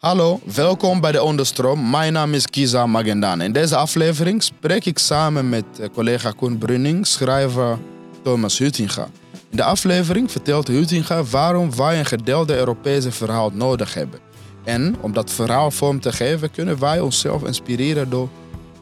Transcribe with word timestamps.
Hallo, 0.00 0.40
welkom 0.54 1.00
bij 1.00 1.12
de 1.12 1.22
Onderstroom. 1.22 1.90
Mijn 1.90 2.12
naam 2.12 2.34
is 2.34 2.46
Kiza 2.46 2.86
Magendan. 2.86 3.40
In 3.40 3.52
deze 3.52 3.76
aflevering 3.76 4.42
spreek 4.42 4.84
ik 4.84 4.98
samen 4.98 5.48
met 5.48 5.64
eh, 5.80 5.88
collega 5.94 6.30
Koen 6.30 6.58
Brunning, 6.58 7.06
schrijver 7.06 7.78
Thomas 8.22 8.58
Hutinga. 8.58 9.08
In 9.50 9.56
de 9.56 9.64
aflevering 9.64 10.30
vertelt 10.30 10.68
Hutinga 10.68 11.24
waarom 11.24 11.76
wij 11.76 11.98
een 11.98 12.06
gedeelde 12.06 12.56
Europese 12.56 13.12
verhaal 13.12 13.50
nodig 13.54 13.94
hebben. 13.94 14.20
En 14.64 14.96
om 15.00 15.12
dat 15.12 15.30
verhaal 15.30 15.70
vorm 15.70 16.00
te 16.00 16.12
geven, 16.12 16.50
kunnen 16.50 16.78
wij 16.78 17.00
onszelf 17.00 17.44
inspireren 17.44 18.10
door 18.10 18.28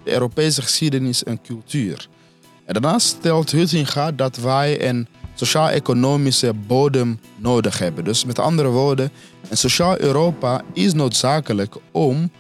de 0.05 0.13
Europese 0.13 0.63
geschiedenis 0.63 1.25
en 1.25 1.43
cultuur. 1.43 2.09
Daarnaast 2.67 3.07
stelt 3.07 3.51
Hutinga 3.51 4.13
dat 4.13 4.37
wij 4.37 4.89
een 4.89 5.09
sociaal-economische 5.39 6.53
bodem 6.67 7.21
nodig 7.37 7.79
hebben. 7.79 8.05
Dus 8.05 8.25
met 8.25 8.39
andere 8.39 8.69
woorden, 8.69 9.11
een 9.49 9.57
sociaal 9.57 10.01
Europa 10.01 10.63
is 10.73 10.93
noodzakelijk 10.93 11.75
om 11.91 12.31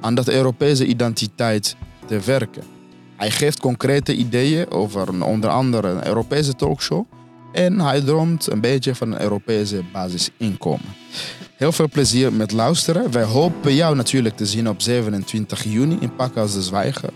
aan 0.00 0.14
dat 0.14 0.28
Europese 0.28 0.86
identiteit 0.86 1.76
te 2.06 2.20
werken. 2.20 2.62
Hij 3.16 3.30
geeft 3.30 3.60
concrete 3.60 4.14
ideeën 4.14 4.70
over 4.70 5.08
een, 5.08 5.22
onder 5.22 5.50
andere 5.50 5.88
een 5.88 6.06
Europese 6.06 6.54
talkshow 6.54 7.04
en 7.52 7.80
hij 7.80 8.00
droomt 8.00 8.50
een 8.50 8.60
beetje 8.60 8.94
van 8.94 9.12
een 9.12 9.20
Europese 9.20 9.82
basisinkomen. 9.92 10.94
Heel 11.56 11.72
veel 11.72 11.88
plezier 11.88 12.32
met 12.32 12.52
luisteren. 12.52 13.12
Wij 13.12 13.24
hopen 13.24 13.74
jou 13.74 13.96
natuurlijk 13.96 14.36
te 14.36 14.46
zien 14.46 14.68
op 14.68 14.82
27 14.82 15.64
juni 15.64 15.96
in 16.00 16.14
Pakhuis 16.14 16.52
de 16.52 16.62
Zwijger, 16.62 17.10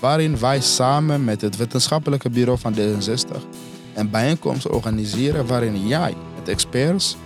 waarin 0.00 0.38
wij 0.38 0.60
samen 0.60 1.24
met 1.24 1.40
het 1.40 1.56
wetenschappelijke 1.56 2.30
bureau 2.30 2.58
van 2.58 2.74
D66 2.74 3.68
een 3.98 4.10
bijeenkomst 4.10 4.68
organiseren 4.68 5.46
waarin 5.46 5.86
jij 5.86 6.14
met 6.34 6.48
experts 6.48 7.16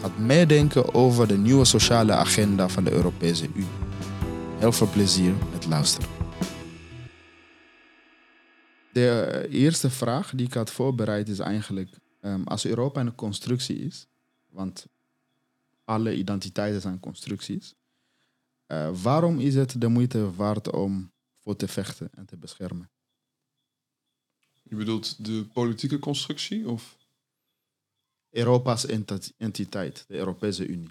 gaat 0.00 0.18
meedenken 0.18 0.94
over 0.94 1.28
de 1.28 1.38
nieuwe 1.38 1.64
sociale 1.64 2.12
agenda 2.12 2.68
van 2.68 2.84
de 2.84 2.92
Europese 2.92 3.48
Unie. 3.54 3.68
Heel 4.58 4.72
veel 4.72 4.90
plezier 4.90 5.34
met 5.52 5.66
luisteren. 5.66 6.08
De 8.92 9.20
eh, 9.20 9.60
eerste 9.60 9.90
vraag 9.90 10.32
die 10.34 10.46
ik 10.46 10.54
had 10.54 10.70
voorbereid 10.70 11.28
is 11.28 11.38
eigenlijk, 11.38 11.98
ehm, 12.20 12.42
als 12.42 12.66
Europa 12.66 13.00
een 13.00 13.14
constructie 13.14 13.78
is, 13.78 14.06
want 14.50 14.86
alle 15.84 16.16
identiteiten 16.16 16.80
zijn 16.80 17.00
constructies, 17.00 17.74
uh, 18.68 18.88
waarom 19.02 19.38
is 19.38 19.54
het 19.54 19.80
de 19.80 19.88
moeite 19.88 20.34
waard 20.34 20.72
om 20.72 21.10
voor 21.42 21.56
te 21.56 21.68
vechten 21.68 22.10
en 22.14 22.26
te 22.26 22.36
beschermen? 22.36 22.90
Je 24.68 24.76
bedoelt 24.76 25.24
de 25.24 25.44
politieke 25.52 25.98
constructie 25.98 26.68
of? 26.68 26.96
Europa's 28.30 28.86
entiteit, 29.38 30.04
de 30.08 30.16
Europese 30.16 30.66
Unie. 30.66 30.90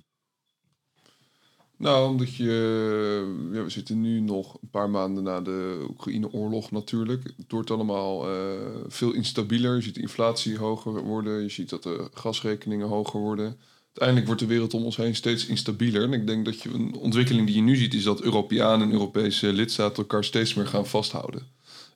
Nou, 1.77 2.09
omdat 2.09 2.35
je. 2.35 3.49
Ja, 3.51 3.63
we 3.63 3.69
zitten 3.69 4.01
nu 4.01 4.19
nog 4.19 4.57
een 4.61 4.69
paar 4.69 4.89
maanden 4.89 5.23
na 5.23 5.41
de 5.41 5.85
Oekraïne-oorlog 5.89 6.71
natuurlijk. 6.71 7.23
Het 7.37 7.51
wordt 7.51 7.71
allemaal 7.71 8.31
uh, 8.31 8.59
veel 8.87 9.11
instabieler. 9.11 9.75
Je 9.75 9.81
ziet 9.81 9.95
de 9.95 10.01
inflatie 10.01 10.57
hoger 10.57 11.03
worden. 11.03 11.41
Je 11.41 11.49
ziet 11.49 11.69
dat 11.69 11.83
de 11.83 12.09
gasrekeningen 12.13 12.87
hoger 12.87 13.19
worden. 13.19 13.57
Uiteindelijk 13.85 14.25
wordt 14.25 14.41
de 14.41 14.47
wereld 14.47 14.73
om 14.73 14.83
ons 14.83 14.97
heen 14.97 15.15
steeds 15.15 15.45
instabieler. 15.45 16.03
En 16.03 16.13
ik 16.13 16.27
denk 16.27 16.45
dat 16.45 16.61
je 16.61 16.69
een 16.69 16.95
ontwikkeling 16.95 17.47
die 17.47 17.55
je 17.55 17.61
nu 17.61 17.75
ziet, 17.75 17.93
is 17.93 18.03
dat 18.03 18.21
Europeanen 18.21 18.87
en 18.87 18.93
Europese 18.93 19.53
lidstaten 19.53 19.97
elkaar 19.97 20.23
steeds 20.23 20.53
meer 20.53 20.67
gaan 20.67 20.87
vasthouden. 20.87 21.55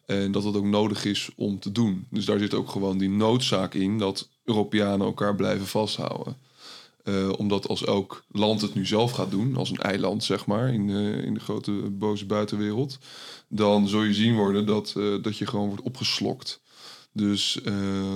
En 0.10 0.32
dat 0.32 0.44
het 0.44 0.56
ook 0.56 0.66
nodig 0.66 1.06
is 1.06 1.30
om 1.36 1.60
te 1.60 1.72
doen. 1.72 2.08
Dus 2.10 2.26
daar 2.26 2.40
zit 2.40 2.54
ook 2.54 2.70
gewoon 2.70 2.98
die 2.98 3.10
noodzaak 3.10 3.74
in 3.74 3.98
dat 3.98 4.30
Europeanen 4.44 5.06
elkaar 5.06 5.36
blijven 5.36 5.68
vasthouden. 5.68 6.38
Uh, 7.04 7.30
omdat 7.38 7.68
als 7.68 7.86
elk 7.86 8.24
land 8.32 8.62
het 8.62 8.74
nu 8.74 8.86
zelf 8.86 9.12
gaat 9.12 9.32
doen, 9.32 9.56
als 9.56 9.70
een 9.70 9.78
eiland 9.78 10.24
zeg 10.24 10.46
maar, 10.46 10.74
in, 10.74 10.88
uh, 10.88 11.24
in 11.24 11.34
de 11.34 11.40
grote 11.40 11.72
boze 11.72 12.26
buitenwereld, 12.26 12.98
dan 13.48 13.88
zul 13.88 14.04
je 14.04 14.14
zien 14.14 14.36
worden 14.36 14.66
dat, 14.66 14.94
uh, 14.98 15.24
dat 15.24 15.38
je 15.38 15.46
gewoon 15.46 15.68
wordt 15.68 15.84
opgeslokt. 15.84 16.62
Dus 17.12 17.60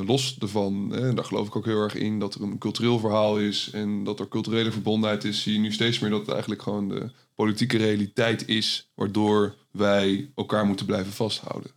los 0.05 0.37
ervan, 0.39 0.89
daar 0.89 1.25
geloof 1.25 1.47
ik 1.47 1.55
ook 1.55 1.65
heel 1.65 1.81
erg 1.81 1.95
in, 1.95 2.19
dat 2.19 2.35
er 2.35 2.41
een 2.41 2.57
cultureel 2.57 2.99
verhaal 2.99 3.39
is 3.39 3.69
en 3.73 4.03
dat 4.03 4.19
er 4.19 4.27
culturele 4.27 4.71
verbondenheid 4.71 5.23
is, 5.23 5.41
zie 5.41 5.53
je 5.53 5.59
nu 5.59 5.71
steeds 5.71 5.99
meer 5.99 6.09
dat 6.09 6.19
het 6.19 6.29
eigenlijk 6.29 6.61
gewoon 6.61 6.89
de 6.89 7.11
politieke 7.35 7.77
realiteit 7.77 8.47
is, 8.47 8.89
waardoor 8.95 9.55
wij 9.71 10.31
elkaar 10.35 10.65
moeten 10.65 10.85
blijven 10.85 11.13
vasthouden. 11.13 11.71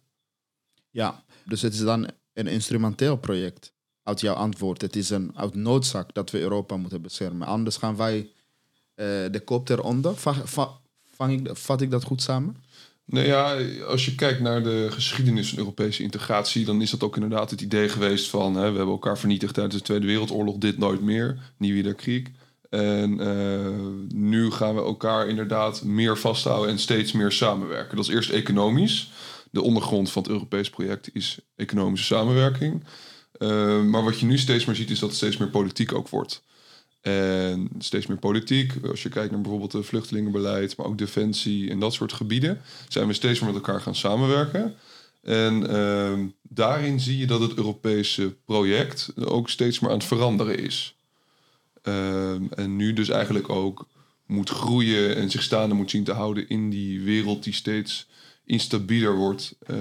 Ja, 0.96 1.22
dus 1.44 1.62
het 1.62 1.72
is 1.72 1.80
dan 1.80 2.08
een 2.32 2.46
instrumenteel 2.46 3.16
project 3.16 3.72
uit 4.02 4.20
jouw 4.20 4.34
antwoord. 4.34 4.80
Het 4.80 4.96
is 4.96 5.10
een 5.10 5.32
uit 5.34 5.54
noodzaak 5.54 6.14
dat 6.14 6.30
we 6.30 6.40
Europa 6.40 6.76
moeten 6.76 7.02
beschermen. 7.02 7.46
Anders 7.46 7.76
gaan 7.76 7.96
wij 7.96 8.18
uh, 8.18 8.26
de 9.30 9.42
kop 9.44 9.68
eronder. 9.68 10.16
Va 10.16 10.80
vang 11.14 11.32
ik, 11.32 11.56
vat 11.56 11.80
ik 11.80 11.90
dat 11.90 12.04
goed 12.04 12.22
samen? 12.22 12.56
Nou 13.04 13.26
ja, 13.26 13.56
als 13.84 14.04
je 14.04 14.14
kijkt 14.14 14.40
naar 14.40 14.62
de 14.62 14.88
geschiedenis 14.90 15.48
van 15.48 15.58
Europese 15.58 16.02
integratie, 16.02 16.64
dan 16.64 16.82
is 16.82 16.90
dat 16.90 17.02
ook 17.02 17.14
inderdaad 17.14 17.50
het 17.50 17.60
idee 17.60 17.88
geweest 17.88 18.28
van 18.28 18.54
hè, 18.54 18.70
we 18.70 18.76
hebben 18.76 18.94
elkaar 18.94 19.18
vernietigd 19.18 19.54
tijdens 19.54 19.76
de 19.76 19.82
Tweede 19.82 20.06
Wereldoorlog, 20.06 20.56
dit 20.56 20.78
nooit 20.78 21.00
meer, 21.00 21.54
krieg. 21.96 22.26
En 22.70 23.20
uh, 23.20 24.14
nu 24.14 24.50
gaan 24.50 24.74
we 24.74 24.80
elkaar 24.80 25.28
inderdaad 25.28 25.84
meer 25.84 26.18
vasthouden 26.18 26.70
en 26.70 26.78
steeds 26.78 27.12
meer 27.12 27.32
samenwerken. 27.32 27.96
Dat 27.96 28.08
is 28.08 28.14
eerst 28.14 28.30
economisch 28.30 29.10
de 29.50 29.62
ondergrond 29.62 30.10
van 30.10 30.22
het 30.22 30.30
Europees 30.30 30.70
project 30.70 31.10
is 31.12 31.38
economische 31.56 32.06
samenwerking. 32.06 32.84
Uh, 33.38 33.82
maar 33.82 34.04
wat 34.04 34.20
je 34.20 34.26
nu 34.26 34.38
steeds 34.38 34.64
meer 34.64 34.76
ziet, 34.76 34.90
is 34.90 34.98
dat 34.98 35.08
het 35.08 35.18
steeds 35.18 35.36
meer 35.36 35.48
politiek 35.48 35.92
ook 35.92 36.08
wordt. 36.08 36.42
En 37.00 37.70
steeds 37.78 38.06
meer 38.06 38.18
politiek, 38.18 38.72
als 38.88 39.02
je 39.02 39.08
kijkt 39.08 39.30
naar 39.30 39.40
bijvoorbeeld 39.40 39.72
het 39.72 39.86
vluchtelingenbeleid, 39.86 40.76
maar 40.76 40.86
ook 40.86 40.98
defensie 40.98 41.70
en 41.70 41.78
dat 41.78 41.94
soort 41.94 42.12
gebieden, 42.12 42.60
zijn 42.88 43.06
we 43.06 43.12
steeds 43.12 43.40
meer 43.40 43.52
met 43.52 43.62
elkaar 43.62 43.80
gaan 43.80 43.94
samenwerken. 43.94 44.74
En 45.22 45.70
uh, 45.70 46.18
daarin 46.42 47.00
zie 47.00 47.18
je 47.18 47.26
dat 47.26 47.40
het 47.40 47.54
Europese 47.54 48.34
project 48.44 49.12
ook 49.24 49.50
steeds 49.50 49.80
meer 49.80 49.90
aan 49.90 49.96
het 49.96 50.06
veranderen 50.06 50.58
is. 50.58 50.96
Uh, 51.82 52.58
en 52.58 52.76
nu 52.76 52.92
dus 52.92 53.08
eigenlijk 53.08 53.48
ook 53.48 53.86
moet 54.26 54.50
groeien 54.50 55.16
en 55.16 55.30
zich 55.30 55.42
staande 55.42 55.74
moet 55.74 55.90
zien 55.90 56.04
te 56.04 56.12
houden 56.12 56.48
in 56.48 56.70
die 56.70 57.00
wereld 57.00 57.44
die 57.44 57.52
steeds 57.52 58.08
instabieler 58.46 59.16
wordt, 59.16 59.56
uh, 59.66 59.78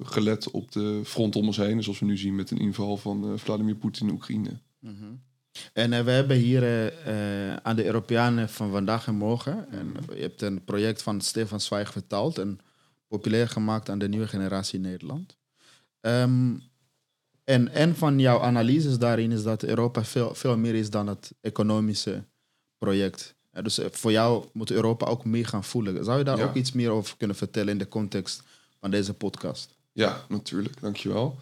gelet 0.00 0.50
op 0.50 0.72
de 0.72 1.00
front 1.04 1.36
om 1.36 1.46
ons 1.46 1.56
heen. 1.56 1.82
Zoals 1.82 1.98
we 1.98 2.04
nu 2.04 2.16
zien 2.16 2.34
met 2.34 2.50
een 2.50 2.58
inval 2.58 2.96
van 2.96 3.32
uh, 3.32 3.38
Vladimir 3.38 3.74
Poetin 3.74 4.06
in 4.06 4.12
Oekraïne. 4.12 4.58
-hmm. 4.80 5.22
En 5.72 5.92
uh, 5.92 6.00
we 6.00 6.10
hebben 6.10 6.36
hier 6.36 6.62
aan 7.62 7.76
de 7.76 7.84
Europeanen 7.84 8.48
van 8.48 8.70
vandaag 8.70 9.06
en 9.06 9.14
morgen. 9.14 9.70
En 9.70 9.94
je 10.14 10.20
hebt 10.20 10.42
een 10.42 10.64
project 10.64 11.02
van 11.02 11.20
Stefan 11.20 11.60
Zweig 11.60 11.92
vertaald 11.92 12.38
en 12.38 12.58
populair 13.08 13.48
gemaakt 13.48 13.88
aan 13.88 13.98
de 13.98 14.08
nieuwe 14.08 14.28
generatie 14.28 14.78
Nederland. 14.78 15.36
Um, 16.00 16.62
en 17.44 17.82
een 17.82 17.94
van 17.94 18.18
jouw 18.18 18.40
analyses 18.40 18.98
daarin 18.98 19.32
is 19.32 19.42
dat 19.42 19.62
Europa 19.62 20.04
veel, 20.04 20.34
veel 20.34 20.56
meer 20.56 20.74
is 20.74 20.90
dan 20.90 21.06
het 21.06 21.34
economische 21.40 22.24
project 22.78 23.36
dus 23.62 23.78
eh, 23.78 23.86
voor 23.90 24.12
jou 24.12 24.44
moet 24.52 24.70
Europa 24.70 25.06
ook 25.06 25.24
meer 25.24 25.46
gaan 25.46 25.64
voelen. 25.64 26.04
Zou 26.04 26.18
je 26.18 26.24
daar 26.24 26.42
ook 26.42 26.54
iets 26.54 26.72
meer 26.72 26.90
over 26.90 27.16
kunnen 27.16 27.36
vertellen 27.36 27.72
in 27.72 27.78
de 27.78 27.88
context 27.88 28.42
van 28.80 28.90
deze 28.90 29.14
podcast? 29.14 29.74
Ja, 29.92 30.24
natuurlijk. 30.28 30.80
Dankjewel. 30.80 31.38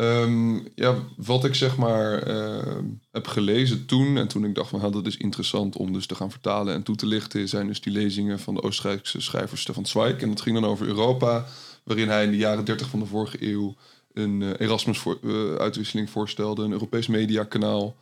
Um, 0.00 0.68
ja, 0.74 0.94
wat 1.16 1.44
ik 1.44 1.54
zeg 1.54 1.76
maar 1.76 2.28
uh, 2.28 2.78
heb 3.10 3.26
gelezen 3.26 3.86
toen 3.86 4.16
en 4.16 4.28
toen 4.28 4.44
ik 4.44 4.54
dacht 4.54 4.70
van 4.70 4.92
dat 4.92 5.06
is 5.06 5.16
interessant 5.16 5.76
om 5.76 5.92
dus 5.92 6.06
te 6.06 6.14
gaan 6.14 6.30
vertalen 6.30 6.74
en 6.74 6.82
toe 6.82 6.96
te 6.96 7.06
lichten, 7.06 7.48
zijn 7.48 7.66
dus 7.66 7.80
die 7.80 7.92
lezingen 7.92 8.38
van 8.38 8.54
de 8.54 8.62
Oostenrijkse 8.62 9.20
schrijver 9.20 9.58
Stefan 9.58 9.86
Zweig. 9.86 10.20
En 10.20 10.28
dat 10.28 10.40
ging 10.40 10.60
dan 10.60 10.70
over 10.70 10.86
Europa, 10.86 11.46
waarin 11.84 12.08
hij 12.08 12.24
in 12.24 12.30
de 12.30 12.36
jaren 12.36 12.64
30 12.64 12.88
van 12.88 12.98
de 12.98 13.06
vorige 13.06 13.50
eeuw 13.50 13.76
een 14.12 14.40
uh, 14.40 14.50
Erasmus-uitwisseling 14.58 16.10
voor, 16.10 16.22
uh, 16.22 16.28
voorstelde, 16.28 16.62
een 16.62 16.72
Europees 16.72 17.06
mediakanaal. 17.06 17.96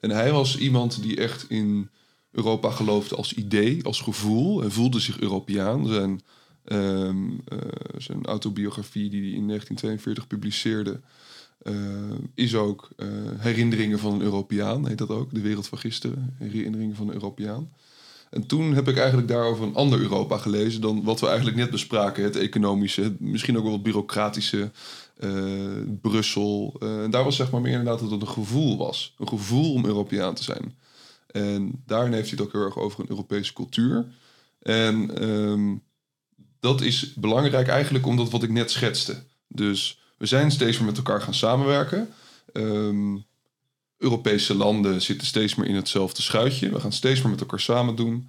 En 0.00 0.10
hij 0.10 0.32
was 0.32 0.58
iemand 0.58 1.02
die 1.02 1.16
echt 1.16 1.44
in 1.48 1.90
Europa 2.32 2.70
geloofde 2.70 3.16
als 3.16 3.32
idee, 3.32 3.84
als 3.84 4.00
gevoel. 4.00 4.62
en 4.62 4.72
voelde 4.72 5.00
zich 5.00 5.20
Europeaan. 5.20 5.86
Zijn, 5.86 6.20
um, 6.64 7.30
uh, 7.30 7.58
zijn 7.96 8.24
autobiografie 8.26 9.10
die 9.10 9.20
hij 9.20 9.30
in 9.30 9.46
1942 9.46 10.26
publiceerde... 10.26 11.00
Uh, 11.62 11.74
is 12.34 12.54
ook 12.54 12.88
Herinneringen 13.38 13.98
van 13.98 14.12
een 14.12 14.20
Europeaan, 14.20 14.86
heet 14.86 14.98
dat 14.98 15.08
ook. 15.08 15.34
De 15.34 15.40
wereld 15.40 15.66
van 15.66 15.78
gisteren, 15.78 16.34
Herinneringen 16.38 16.96
van 16.96 17.08
een 17.08 17.14
Europeaan. 17.14 17.70
En 18.30 18.46
toen 18.46 18.74
heb 18.74 18.88
ik 18.88 18.96
eigenlijk 18.96 19.28
daarover 19.28 19.64
een 19.64 19.74
ander 19.74 20.00
Europa 20.00 20.38
gelezen 20.38 20.80
dan 20.80 21.02
wat 21.02 21.20
we 21.20 21.26
eigenlijk 21.26 21.56
net 21.56 21.70
bespraken. 21.70 22.24
Het 22.24 22.36
economische, 22.36 23.16
misschien 23.18 23.56
ook 23.56 23.62
wel 23.62 23.72
het 23.72 23.82
bureaucratische, 23.82 24.70
Brussel. 26.00 26.76
daar 27.10 27.24
was 27.24 27.36
zeg 27.36 27.50
maar 27.50 27.60
meer 27.60 27.78
inderdaad 27.78 28.00
dat 28.00 28.10
het 28.10 28.20
een 28.20 28.28
gevoel 28.28 28.76
was. 28.76 29.14
Een 29.18 29.28
gevoel 29.28 29.72
om 29.72 29.84
Europeaan 29.84 30.34
te 30.34 30.42
zijn. 30.42 30.74
En 31.32 31.82
daarin 31.86 32.12
heeft 32.12 32.28
hij 32.28 32.38
het 32.38 32.46
ook 32.46 32.52
heel 32.52 32.64
erg 32.64 32.76
over 32.76 33.00
een 33.00 33.10
Europese 33.10 33.52
cultuur. 33.52 34.06
En 34.60 35.28
um, 35.30 35.82
dat 36.60 36.80
is 36.80 37.14
belangrijk 37.14 37.68
eigenlijk 37.68 38.06
omdat 38.06 38.30
wat 38.30 38.42
ik 38.42 38.50
net 38.50 38.70
schetste. 38.70 39.22
Dus 39.48 40.00
we 40.18 40.26
zijn 40.26 40.50
steeds 40.50 40.78
meer 40.78 40.86
met 40.86 40.96
elkaar 40.96 41.20
gaan 41.20 41.34
samenwerken. 41.34 42.08
Um, 42.52 43.24
Europese 43.98 44.54
landen 44.54 45.02
zitten 45.02 45.26
steeds 45.26 45.54
meer 45.54 45.66
in 45.66 45.74
hetzelfde 45.74 46.22
schuitje. 46.22 46.70
We 46.70 46.80
gaan 46.80 46.92
steeds 46.92 47.20
meer 47.22 47.30
met 47.30 47.40
elkaar 47.40 47.60
samen 47.60 47.96
doen. 47.96 48.28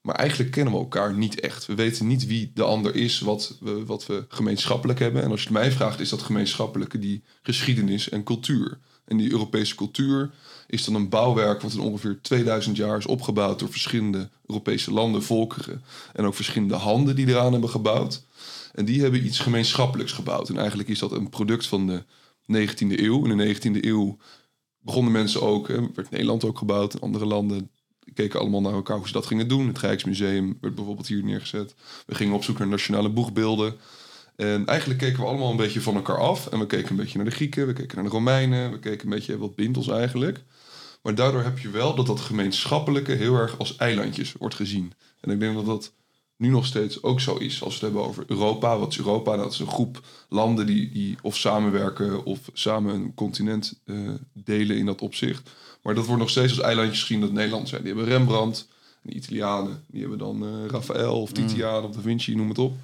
Maar 0.00 0.14
eigenlijk 0.14 0.50
kennen 0.50 0.72
we 0.72 0.78
elkaar 0.78 1.14
niet 1.14 1.40
echt. 1.40 1.66
We 1.66 1.74
weten 1.74 2.06
niet 2.06 2.26
wie 2.26 2.50
de 2.54 2.62
ander 2.62 2.94
is, 2.94 3.20
wat 3.20 3.56
we, 3.60 3.84
wat 3.84 4.06
we 4.06 4.24
gemeenschappelijk 4.28 4.98
hebben. 4.98 5.22
En 5.22 5.30
als 5.30 5.42
je 5.42 5.48
het 5.48 5.56
mij 5.56 5.72
vraagt, 5.72 6.00
is 6.00 6.08
dat 6.08 6.22
gemeenschappelijke 6.22 6.98
die 6.98 7.24
geschiedenis 7.42 8.08
en 8.08 8.22
cultuur. 8.22 8.78
En 9.08 9.16
die 9.16 9.30
Europese 9.30 9.74
cultuur 9.74 10.30
is 10.66 10.84
dan 10.84 10.94
een 10.94 11.08
bouwwerk 11.08 11.60
wat 11.60 11.72
in 11.72 11.80
ongeveer 11.80 12.18
2000 12.22 12.76
jaar 12.76 12.98
is 12.98 13.06
opgebouwd 13.06 13.58
door 13.58 13.70
verschillende 13.70 14.28
Europese 14.46 14.92
landen, 14.92 15.22
volkeren 15.22 15.82
en 16.12 16.24
ook 16.24 16.34
verschillende 16.34 16.74
handen 16.74 17.16
die 17.16 17.28
eraan 17.28 17.52
hebben 17.52 17.70
gebouwd. 17.70 18.24
En 18.72 18.84
die 18.84 19.00
hebben 19.00 19.24
iets 19.24 19.38
gemeenschappelijks 19.38 20.12
gebouwd. 20.12 20.48
En 20.48 20.58
eigenlijk 20.58 20.88
is 20.88 20.98
dat 20.98 21.12
een 21.12 21.28
product 21.28 21.66
van 21.66 21.86
de 21.86 22.02
19e 22.52 23.00
eeuw. 23.00 23.24
In 23.24 23.36
de 23.36 23.54
19e 23.54 23.84
eeuw 23.84 24.16
begonnen 24.78 25.12
mensen 25.12 25.42
ook, 25.42 25.66
werd 25.66 26.10
Nederland 26.10 26.44
ook 26.44 26.58
gebouwd 26.58 26.94
en 26.94 27.00
andere 27.00 27.26
landen 27.26 27.70
keken 28.14 28.40
allemaal 28.40 28.60
naar 28.60 28.72
elkaar 28.72 28.96
hoe 28.96 29.06
ze 29.06 29.12
dat 29.12 29.26
gingen 29.26 29.48
doen. 29.48 29.66
Het 29.66 29.78
Rijksmuseum 29.78 30.58
werd 30.60 30.74
bijvoorbeeld 30.74 31.06
hier 31.06 31.24
neergezet. 31.24 31.74
We 32.06 32.14
gingen 32.14 32.34
op 32.34 32.44
zoek 32.44 32.58
naar 32.58 32.68
nationale 32.68 33.08
boegbeelden. 33.08 33.76
En 34.38 34.66
eigenlijk 34.66 35.00
keken 35.00 35.20
we 35.20 35.26
allemaal 35.26 35.50
een 35.50 35.56
beetje 35.56 35.80
van 35.80 35.94
elkaar 35.94 36.18
af. 36.18 36.46
En 36.46 36.58
we 36.58 36.66
keken 36.66 36.90
een 36.90 36.96
beetje 36.96 37.16
naar 37.16 37.26
de 37.26 37.32
Grieken, 37.32 37.66
we 37.66 37.72
keken 37.72 37.94
naar 37.96 38.04
de 38.04 38.10
Romeinen, 38.10 38.70
we 38.70 38.78
keken 38.78 39.04
een 39.04 39.14
beetje 39.14 39.38
wat 39.38 39.54
bindt 39.54 39.76
ons 39.76 39.88
eigenlijk. 39.88 40.40
Maar 41.02 41.14
daardoor 41.14 41.42
heb 41.42 41.58
je 41.58 41.70
wel 41.70 41.94
dat 41.94 42.06
dat 42.06 42.20
gemeenschappelijke 42.20 43.12
heel 43.12 43.34
erg 43.34 43.58
als 43.58 43.76
eilandjes 43.76 44.32
wordt 44.32 44.54
gezien. 44.54 44.92
En 45.20 45.30
ik 45.30 45.40
denk 45.40 45.54
dat 45.54 45.66
dat 45.66 45.92
nu 46.36 46.48
nog 46.48 46.66
steeds 46.66 47.02
ook 47.02 47.20
zo 47.20 47.36
is. 47.36 47.62
Als 47.62 47.80
we 47.80 47.86
het 47.86 47.94
hebben 47.94 48.10
over 48.10 48.24
Europa. 48.26 48.78
Wat 48.78 48.90
is 48.90 48.98
Europa? 48.98 49.36
Dat 49.36 49.52
is 49.52 49.58
een 49.58 49.66
groep 49.66 50.00
landen 50.28 50.66
die, 50.66 50.92
die 50.92 51.16
of 51.22 51.36
samenwerken 51.36 52.24
of 52.24 52.38
samen 52.52 52.94
een 52.94 53.14
continent 53.14 53.80
uh, 53.84 54.10
delen 54.32 54.76
in 54.76 54.86
dat 54.86 55.00
opzicht. 55.00 55.50
Maar 55.82 55.94
dat 55.94 56.06
wordt 56.06 56.20
nog 56.20 56.30
steeds 56.30 56.52
als 56.52 56.66
eilandjes 56.66 57.00
gezien 57.00 57.20
dat 57.20 57.32
Nederland 57.32 57.68
zijn. 57.68 57.82
Die 57.82 57.94
hebben 57.94 58.10
Rembrandt, 58.10 58.68
de 59.02 59.12
Italianen. 59.12 59.84
Die 59.86 60.00
hebben 60.00 60.18
dan 60.18 60.42
uh, 60.42 60.66
Raphaël 60.66 61.20
of 61.20 61.32
Titiaan 61.32 61.84
of 61.84 61.94
Da 61.94 62.00
Vinci, 62.00 62.34
noem 62.34 62.48
het 62.48 62.58
op. 62.58 62.76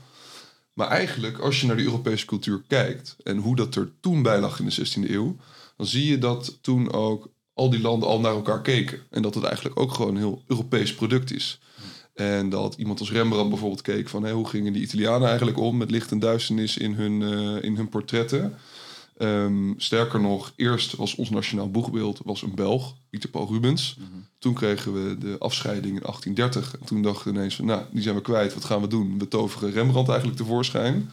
Maar 0.74 0.88
eigenlijk, 0.88 1.38
als 1.38 1.60
je 1.60 1.66
naar 1.66 1.76
de 1.76 1.82
Europese 1.82 2.26
cultuur 2.26 2.62
kijkt 2.68 3.16
en 3.22 3.36
hoe 3.36 3.56
dat 3.56 3.74
er 3.74 3.90
toen 4.00 4.22
bij 4.22 4.40
lag 4.40 4.60
in 4.60 4.66
de 4.68 4.86
16e 4.86 5.10
eeuw, 5.10 5.36
dan 5.76 5.86
zie 5.86 6.06
je 6.06 6.18
dat 6.18 6.58
toen 6.60 6.92
ook 6.92 7.28
al 7.52 7.70
die 7.70 7.80
landen 7.80 8.08
al 8.08 8.20
naar 8.20 8.34
elkaar 8.34 8.62
keken. 8.62 9.00
En 9.10 9.22
dat 9.22 9.34
het 9.34 9.44
eigenlijk 9.44 9.80
ook 9.80 9.92
gewoon 9.92 10.10
een 10.10 10.16
heel 10.22 10.42
Europees 10.46 10.94
product 10.94 11.32
is. 11.32 11.60
En 12.14 12.48
dat 12.48 12.74
iemand 12.74 13.00
als 13.00 13.12
Rembrandt 13.12 13.48
bijvoorbeeld 13.48 13.82
keek 13.82 14.08
van 14.08 14.22
hey, 14.22 14.32
hoe 14.32 14.48
gingen 14.48 14.72
die 14.72 14.82
Italianen 14.82 15.28
eigenlijk 15.28 15.58
om 15.58 15.76
met 15.76 15.90
licht 15.90 16.10
en 16.10 16.18
duisternis 16.18 16.76
in 16.76 16.94
hun, 16.94 17.20
uh, 17.20 17.62
in 17.62 17.76
hun 17.76 17.88
portretten. 17.88 18.54
Um, 19.18 19.74
sterker 19.76 20.20
nog, 20.20 20.52
eerst 20.56 20.96
was 20.96 21.14
ons 21.14 21.30
nationaal 21.30 21.70
boegbeeld 21.70 22.20
was 22.24 22.42
een 22.42 22.54
Belg, 22.54 22.94
Pieter 23.10 23.30
Paul 23.30 23.48
Rubens. 23.48 23.96
Mm 23.98 24.04
-hmm. 24.12 24.26
Toen 24.38 24.54
kregen 24.54 24.92
we 24.92 25.18
de 25.18 25.36
afscheiding 25.38 25.94
in 25.96 26.02
1830. 26.02 26.80
En 26.80 26.86
toen 26.86 27.02
dachten 27.02 27.32
we 27.32 27.38
ineens 27.38 27.56
van, 27.56 27.64
nou, 27.64 27.82
die 27.90 28.02
zijn 28.02 28.14
we 28.14 28.20
kwijt. 28.20 28.54
Wat 28.54 28.64
gaan 28.64 28.80
we 28.80 28.86
doen? 28.86 29.18
We 29.18 29.28
toveren 29.28 29.72
Rembrandt 29.72 30.08
eigenlijk 30.08 30.38
tevoorschijn. 30.38 31.10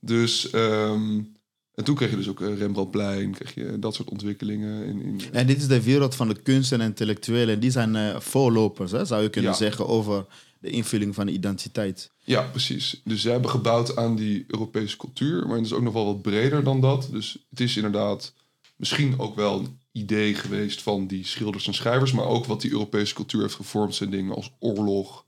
Dus, 0.00 0.52
um, 0.52 1.36
en 1.74 1.84
toen 1.84 1.94
kreeg 1.94 2.10
je 2.10 2.16
dus 2.16 2.28
ook 2.28 2.40
Rembrandtplein, 2.40 3.30
kreeg 3.30 3.54
je 3.54 3.78
dat 3.78 3.94
soort 3.94 4.10
ontwikkelingen. 4.10 4.84
In, 4.84 5.02
in... 5.02 5.20
En 5.32 5.46
dit 5.46 5.56
is 5.56 5.66
de 5.66 5.82
wereld 5.82 6.14
van 6.14 6.28
de 6.28 6.42
kunst 6.42 6.72
en 6.72 6.80
intellectuelen. 6.80 7.60
Die 7.60 7.70
zijn 7.70 7.94
uh, 7.94 8.20
voorlopers, 8.20 8.90
hè, 8.90 9.04
zou 9.04 9.22
je 9.22 9.30
kunnen 9.30 9.50
ja. 9.50 9.56
zeggen, 9.56 9.86
over 9.86 10.26
de 10.60 10.70
invulling 10.70 11.14
van 11.14 11.26
de 11.26 11.32
identiteit. 11.32 12.10
Ja, 12.24 12.42
precies. 12.42 13.00
Dus 13.04 13.22
zij 13.22 13.32
hebben 13.32 13.50
gebouwd 13.50 13.96
aan 13.96 14.16
die 14.16 14.44
Europese 14.46 14.96
cultuur, 14.96 15.46
maar 15.46 15.56
het 15.56 15.66
is 15.66 15.72
ook 15.72 15.82
nog 15.82 15.92
wel 15.92 16.04
wat 16.04 16.22
breder 16.22 16.64
dan 16.64 16.80
dat. 16.80 17.08
Dus 17.10 17.46
het 17.50 17.60
is 17.60 17.76
inderdaad 17.76 18.32
misschien 18.76 19.18
ook 19.18 19.36
wel 19.36 19.58
een 19.58 19.78
idee 19.92 20.34
geweest 20.34 20.82
van 20.82 21.06
die 21.06 21.26
schilders 21.26 21.66
en 21.66 21.74
schrijvers, 21.74 22.12
maar 22.12 22.24
ook 22.24 22.44
wat 22.44 22.60
die 22.60 22.70
Europese 22.70 23.14
cultuur 23.14 23.42
heeft 23.42 23.54
gevormd 23.54 23.94
zijn 23.94 24.10
dingen 24.10 24.34
als 24.34 24.52
oorlog. 24.58 25.24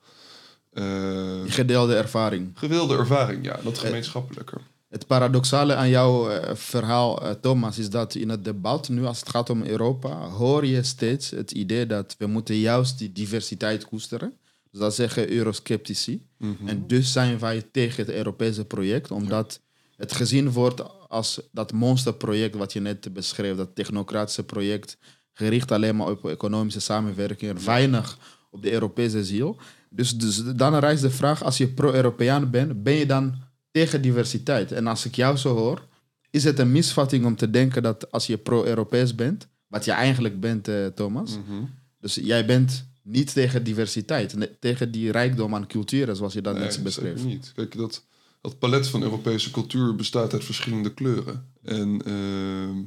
Uh, 0.73 1.41
gedeelde 1.47 1.95
ervaring. 1.95 2.51
Gedeelde 2.55 2.97
ervaring, 2.97 3.45
ja, 3.45 3.61
dat 3.65 3.79
gemeenschappelijke. 3.79 4.57
Het 4.89 5.07
paradoxale 5.07 5.75
aan 5.75 5.89
jouw 5.89 6.31
uh, 6.31 6.55
verhaal, 6.55 7.41
Thomas, 7.41 7.79
is 7.79 7.91
dat 7.91 8.15
in 8.15 8.29
het 8.29 8.45
debat, 8.45 8.89
nu 8.89 9.05
als 9.05 9.21
het 9.21 9.29
gaat 9.29 9.51
om 9.51 9.63
Europa, 9.63 10.29
hoor 10.29 10.67
je 10.67 10.83
steeds 10.83 11.31
het 11.31 11.51
idee 11.51 11.87
dat 11.87 12.15
we 12.19 12.27
moeten 12.27 12.55
juist 12.55 12.99
die 12.99 13.13
diversiteit 13.13 13.85
koesteren. 13.85 14.33
Dus 14.71 14.81
dat 14.81 14.95
zeggen 14.95 15.31
eurosceptici. 15.31 16.27
Mm 16.39 16.57
-hmm. 16.59 16.69
En 16.69 16.87
dus 16.87 17.13
zijn 17.13 17.39
wij 17.39 17.63
tegen 17.73 18.07
het 18.07 18.15
Europese 18.15 18.65
project, 18.65 19.11
omdat 19.11 19.61
ja. 19.63 19.95
het 19.97 20.13
gezien 20.13 20.51
wordt 20.51 21.09
als 21.09 21.41
dat 21.53 21.73
monsterproject 21.73 22.55
wat 22.57 22.73
je 22.73 22.81
net 22.81 23.13
beschreef, 23.13 23.57
dat 23.57 23.75
technocratische 23.75 24.45
project, 24.45 24.99
gericht 25.33 25.73
alleen 25.73 25.97
maar 25.97 26.09
op 26.09 26.29
economische 26.29 26.81
samenwerking 26.81 27.51
en 27.51 27.65
weinig 27.65 28.19
op 28.51 28.63
de 28.63 28.73
Europese 28.73 29.25
ziel. 29.25 29.57
Dus, 29.91 30.17
dus 30.19 30.45
dan 30.45 30.79
rijst 30.79 31.03
de 31.03 31.11
vraag, 31.11 31.45
als 31.45 31.57
je 31.57 31.69
pro-Europeaan 31.69 32.51
bent, 32.51 32.83
ben 32.83 32.95
je 32.95 33.07
dan 33.07 33.35
tegen 33.71 34.03
diversiteit? 34.03 34.73
En 34.73 34.87
als 34.87 35.05
ik 35.05 35.15
jou 35.15 35.37
zo 35.37 35.57
hoor, 35.57 35.87
is 36.31 36.45
het 36.45 36.59
een 36.59 36.73
misvatting 36.73 37.25
om 37.25 37.37
te 37.37 37.51
denken 37.51 37.83
dat 37.83 38.13
als 38.13 38.27
je 38.27 38.39
pro-Europees 38.39 39.15
bent, 39.15 39.49
wat 39.67 39.85
je 39.85 39.93
eigenlijk 39.93 40.41
bent, 40.41 40.69
uh, 40.69 40.87
Thomas, 40.87 41.37
mm 41.37 41.45
-hmm. 41.47 41.71
dus 42.01 42.15
jij 42.15 42.47
bent 42.47 42.90
niet 43.03 43.33
tegen 43.33 43.65
diversiteit, 43.65 44.37
tegen 44.61 44.91
die 44.91 45.13
rijkdom 45.13 45.55
aan 45.55 45.67
culturen, 45.67 46.17
zoals 46.17 46.33
je 46.33 46.41
dat 46.41 46.55
nee, 46.55 46.63
net 46.63 46.83
beschreef. 46.83 47.25
niet. 47.25 47.53
Kijk, 47.55 47.77
dat, 47.77 48.05
dat 48.41 48.59
palet 48.59 48.89
van 48.89 49.03
Europese 49.03 49.51
cultuur 49.51 49.95
bestaat 49.95 50.33
uit 50.33 50.45
verschillende 50.45 50.95
kleuren. 50.95 51.47
En 51.63 52.03
uh, 52.07 52.85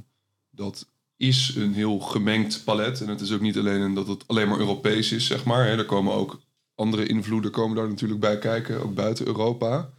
dat 0.52 0.88
is 1.18 1.56
een 1.56 1.74
heel 1.74 2.00
gemengd 2.00 2.64
palet. 2.64 3.02
En 3.02 3.08
het 3.08 3.22
is 3.22 3.32
ook 3.32 3.42
niet 3.42 3.58
alleen 3.58 3.94
dat 3.94 4.08
het 4.08 4.24
alleen 4.28 4.48
maar 4.48 4.60
Europees 4.60 5.12
is, 5.12 5.26
zeg 5.26 5.44
maar. 5.44 5.66
Hè. 5.66 5.78
Er 5.78 5.86
komen 5.86 6.14
ook 6.14 6.42
andere 6.76 7.06
invloeden 7.06 7.52
komen 7.52 7.76
daar 7.76 7.88
natuurlijk 7.88 8.20
bij 8.20 8.38
kijken, 8.38 8.84
ook 8.84 8.94
buiten 8.94 9.28
Europa. 9.28 9.94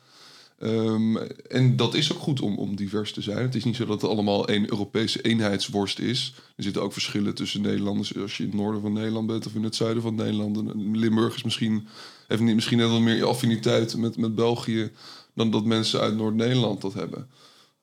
Um, 0.64 1.16
en 1.48 1.76
dat 1.76 1.94
is 1.94 2.12
ook 2.12 2.18
goed 2.18 2.40
om, 2.40 2.58
om 2.58 2.76
divers 2.76 3.12
te 3.12 3.22
zijn. 3.22 3.38
Het 3.38 3.54
is 3.54 3.64
niet 3.64 3.76
zo 3.76 3.84
dat 3.84 4.00
het 4.02 4.10
allemaal 4.10 4.48
één 4.48 4.70
Europese 4.70 5.22
eenheidsworst 5.22 5.98
is. 5.98 6.34
Er 6.56 6.62
zitten 6.62 6.82
ook 6.82 6.92
verschillen 6.92 7.34
tussen 7.34 7.60
Nederlanders. 7.60 8.16
Als 8.16 8.36
je 8.36 8.42
in 8.42 8.48
het 8.48 8.58
noorden 8.58 8.80
van 8.80 8.92
Nederland 8.92 9.26
bent 9.26 9.46
of 9.46 9.54
in 9.54 9.62
het 9.62 9.74
zuiden 9.74 10.02
van 10.02 10.14
Nederland. 10.14 10.74
Limburg 10.74 11.34
is 11.34 11.42
misschien, 11.42 11.88
heeft 12.28 12.42
niet, 12.42 12.54
misschien 12.54 12.78
net 12.78 12.90
wat 12.90 13.00
meer 13.00 13.24
affiniteit 13.24 13.96
met, 13.96 14.16
met 14.16 14.34
België 14.34 14.90
dan 15.34 15.50
dat 15.50 15.64
mensen 15.64 16.00
uit 16.00 16.16
Noord-Nederland 16.16 16.80
dat 16.80 16.94
hebben. 16.94 17.28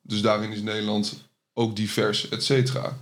Dus 0.02 0.22
daarin 0.22 0.52
is 0.52 0.62
Nederland 0.62 1.30
ook 1.54 1.76
divers, 1.76 2.30
et 2.30 2.44
cetera. 2.44 2.98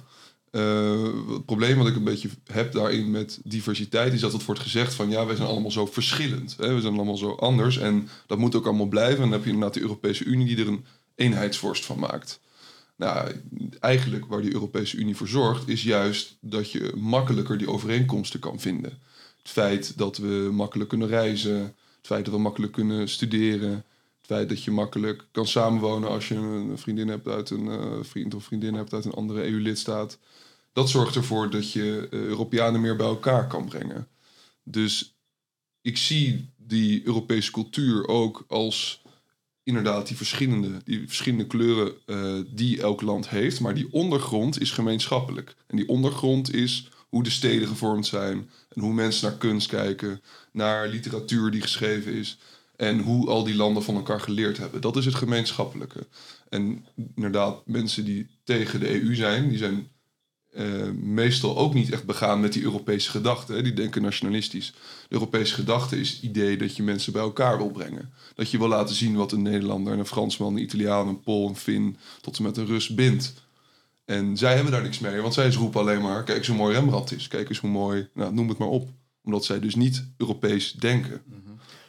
Uh, 0.51 1.03
het 1.29 1.45
probleem 1.45 1.77
wat 1.77 1.87
ik 1.87 1.95
een 1.95 2.03
beetje 2.03 2.29
heb 2.51 2.71
daarin 2.71 3.11
met 3.11 3.39
diversiteit 3.43 4.13
is 4.13 4.19
dat 4.19 4.33
het 4.33 4.45
wordt 4.45 4.61
gezegd 4.61 4.93
van 4.93 5.09
ja, 5.09 5.25
wij 5.25 5.35
zijn 5.35 5.47
allemaal 5.47 5.71
zo 5.71 5.85
verschillend. 5.85 6.55
Hè? 6.57 6.73
We 6.73 6.81
zijn 6.81 6.93
allemaal 6.93 7.17
zo 7.17 7.31
anders 7.31 7.77
en 7.77 8.07
dat 8.27 8.37
moet 8.37 8.55
ook 8.55 8.65
allemaal 8.65 8.87
blijven. 8.87 9.15
En 9.15 9.21
dan 9.21 9.31
heb 9.31 9.43
je 9.43 9.49
inderdaad 9.49 9.73
de 9.73 9.81
Europese 9.81 10.23
Unie 10.23 10.47
die 10.47 10.65
er 10.65 10.67
een 10.67 10.85
eenheidsvorst 11.15 11.85
van 11.85 11.99
maakt. 11.99 12.39
Nou, 12.95 13.31
eigenlijk 13.79 14.25
waar 14.25 14.41
die 14.41 14.53
Europese 14.53 14.97
Unie 14.97 15.15
voor 15.15 15.27
zorgt, 15.27 15.67
is 15.67 15.83
juist 15.83 16.37
dat 16.41 16.71
je 16.71 16.91
makkelijker 16.95 17.57
die 17.57 17.69
overeenkomsten 17.69 18.39
kan 18.39 18.59
vinden. 18.59 18.99
Het 19.37 19.51
feit 19.51 19.97
dat 19.97 20.17
we 20.17 20.49
makkelijk 20.51 20.89
kunnen 20.89 21.07
reizen, 21.07 21.61
het 21.61 22.07
feit 22.07 22.25
dat 22.25 22.33
we 22.33 22.39
makkelijk 22.39 22.73
kunnen 22.73 23.09
studeren, 23.09 23.71
het 23.71 24.25
feit 24.25 24.49
dat 24.49 24.63
je 24.63 24.71
makkelijk 24.71 25.25
kan 25.31 25.47
samenwonen 25.47 26.09
als 26.09 26.27
je 26.27 26.35
een 26.35 26.77
vriendin 26.77 27.07
hebt 27.07 27.27
uit 27.27 27.49
een 27.49 27.65
uh, 27.65 27.97
vriend 28.01 28.33
of 28.35 28.43
vriendin 28.43 28.73
hebt 28.73 28.93
uit 28.93 29.05
een 29.05 29.13
andere 29.13 29.43
EU-lidstaat 29.43 30.17
dat 30.73 30.89
zorgt 30.89 31.15
ervoor 31.15 31.49
dat 31.49 31.71
je 31.71 32.07
uh, 32.11 32.19
Europeanen 32.19 32.81
meer 32.81 32.95
bij 32.95 33.07
elkaar 33.07 33.47
kan 33.47 33.65
brengen. 33.65 34.07
Dus 34.63 35.17
ik 35.81 35.97
zie 35.97 36.49
die 36.57 37.05
Europese 37.05 37.51
cultuur 37.51 38.07
ook 38.07 38.45
als 38.47 39.01
inderdaad 39.63 40.07
die 40.07 40.17
verschillende, 40.17 40.81
die 40.83 41.07
verschillende 41.07 41.47
kleuren 41.47 41.93
uh, 42.05 42.41
die 42.47 42.81
elk 42.81 43.01
land 43.01 43.29
heeft. 43.29 43.59
Maar 43.59 43.73
die 43.73 43.91
ondergrond 43.91 44.61
is 44.61 44.71
gemeenschappelijk. 44.71 45.55
En 45.67 45.77
die 45.77 45.87
ondergrond 45.87 46.53
is 46.53 46.89
hoe 47.09 47.23
de 47.23 47.29
steden 47.29 47.67
gevormd 47.67 48.05
zijn. 48.05 48.49
En 48.69 48.81
hoe 48.81 48.93
mensen 48.93 49.29
naar 49.29 49.37
kunst 49.37 49.67
kijken. 49.67 50.21
Naar 50.51 50.87
literatuur 50.87 51.51
die 51.51 51.61
geschreven 51.61 52.13
is. 52.13 52.37
En 52.75 52.99
hoe 52.99 53.27
al 53.27 53.43
die 53.43 53.55
landen 53.55 53.83
van 53.83 53.95
elkaar 53.95 54.21
geleerd 54.21 54.57
hebben. 54.57 54.81
Dat 54.81 54.97
is 54.97 55.05
het 55.05 55.15
gemeenschappelijke. 55.15 56.07
En 56.49 56.85
inderdaad, 57.15 57.61
mensen 57.65 58.05
die 58.05 58.27
tegen 58.43 58.79
de 58.79 59.01
EU 59.01 59.15
zijn, 59.15 59.49
die 59.49 59.57
zijn 59.57 59.87
uh, 60.57 60.89
meestal 61.01 61.57
ook 61.57 61.73
niet 61.73 61.91
echt 61.91 62.05
begaan 62.05 62.39
met 62.39 62.53
die 62.53 62.63
Europese 62.63 63.09
gedachten. 63.09 63.63
Die 63.63 63.73
denken 63.73 64.01
nationalistisch. 64.01 64.73
De 65.07 65.13
Europese 65.13 65.53
gedachte 65.53 65.99
is 65.99 66.09
het 66.09 66.21
idee 66.21 66.57
dat 66.57 66.75
je 66.75 66.83
mensen 66.83 67.13
bij 67.13 67.21
elkaar 67.21 67.57
wil 67.57 67.71
brengen. 67.71 68.13
Dat 68.35 68.51
je 68.51 68.57
wil 68.57 68.67
laten 68.67 68.95
zien 68.95 69.15
wat 69.15 69.31
een 69.31 69.41
Nederlander, 69.41 69.97
een 69.97 70.05
Fransman, 70.05 70.53
een 70.53 70.61
Italiaan, 70.61 71.07
een 71.07 71.21
Pool, 71.21 71.47
een 71.47 71.55
Fin 71.55 71.97
tot 72.21 72.37
en 72.37 72.43
met 72.43 72.57
een 72.57 72.65
Rus 72.65 72.89
bindt. 72.89 73.33
En 74.05 74.37
zij 74.37 74.53
hebben 74.55 74.71
daar 74.71 74.81
niks 74.81 74.99
mee, 74.99 75.21
want 75.21 75.33
zij 75.33 75.51
roepen 75.51 75.79
alleen 75.79 76.01
maar: 76.01 76.23
kijk 76.23 76.37
eens 76.37 76.47
hoe 76.47 76.57
mooi 76.57 76.75
Rembrandt 76.75 77.11
is, 77.11 77.27
kijk 77.27 77.49
eens 77.49 77.59
hoe 77.59 77.69
mooi, 77.69 78.07
nou, 78.13 78.33
noem 78.33 78.49
het 78.49 78.57
maar 78.57 78.67
op. 78.67 78.89
Omdat 79.23 79.45
zij 79.45 79.59
dus 79.59 79.75
niet 79.75 80.05
Europees 80.17 80.71
denken. 80.71 81.21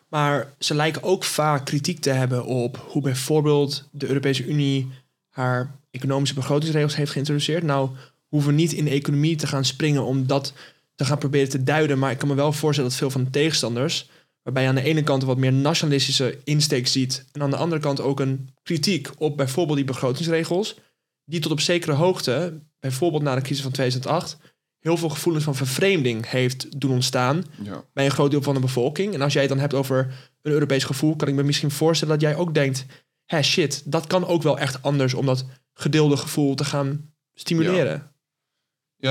Maar 0.09 0.53
ze 0.59 0.75
lijken 0.75 1.03
ook 1.03 1.25
vaak 1.25 1.65
kritiek 1.65 2.01
te 2.01 2.11
hebben 2.11 2.45
op 2.45 2.85
hoe 2.89 3.03
bijvoorbeeld 3.03 3.89
de 3.91 4.07
Europese 4.07 4.47
Unie 4.47 4.89
haar 5.29 5.79
economische 5.91 6.35
begrotingsregels 6.35 6.97
heeft 6.97 7.13
geïntroduceerd. 7.13 7.63
Nou, 7.63 7.91
hoeven 8.31 8.55
niet 8.55 8.73
in 8.73 8.85
de 8.85 8.91
economie 8.91 9.37
te 9.37 9.47
gaan 9.47 9.65
springen 9.65 10.05
om 10.05 10.27
dat 10.27 10.53
te 10.95 11.05
gaan 11.05 11.19
proberen 11.19 11.49
te 11.49 11.63
duiden. 11.63 11.99
Maar 11.99 12.11
ik 12.11 12.19
kan 12.19 12.29
me 12.29 12.35
wel 12.35 12.53
voorstellen 12.53 12.91
dat 12.91 12.99
veel 12.99 13.11
van 13.11 13.25
de 13.25 13.31
tegenstanders, 13.31 14.09
waarbij 14.43 14.63
je 14.63 14.69
aan 14.69 14.75
de 14.75 14.83
ene 14.83 15.03
kant 15.03 15.23
een 15.23 15.29
wat 15.29 15.37
meer 15.39 15.53
nationalistische 15.53 16.39
insteek 16.45 16.87
ziet, 16.87 17.25
en 17.33 17.43
aan 17.43 17.51
de 17.51 17.57
andere 17.57 17.81
kant 17.81 18.01
ook 18.01 18.21
een 18.21 18.49
kritiek 18.63 19.09
op 19.19 19.37
bijvoorbeeld 19.37 19.77
die 19.77 19.87
begrotingsregels, 19.87 20.77
die 21.25 21.41
tot 21.41 21.53
op 21.53 21.61
zekere 21.61 21.93
hoogte, 21.93 22.61
bijvoorbeeld 22.81 23.23
na 23.23 23.35
de 23.35 23.41
crisis 23.41 23.63
van 23.63 23.73
2008, 23.73 24.39
heel 24.79 24.97
veel 24.97 25.09
gevoelens 25.09 25.45
van 25.45 25.55
vervreemding 25.55 26.31
heeft 26.31 26.81
doen 26.81 26.91
ontstaan 26.91 27.45
Ja. 27.63 27.85
bij 27.93 28.05
een 28.05 28.11
groot 28.11 28.31
deel 28.31 28.43
van 28.43 28.55
de 28.55 28.61
bevolking. 28.61 29.15
En 29.15 29.23
als 29.23 29.33
jij 29.33 29.43
het 29.43 29.51
dan 29.51 29.61
hebt 29.61 29.75
over 29.75 29.99
een 30.43 30.53
Europees 30.53 30.85
gevoel, 30.85 31.17
kan 31.17 31.29
ik 31.29 31.35
me 31.35 31.43
misschien 31.43 31.71
voorstellen 31.71 32.19
dat 32.19 32.31
jij 32.31 32.39
ook 32.39 32.55
denkt: 32.55 32.87
hé 33.27 33.43
shit, 33.43 33.83
dat 33.85 34.07
kan 34.07 34.27
ook 34.27 34.43
wel 34.43 34.59
echt 34.59 34.83
anders 34.83 35.15
om 35.15 35.27
dat 35.27 35.45
gedeelde 35.73 36.17
gevoel 36.17 36.55
te 36.55 36.65
gaan 36.65 37.13
stimuleren. 37.35 37.93
Ja, 37.93 38.10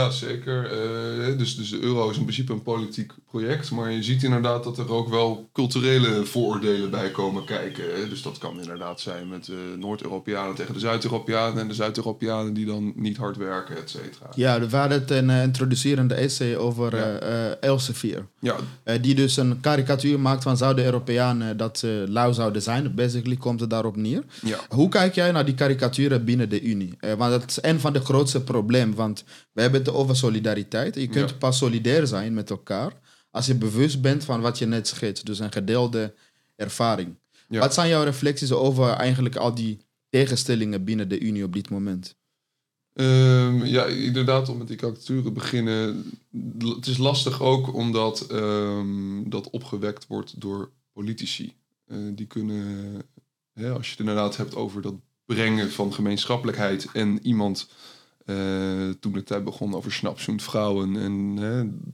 zeker. 0.10 0.66
Eh, 0.72 1.38
dus, 1.38 1.56
dus 1.56 1.70
de 1.70 1.80
euro 1.82 2.10
is 2.10 2.18
in 2.18 2.24
principe 2.24 2.54
een 2.54 2.62
politiek 2.62 3.14
project. 3.30 3.72
Maar 3.72 3.92
je 3.92 4.04
ziet 4.04 4.24
inderdaad 4.24 4.64
dat 4.64 4.78
er 4.78 4.92
ook 4.94 5.10
wel 5.10 5.50
culturele 5.54 6.26
vooroordelen 6.26 6.90
bij 6.90 7.10
komen 7.12 7.46
kijken. 7.46 7.84
hè. 7.96 8.10
Dus 8.10 8.22
dat 8.22 8.38
kan 8.38 8.60
inderdaad 8.62 9.00
zijn 9.02 9.28
met 9.30 9.46
de 9.46 9.76
Noord-Europeanen 9.80 10.56
tegen 10.56 10.74
de 10.74 10.80
Zuid-Europeanen. 10.80 11.62
En 11.62 11.68
de 11.68 11.74
Zuid-Europeanen 11.74 12.54
die 12.54 12.66
dan 12.66 12.94
niet 12.96 13.18
hard 13.18 13.38
werken, 13.38 13.78
et 13.78 13.90
cetera. 13.90 14.30
Ja, 14.36 14.68
we 14.68 14.76
hadden 14.78 15.00
het 15.00 15.12
een 15.12 15.30
eh, 15.30 15.44
introducerende 15.44 16.14
essay 16.14 16.56
over 16.56 16.96
Ja. 16.96 17.18
eh, 17.20 17.46
eh, 17.52 17.56
Elsevier. 17.62 18.28
Ja, 18.40 18.56
Eh, 18.84 19.02
die 19.02 19.16
dus 19.16 19.38
een 19.38 19.60
karikatuur 19.60 20.20
maakt 20.20 20.44
van 20.44 20.58
zouden 20.58 20.86
Europeanen 20.86 21.58
dat 21.58 21.78
ze 21.78 22.06
lauw 22.08 22.32
zouden 22.32 22.62
zijn. 22.62 22.96
Basically 22.96 23.36
komt 23.36 23.60
het 23.60 23.70
daarop 23.70 23.96
neer. 23.96 24.24
ja. 24.42 24.58
Hoe 24.70 24.90
kijk 24.90 25.16
jij 25.16 25.32
naar 25.32 25.46
die 25.46 25.54
karikaturen 25.56 26.26
binnen 26.26 26.50
de 26.50 26.62
Unie? 26.62 26.94
Eh, 27.00 27.14
want 27.14 27.32
dat 27.32 27.50
is 27.50 27.58
een 27.62 27.80
van 27.80 27.94
de 27.94 28.00
grootste 28.02 28.42
problemen. 28.44 28.96
Want 28.96 29.24
we 29.54 29.62
hebben 29.62 29.79
het 29.80 29.90
over 29.96 30.16
solidariteit. 30.16 30.96
Je 30.96 31.08
kunt 31.08 31.30
Ja. 31.30 31.36
pas 31.36 31.58
solidair 31.58 32.08
zijn 32.08 32.34
met 32.34 32.50
elkaar 32.50 32.94
als 33.32 33.46
je 33.46 33.56
bewust 33.56 34.02
bent 34.02 34.24
van 34.24 34.42
wat 34.42 34.58
je 34.58 34.66
net 34.66 34.88
schetst. 34.88 35.26
Dus 35.26 35.40
een 35.40 35.52
gedeelde 35.52 36.14
ervaring. 36.56 37.16
Ja. 37.50 37.60
Wat 37.60 37.74
zijn 37.74 37.90
jouw 37.90 38.04
reflecties 38.04 38.52
over 38.52 38.90
eigenlijk 38.90 39.36
al 39.36 39.54
die 39.56 39.78
tegenstellingen 40.10 40.84
binnen 40.84 41.10
de 41.10 41.20
Unie 41.20 41.44
op 41.44 41.54
dit 41.54 41.70
moment? 41.70 42.16
Ehm, 42.94 43.66
ja, 43.66 43.86
inderdaad, 43.86 44.50
om 44.50 44.58
met 44.58 44.68
die 44.68 44.76
karikaturen 44.78 45.24
te 45.24 45.32
beginnen. 45.32 46.06
Het 46.76 46.88
is 46.88 46.98
lastig 46.98 47.42
ook 47.42 47.74
omdat 47.74 48.28
ehm, 48.28 49.30
dat 49.30 49.50
opgewekt 49.50 50.08
wordt 50.08 50.42
door 50.42 50.72
politici. 50.94 51.54
Eh, 51.86 51.98
die 52.14 52.26
kunnen, 52.26 53.02
hè, 53.54 53.72
als 53.72 53.86
je 53.86 53.92
het 53.92 54.00
inderdaad 54.00 54.38
hebt 54.38 54.56
over 54.56 54.82
dat 54.82 54.96
brengen 55.26 55.72
van 55.72 55.94
gemeenschappelijkheid 55.94 56.88
en 56.94 57.20
iemand 57.26 57.68
eh, 58.26 58.90
toen 59.00 59.12
de 59.12 59.24
tijd 59.24 59.44
begon 59.44 59.76
over 59.76 59.92
snapzoend 59.92 60.44
vrouwen 60.44 60.98
en 60.98 61.40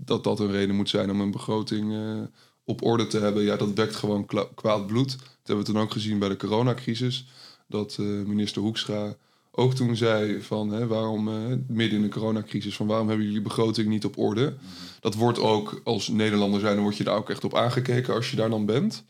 dat 0.05 0.23
dat 0.23 0.39
een 0.39 0.51
reden 0.51 0.75
moet 0.75 0.89
zijn 0.89 1.11
om 1.11 1.21
een 1.21 1.31
begroting 1.31 1.93
eh, 1.93 2.21
op 2.63 2.83
orde 2.83 3.07
te 3.07 3.19
hebben. 3.19 3.43
Ja, 3.43 3.55
dat 3.55 3.73
wekt 3.73 3.95
gewoon 3.95 4.25
kwaad 4.55 4.87
bloed. 4.87 5.11
Dat 5.11 5.27
hebben 5.43 5.65
we 5.65 5.71
toen 5.71 5.81
ook 5.81 5.91
gezien 5.91 6.19
bij 6.19 6.29
de 6.29 6.37
coronacrisis. 6.37 7.27
Dat 7.67 7.97
eh, 7.99 8.05
minister 8.05 8.61
Hoekstra 8.61 9.15
ook 9.51 9.73
toen 9.73 9.95
zei 9.95 10.41
van 10.41 10.69
hè, 10.69 10.87
waarom 10.87 11.23
midden 11.67 11.97
in 11.97 12.01
de 12.01 12.09
coronacrisis 12.09 12.75
van 12.75 12.87
waarom 12.87 13.07
hebben 13.07 13.25
jullie 13.25 13.41
begroting 13.41 13.87
niet 13.87 14.05
op 14.05 14.17
orde? 14.17 14.53
Dat 14.99 15.15
wordt 15.15 15.39
ook 15.39 15.81
als 15.83 16.07
Nederlander 16.07 16.59
zijn, 16.59 16.73
dan 16.73 16.83
word 16.83 16.97
je 16.97 17.03
daar 17.03 17.17
ook 17.17 17.29
echt 17.29 17.43
op 17.43 17.55
aangekeken 17.55 18.13
als 18.13 18.29
je 18.29 18.35
daar 18.35 18.49
dan 18.49 18.65
bent. 18.65 19.03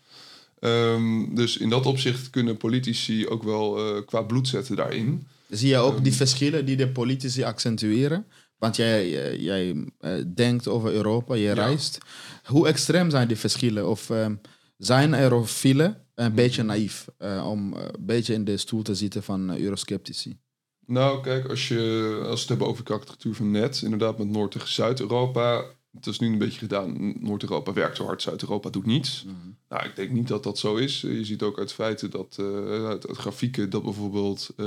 Ehm, 0.60 1.36
dus 1.36 1.58
in 1.58 1.70
dat 1.70 1.86
opzicht 1.86 2.30
kunnen 2.30 2.58
politici 2.58 3.28
ook 3.28 3.44
wel 3.44 4.04
qua 4.04 4.22
bloed 4.22 4.48
zetten 4.48 4.76
daarin. 4.76 5.28
Zie 5.50 5.70
je 5.70 5.78
ook 5.78 6.04
die 6.04 6.14
verschillen 6.14 6.66
die 6.66 6.76
de 6.76 6.88
politici 6.88 7.44
accentueren? 7.44 8.26
Want 8.58 8.76
jij, 8.76 9.24
eh, 9.24 9.42
jij 9.42 9.92
eh, 10.00 10.12
denkt 10.36 10.68
over 10.68 10.94
Europa, 10.94 11.36
je 11.36 11.52
reist. 11.52 11.98
Hoe 12.44 12.68
extreem 12.68 13.10
zijn 13.10 13.28
die 13.28 13.38
verschillen? 13.38 13.90
Of 13.90 14.10
ehm, 14.10 14.36
zijn 14.78 15.20
eurofielen 15.20 15.98
een 16.16 16.34
beetje 16.34 16.64
naïef 16.64 17.08
eh, 17.18 17.48
om 17.50 17.74
een 17.74 17.92
beetje 18.00 18.34
in 18.34 18.46
de 18.46 18.58
stoel 18.58 18.82
te 18.82 18.96
zitten 18.96 19.24
van 19.24 19.58
eurosceptici? 19.58 20.38
Nou, 20.86 21.22
kijk, 21.22 21.50
als, 21.50 21.68
je, 21.68 22.16
als 22.20 22.34
we 22.34 22.40
het 22.40 22.50
hebben 22.50 22.68
over 22.68 22.86
de 22.86 22.94
architectuur 22.94 23.36
van 23.36 23.52
net, 23.52 23.82
inderdaad 23.82 24.18
met 24.18 24.28
Noord- 24.28 24.52
tegen 24.52 24.68
Zuid-Europa. 24.68 25.64
Het 25.96 26.08
is 26.08 26.20
nu 26.20 26.28
een 26.28 26.38
beetje 26.38 26.60
gedaan. 26.60 27.14
Noord-Europa 27.20 27.74
werkt 27.74 27.98
zo 27.98 28.06
hard, 28.06 28.22
Zuid-Europa 28.22 28.70
doet 28.70 28.86
niets. 28.86 29.26
Nou, 29.70 29.86
ik 29.86 29.96
denk 29.96 30.12
niet 30.12 30.28
dat 30.28 30.44
dat 30.44 30.58
zo 30.58 30.76
is. 30.76 31.02
Je 31.02 31.26
ziet 31.26 31.42
ook 31.42 31.60
uit 31.60 31.74
feiten 31.74 32.10
dat, 32.10 32.36
eh, 32.40 32.86
uit, 32.86 33.08
uit 33.08 33.18
grafieken, 33.18 33.70
dat 33.70 33.84
bijvoorbeeld 33.84 34.50
eh, 34.58 34.66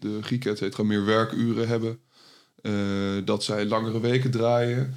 de 0.00 0.18
Grieken 0.20 0.50
et 0.50 0.58
cetera 0.58 0.82
meer 0.82 1.04
werkuren 1.04 1.68
hebben. 1.68 1.98
Eh, 2.62 2.72
dat 3.24 3.44
zij 3.44 3.66
langere 3.66 4.00
weken 4.00 4.30
draaien. 4.30 4.94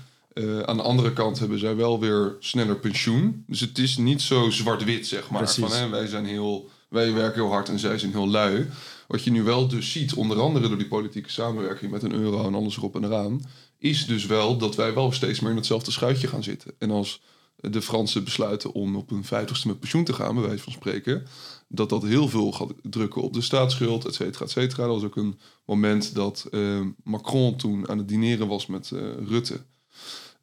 Aan 0.65 0.77
de 0.77 0.83
andere 0.83 1.13
kant 1.13 1.39
hebben 1.39 1.59
zij 1.59 1.75
wel 1.75 1.99
weer 1.99 2.35
sneller 2.39 2.75
pensioen. 2.75 3.43
Dus 3.47 3.59
het 3.59 3.77
is 3.77 3.97
niet 3.97 4.21
zo 4.21 4.49
zwart-wit, 4.49 5.07
zeg 5.07 5.29
maar. 5.29 5.41
Precies. 5.41 5.63
Van, 5.63 5.71
hè, 5.71 5.89
wij, 5.89 6.07
zijn 6.07 6.25
heel, 6.25 6.69
wij 6.89 7.13
werken 7.13 7.41
heel 7.41 7.51
hard 7.51 7.69
en 7.69 7.79
zij 7.79 7.97
zijn 7.97 8.11
heel 8.11 8.27
lui. 8.27 8.67
Wat 9.07 9.23
je 9.23 9.31
nu 9.31 9.43
wel 9.43 9.67
dus 9.67 9.91
ziet, 9.91 10.13
onder 10.13 10.39
andere 10.39 10.67
door 10.67 10.77
die 10.77 10.87
politieke 10.87 11.31
samenwerking 11.31 11.91
met 11.91 12.03
een 12.03 12.13
euro 12.13 12.47
en 12.47 12.55
alles 12.55 12.77
erop 12.77 12.95
en 12.95 13.03
eraan, 13.03 13.41
is 13.77 14.05
dus 14.05 14.25
wel 14.25 14.57
dat 14.57 14.75
wij 14.75 14.93
wel 14.93 15.11
steeds 15.11 15.39
meer 15.39 15.49
in 15.49 15.55
hetzelfde 15.57 15.91
schuitje 15.91 16.27
gaan 16.27 16.43
zitten. 16.43 16.71
En 16.77 16.91
als 16.91 17.21
de 17.55 17.81
Fransen 17.81 18.23
besluiten 18.23 18.73
om 18.73 18.95
op 18.95 19.09
hun 19.09 19.23
vijftigste 19.23 19.67
met 19.67 19.79
pensioen 19.79 20.03
te 20.03 20.13
gaan, 20.13 20.35
bij 20.35 20.43
wijze 20.43 20.63
van 20.63 20.73
spreken, 20.73 21.27
dat 21.67 21.89
dat 21.89 22.03
heel 22.03 22.27
veel 22.27 22.51
gaat 22.51 22.73
drukken 22.81 23.21
op 23.21 23.33
de 23.33 23.41
staatsschuld, 23.41 24.05
et 24.05 24.13
cetera, 24.13 24.45
et 24.45 24.51
cetera. 24.51 24.83
Dat 24.85 24.95
was 24.95 25.03
ook 25.03 25.15
een 25.15 25.39
moment 25.65 26.15
dat 26.15 26.47
eh, 26.51 26.81
Macron 27.03 27.55
toen 27.55 27.89
aan 27.89 27.97
het 27.97 28.07
dineren 28.07 28.47
was 28.47 28.65
met 28.65 28.91
eh, 28.91 28.99
Rutte. 29.25 29.61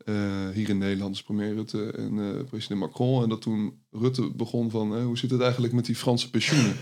Eh, 0.04 0.48
hier 0.52 0.68
in 0.68 0.78
Nederland, 0.78 1.24
premier 1.24 1.54
Rutte 1.54 1.90
en 1.90 2.44
president 2.48 2.80
Macron. 2.80 3.22
En 3.22 3.28
dat 3.28 3.42
toen 3.42 3.78
Rutte 3.90 4.30
begon 4.30 4.70
van, 4.70 5.02
hoe 5.02 5.18
zit 5.18 5.30
het 5.30 5.40
eigenlijk 5.40 5.72
met 5.72 5.84
die 5.84 5.96
Franse 5.96 6.30
pensioenen? 6.30 6.76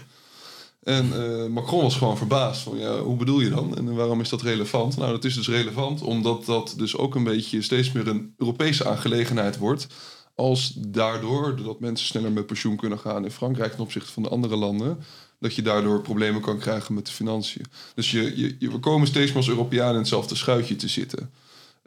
En 0.83 1.13
eh, 1.23 1.47
Macron 1.47 1.83
was 1.83 1.97
gewoon 1.97 2.17
verbaasd 2.17 2.63
van, 2.63 2.79
ja, 2.79 2.99
hoe 2.99 3.17
bedoel 3.17 3.41
je 3.41 3.49
dan? 3.51 3.77
En 3.77 3.95
waarom 3.95 4.21
is 4.21 4.29
dat 4.29 4.43
relevant? 4.43 4.97
Nou, 4.97 5.11
dat 5.13 5.25
is 5.25 5.35
dus 5.35 5.49
relevant 5.49 6.01
omdat 6.03 6.45
dat 6.45 6.75
dus 6.77 6.97
ook 6.97 7.15
een 7.15 7.25
beetje 7.25 7.63
steeds 7.63 7.93
meer 7.93 8.09
een 8.09 8.35
Europese 8.37 8.87
aangelegenheid 8.89 9.59
wordt. 9.59 9.87
Als 10.35 10.73
daardoor, 10.89 11.57
doordat 11.57 11.81
mensen 11.81 12.07
sneller 12.07 12.33
met 12.33 12.47
pensioen 12.47 12.77
kunnen 12.77 12.99
gaan 12.99 13.25
in 13.25 13.31
Frankrijk 13.31 13.73
ten 13.73 13.81
opzichte 13.81 14.13
van 14.13 14.23
de 14.23 14.29
andere 14.29 14.57
landen, 14.57 14.99
dat 15.41 15.55
je 15.55 15.63
daardoor 15.63 16.01
problemen 16.01 16.41
kan 16.41 16.59
krijgen 16.59 16.95
met 16.95 17.07
de 17.07 17.13
financiën. 17.13 17.65
Dus 17.95 18.11
je, 18.11 18.23
je, 18.41 18.57
je- 18.59 18.71
we 18.71 18.79
komen 18.79 19.07
steeds 19.07 19.29
meer 19.29 19.37
als 19.37 19.49
Europeanen 19.49 19.93
in 19.93 19.99
hetzelfde 19.99 20.35
schuitje 20.35 20.77
te 20.77 20.89
zitten. 20.89 21.31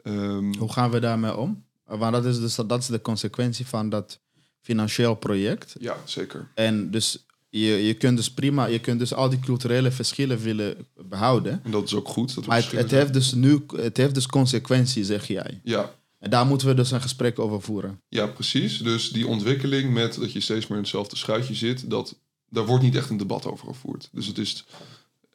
Ehm, 0.02 0.54
Hoe 0.58 0.72
gaan 0.72 0.90
we 0.90 1.00
daarmee 1.00 1.36
om? 1.36 1.64
Want 1.86 2.12
dat 2.12 2.24
is, 2.24 2.40
dus, 2.40 2.54
dat 2.54 2.80
is 2.80 2.86
de 2.86 3.00
consequentie 3.00 3.66
van 3.66 3.88
dat 3.88 4.18
financieel 4.60 5.14
project. 5.14 5.74
ja, 5.78 5.96
zeker. 6.04 6.48
En 6.54 6.90
dus 6.90 7.26
je, 7.48 7.86
je 7.86 7.94
kunt 7.94 8.16
dus 8.16 8.30
prima, 8.30 8.66
je 8.66 8.78
kunt 8.78 8.98
dus 8.98 9.14
al 9.14 9.28
die 9.28 9.40
culturele 9.40 9.90
verschillen 9.90 10.38
willen 10.38 10.86
behouden. 11.08 11.60
En 11.64 11.70
dat 11.70 11.84
is 11.84 11.94
ook 11.94 12.08
goed. 12.08 12.34
Dat 12.34 12.46
Maar 12.46 12.62
het, 12.62 12.72
het, 12.72 12.90
heeft 12.90 13.12
dus 13.12 13.32
nu, 13.32 13.64
het 13.76 13.96
heeft 13.96 14.14
dus 14.14 14.26
consequenties, 14.26 15.06
zeg 15.06 15.26
jij. 15.26 15.60
Ja, 15.64 15.94
En 16.18 16.30
daar 16.30 16.46
moeten 16.46 16.68
we 16.68 16.74
dus 16.74 16.90
een 16.90 17.00
gesprek 17.00 17.38
over 17.38 17.62
voeren. 17.62 18.00
Ja, 18.08 18.26
precies. 18.26 18.78
Dus 18.78 19.10
die 19.10 19.26
ontwikkeling 19.26 19.92
met 19.92 20.14
dat 20.14 20.32
je 20.32 20.40
steeds 20.40 20.66
meer 20.66 20.76
in 20.76 20.82
hetzelfde 20.82 21.16
schuitje 21.16 21.54
zit, 21.54 21.90
dat, 21.90 22.18
daar 22.48 22.66
wordt 22.66 22.84
niet 22.84 22.96
echt 22.96 23.10
een 23.10 23.16
debat 23.16 23.46
over 23.46 23.66
gevoerd. 23.66 24.08
Dus 24.12 24.26
het 24.26 24.38
is. 24.38 24.64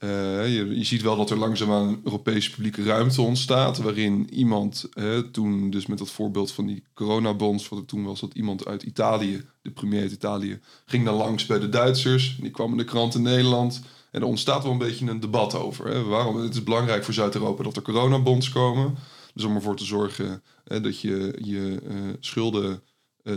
Eh, 0.01 0.55
je, 0.55 0.77
je 0.77 0.83
ziet 0.83 1.01
wel 1.01 1.15
dat 1.15 1.29
er 1.29 1.37
langzaamaan 1.37 1.87
een 1.87 2.01
Europese 2.03 2.51
publieke 2.51 2.83
ruimte 2.83 3.21
ontstaat. 3.21 3.77
Waarin 3.77 4.33
iemand, 4.33 4.89
eh, 4.93 5.17
toen 5.17 5.69
dus 5.69 5.85
met 5.85 5.97
dat 5.97 6.09
voorbeeld 6.09 6.51
van 6.51 6.65
die 6.65 6.83
coronabonds, 6.93 7.69
wat 7.69 7.79
het 7.79 7.87
toen 7.87 8.03
was, 8.03 8.19
dat 8.19 8.33
iemand 8.33 8.65
uit 8.65 8.83
Italië, 8.83 9.45
de 9.61 9.71
premier 9.71 10.01
uit 10.01 10.11
Italië, 10.11 10.59
ging 10.85 11.05
dan 11.05 11.15
langs 11.15 11.45
bij 11.45 11.59
de 11.59 11.69
Duitsers. 11.69 12.37
Die 12.39 12.51
kwam 12.51 12.71
in 12.71 12.77
de 12.77 12.83
krant 12.83 13.15
in 13.15 13.21
Nederland. 13.21 13.81
En 14.11 14.21
er 14.21 14.27
ontstaat 14.27 14.63
wel 14.63 14.71
een 14.71 14.77
beetje 14.77 15.09
een 15.09 15.19
debat 15.19 15.55
over. 15.55 15.87
Hè. 15.87 16.03
Waarom? 16.03 16.35
Het 16.35 16.53
is 16.53 16.63
belangrijk 16.63 17.03
voor 17.03 17.13
Zuid-Europa 17.13 17.63
dat 17.63 17.75
er 17.75 17.81
coronabonds 17.81 18.49
komen. 18.49 18.95
Dus 19.33 19.43
om 19.43 19.55
ervoor 19.55 19.75
te 19.75 19.85
zorgen 19.85 20.43
hè, 20.63 20.81
dat 20.81 20.99
je 20.99 21.37
je 21.41 21.81
eh, 21.87 21.95
schulden 22.19 22.81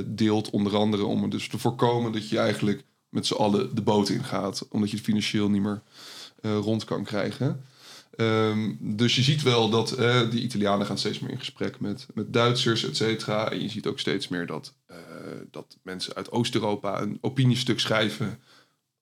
deelt, 0.07 0.51
onder 0.51 0.77
andere 0.77 1.05
om 1.05 1.23
er 1.23 1.31
dus 1.31 1.49
te 1.49 1.59
voorkomen 1.59 2.13
dat 2.13 2.29
je 2.29 2.39
eigenlijk 2.39 2.85
met 3.09 3.27
z'n 3.27 3.35
allen 3.35 3.75
de 3.75 3.83
boot 3.83 4.09
ingaat, 4.09 4.67
omdat 4.69 4.91
je 4.91 4.97
het 4.97 5.05
financieel 5.05 5.49
niet 5.49 5.63
meer 5.63 5.83
rond 6.53 6.85
kan 6.85 7.05
krijgen. 7.05 7.65
Ehm, 8.17 8.73
dus 8.79 9.17
je 9.17 9.23
ziet 9.23 9.43
wel 9.43 9.71
dat 9.71 9.93
eh, 9.93 10.31
die 10.31 10.43
Italianen 10.43 10.87
gaan 10.87 10.99
steeds 10.99 11.19
meer 11.19 11.31
in 11.31 11.39
gesprek 11.39 11.81
met, 11.81 12.07
met 12.15 12.33
Duitsers, 12.33 12.85
et 12.85 12.97
cetera. 12.97 13.51
En 13.51 13.63
je 13.63 13.69
ziet 13.69 13.87
ook 13.87 13.99
steeds 13.99 14.29
meer 14.29 14.47
dat, 14.47 14.75
eh, 14.87 14.97
dat 15.51 15.77
mensen 15.83 16.15
uit 16.15 16.31
Oost-Europa 16.31 17.01
een 17.01 17.19
opiniestuk 17.21 17.81
schrijven 17.81 18.39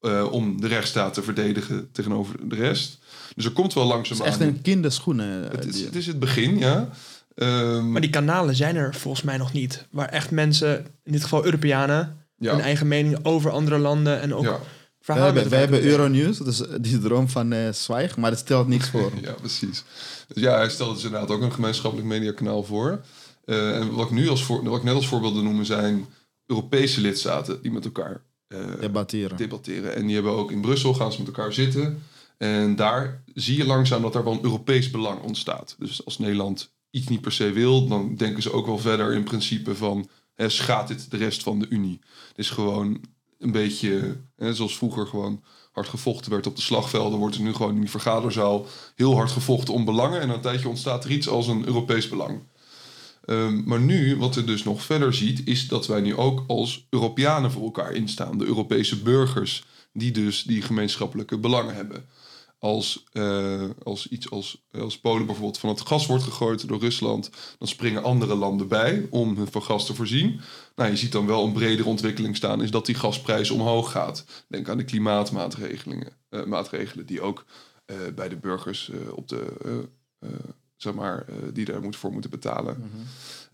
eh, 0.00 0.32
om 0.32 0.61
de 0.61 0.66
rechtsstaat 0.66 1.14
te 1.14 1.22
verdedigen 1.22 1.88
tegenover 1.92 2.49
de 2.49 2.54
rest. 2.54 2.99
Dus 3.34 3.44
er 3.44 3.50
komt 3.50 3.75
wel 3.75 3.96
Het 3.99 4.11
is 4.11 4.20
echt 4.20 4.40
een 4.40 4.62
kinderschoenen. 4.62 5.44
eh, 5.44 5.58
het, 5.58 5.75
is, 5.75 5.80
het 5.84 5.96
is 5.96 6.06
het 6.06 6.18
begin, 6.18 6.58
ja. 6.58 6.88
Ehm, 7.34 7.90
Maar 7.90 8.00
die 8.00 8.11
kanalen 8.11 8.54
zijn 8.54 8.76
er 8.76 8.94
volgens 8.94 9.22
mij 9.22 9.37
nog 9.37 9.52
niet. 9.52 9.87
Waar 9.90 10.08
echt 10.08 10.30
mensen, 10.30 10.87
in 11.04 11.12
dit 11.12 11.22
geval 11.22 11.44
Europeanen, 11.44 12.26
ja. 12.38 12.52
hun 12.52 12.61
eigen 12.61 12.88
mening 12.88 13.18
over 13.22 13.50
andere 13.50 13.78
landen 13.78 14.20
en 14.20 14.34
ook 14.34 14.44
ja. 14.44 14.61
We 15.02 15.09
verhaal 15.12 15.25
hebben, 15.25 15.42
elkaar 15.42 15.59
hebben. 15.59 15.82
Euronews, 15.82 16.38
dus 16.38 16.62
die 16.80 16.99
droom 16.99 17.28
van 17.28 17.52
eh 17.52 17.73
Zwijg, 17.73 18.16
maar 18.16 18.30
dat 18.30 18.38
stelt 18.38 18.68
niks 18.68 18.88
voor. 18.88 19.12
Ja, 19.23 19.32
precies. 19.32 19.85
Dus 20.28 20.42
ja, 20.42 20.56
hij 20.56 20.68
stelt 20.71 20.94
dus 20.94 21.04
inderdaad 21.04 21.30
ook 21.30 21.42
een 21.42 21.52
gemeenschappelijk 21.52 22.09
mediakanaal 22.09 22.62
voor. 22.64 23.00
Eh, 23.44 23.76
en 23.76 23.94
wat 23.94 24.06
ik, 24.06 24.11
nu 24.11 24.28
als 24.28 24.44
voor, 24.44 24.64
wat 24.64 24.78
ik 24.78 24.85
net 24.85 24.94
als 24.94 25.09
voorbeeld 25.09 25.32
wil 25.32 25.42
noemen 25.42 25.66
zijn 25.66 26.06
Europese 26.47 27.00
lidstaten 27.00 27.62
die 27.62 27.73
met 27.73 27.85
elkaar 27.85 28.23
eh, 28.47 28.59
Debatteren. 28.80 29.37
debatteren. 29.37 29.94
En 29.94 30.06
die 30.06 30.14
hebben 30.14 30.32
ook 30.32 30.50
in 30.50 30.61
Brussel, 30.61 30.94
gaan 30.94 31.12
ze 31.12 31.18
met 31.18 31.26
elkaar 31.26 31.52
zitten. 31.52 32.02
En 32.38 32.76
daar 32.76 33.23
zie 33.35 33.56
je 33.56 33.64
langzaam 33.64 34.02
dat 34.02 34.14
er 34.14 34.25
wel 34.25 34.32
een 34.32 34.44
Europees 34.44 34.90
belang 34.90 35.23
ontstaat. 35.23 35.76
Dus 35.78 36.04
als 36.04 36.18
Nederland 36.18 36.75
iets 36.90 37.09
niet 37.09 37.21
per 37.21 37.32
se 37.32 37.52
wil, 37.52 37.88
dan 37.88 38.14
denken 38.16 38.42
ze 38.42 38.52
ook 38.52 38.66
wel 38.66 38.78
verder 38.78 39.12
in 39.12 39.25
principe 39.25 39.75
van... 39.75 40.09
Hè, 40.35 40.49
schaadt 40.49 40.88
dit 40.88 41.11
de 41.11 41.16
rest 41.16 41.42
van 41.42 41.59
de 41.59 41.66
Unie? 41.68 42.00
Het 42.28 42.38
is 42.38 42.50
gewoon 42.50 43.00
een 43.42 43.52
beetje, 43.52 44.16
hè, 44.37 44.54
zoals 44.54 44.76
vroeger 44.76 45.06
gewoon 45.06 45.42
hard 45.72 45.88
gevochten 45.88 46.30
werd 46.30 46.46
op 46.46 46.56
de 46.56 46.62
slagvelden... 46.62 47.18
wordt 47.18 47.34
er 47.37 47.42
nu 47.42 47.54
gewoon 47.54 47.75
in 47.75 47.80
die 47.80 47.90
vergaderzaal 47.90 48.66
heel 48.94 49.14
hard 49.14 49.30
gevochten 49.30 49.75
om 49.75 49.84
belangen. 49.84 50.20
En 50.20 50.30
een 50.30 50.40
tijdje 50.40 50.68
ontstaat 50.68 51.04
er 51.04 51.11
iets 51.11 51.28
als 51.28 51.46
een 51.46 51.66
Europees 51.66 52.08
belang. 52.08 52.40
Ehm, 53.25 53.62
maar 53.64 53.80
nu, 53.80 54.16
wat 54.16 54.34
je 54.34 54.44
dus 54.44 54.64
nog 54.64 54.82
verder 54.82 55.14
ziet, 55.14 55.46
is 55.46 55.68
dat 55.68 55.87
wij 55.87 56.00
nu 56.00 56.16
ook 56.16 56.44
als 56.46 56.87
Europeanen 56.90 57.50
voor 57.50 57.62
elkaar 57.62 57.92
instaan. 57.92 58.38
De 58.38 58.44
Europese 58.44 59.02
burgers, 59.02 59.64
die 59.92 60.11
dus 60.11 60.42
die 60.42 60.62
gemeenschappelijke 60.62 61.38
belangen 61.38 61.75
hebben. 61.75 62.04
Als, 62.62 63.04
eh, 63.12 63.64
als 63.83 64.09
iets 64.09 64.31
als, 64.31 64.64
als 64.73 64.99
Polen 64.99 65.26
bijvoorbeeld 65.26 65.59
van 65.59 65.69
het 65.69 65.81
gas 65.81 66.07
wordt 66.07 66.25
gegooid 66.25 66.69
door 66.69 66.81
Rusland, 66.81 67.31
dan 67.59 67.69
springen 67.69 68.02
andere 68.02 68.35
landen 68.35 68.69
bij 68.69 69.07
om 69.11 69.37
hun 69.37 69.50
van 69.50 69.62
gas 69.62 69.87
te 69.87 69.95
voorzien. 69.95 70.40
Nou, 70.75 70.90
je 70.90 70.97
ziet 70.97 71.12
dan 71.12 71.26
wel 71.26 71.45
een 71.45 71.52
bredere 71.52 71.88
ontwikkeling 71.88 72.37
staan, 72.37 72.62
is 72.62 72.71
dat 72.71 72.87
die 72.87 72.95
gasprijs 72.95 73.50
omhoog 73.50 73.90
gaat. 73.90 74.25
Denk 74.49 74.69
aan 74.69 74.76
de 74.76 74.85
klimaatmaatregelen, 74.85 76.07
eh, 76.28 76.45
maatregelen 76.45 77.07
die 77.07 77.21
ook 77.21 77.45
eh, 77.85 77.97
bij 78.14 78.28
de 78.28 78.37
burgers 78.37 78.90
op 79.14 79.28
de, 79.28 79.88
zeg 80.76 80.95
maar, 80.95 81.25
die 81.52 81.64
daar 81.64 81.83
moet 81.83 81.97
voor 81.97 82.12
moeten 82.12 82.31
betalen. 82.31 82.90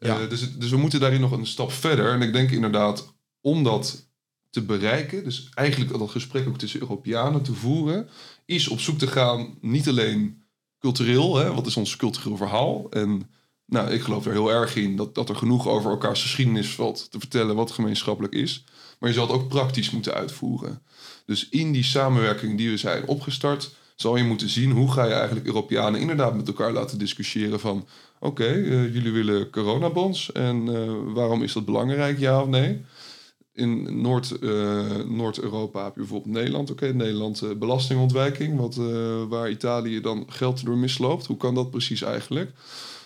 Ja. 0.01 0.21
Eh, 0.21 0.29
dus, 0.29 0.59
dus 0.59 0.71
we 0.71 0.77
moeten 0.77 1.01
daarin 1.01 1.21
nog 1.21 1.33
een 1.33 1.47
stap 1.47 1.73
verder. 1.73 2.13
En 2.13 2.23
ik 2.23 2.33
denk 2.33 2.51
inderdaad, 2.51 3.15
om 3.41 3.65
dat 3.65 4.08
te 4.51 4.63
bereiken, 4.63 5.25
dus 5.25 5.49
eigenlijk 5.55 5.99
dat 5.99 6.11
gesprek 6.11 6.49
ook 6.49 6.59
tussen 6.59 6.81
Europeanen 6.81 7.43
te 7.43 7.55
voeren, 7.55 8.09
is 8.45 8.69
op 8.69 8.81
zoek 8.81 8.99
te 8.99 9.07
gaan, 9.07 9.59
niet 9.61 9.89
alleen 9.89 10.43
cultureel, 10.79 11.37
hè, 11.37 11.55
wat 11.55 11.67
is 11.67 11.77
ons 11.77 11.97
cultureel 11.97 12.37
verhaal? 12.37 12.87
En 12.91 13.31
nou, 13.67 13.91
ik 13.91 14.03
geloof 14.03 14.27
er 14.27 14.33
heel 14.33 14.51
erg 14.51 14.77
in 14.77 14.97
dat, 14.97 15.15
dat 15.15 15.29
er 15.29 15.37
genoeg 15.37 15.69
over 15.69 15.91
elkaars 15.91 16.23
geschiedenis 16.23 16.75
valt 16.75 17.11
te 17.11 17.19
vertellen 17.19 17.57
wat 17.57 17.71
gemeenschappelijk 17.71 18.35
is. 18.35 18.65
Maar 18.99 19.09
je 19.09 19.15
zal 19.15 19.27
het 19.27 19.37
ook 19.37 19.49
praktisch 19.49 19.91
moeten 19.91 20.15
uitvoeren. 20.15 20.83
Dus 21.27 21.49
in 21.49 21.73
die 21.73 21.85
samenwerking 21.85 22.57
die 22.57 22.71
we 22.71 22.77
zijn 22.77 23.07
opgestart, 23.07 23.71
zal 23.95 24.17
je 24.17 24.25
moeten 24.25 24.49
zien 24.49 24.71
hoe 24.71 24.93
ga 24.93 25.05
je 25.05 25.13
eigenlijk 25.13 25.47
Europeanen 25.47 26.01
inderdaad 26.01 26.37
met 26.37 26.47
elkaar 26.47 26.73
laten 26.73 26.99
discussiëren 26.99 27.61
van 27.61 27.87
oké, 28.19 28.45
eh, 28.45 28.95
jullie 28.95 29.13
willen 29.13 29.51
coronabonds 29.51 30.33
en 30.33 30.69
eh, 30.75 31.15
waarom 31.15 31.43
is 31.43 31.53
dat 31.53 31.65
belangrijk, 31.65 32.19
ja 32.19 32.43
of 32.43 32.49
nee? 32.49 32.85
In 33.59 34.01
Noord, 34.01 34.39
eh, 34.39 34.97
Noord-Europa 35.09 35.85
heb 35.85 35.95
je 35.95 36.01
bijvoorbeeld 36.01 36.35
Nederland. 36.35 36.71
Oké, 36.71 36.93
Nederland 36.93 37.43
eh, 37.43 37.51
belastingontwijking, 37.59 38.59
wat, 38.59 38.77
eh, 38.77 39.23
waar 39.29 39.51
Italië 39.51 40.01
dan 40.01 40.25
geld 40.29 40.65
door 40.65 40.77
misloopt. 40.77 41.27
Hoe 41.27 41.37
kan 41.37 41.55
dat 41.55 41.71
precies 41.71 42.03
eigenlijk? 42.03 42.51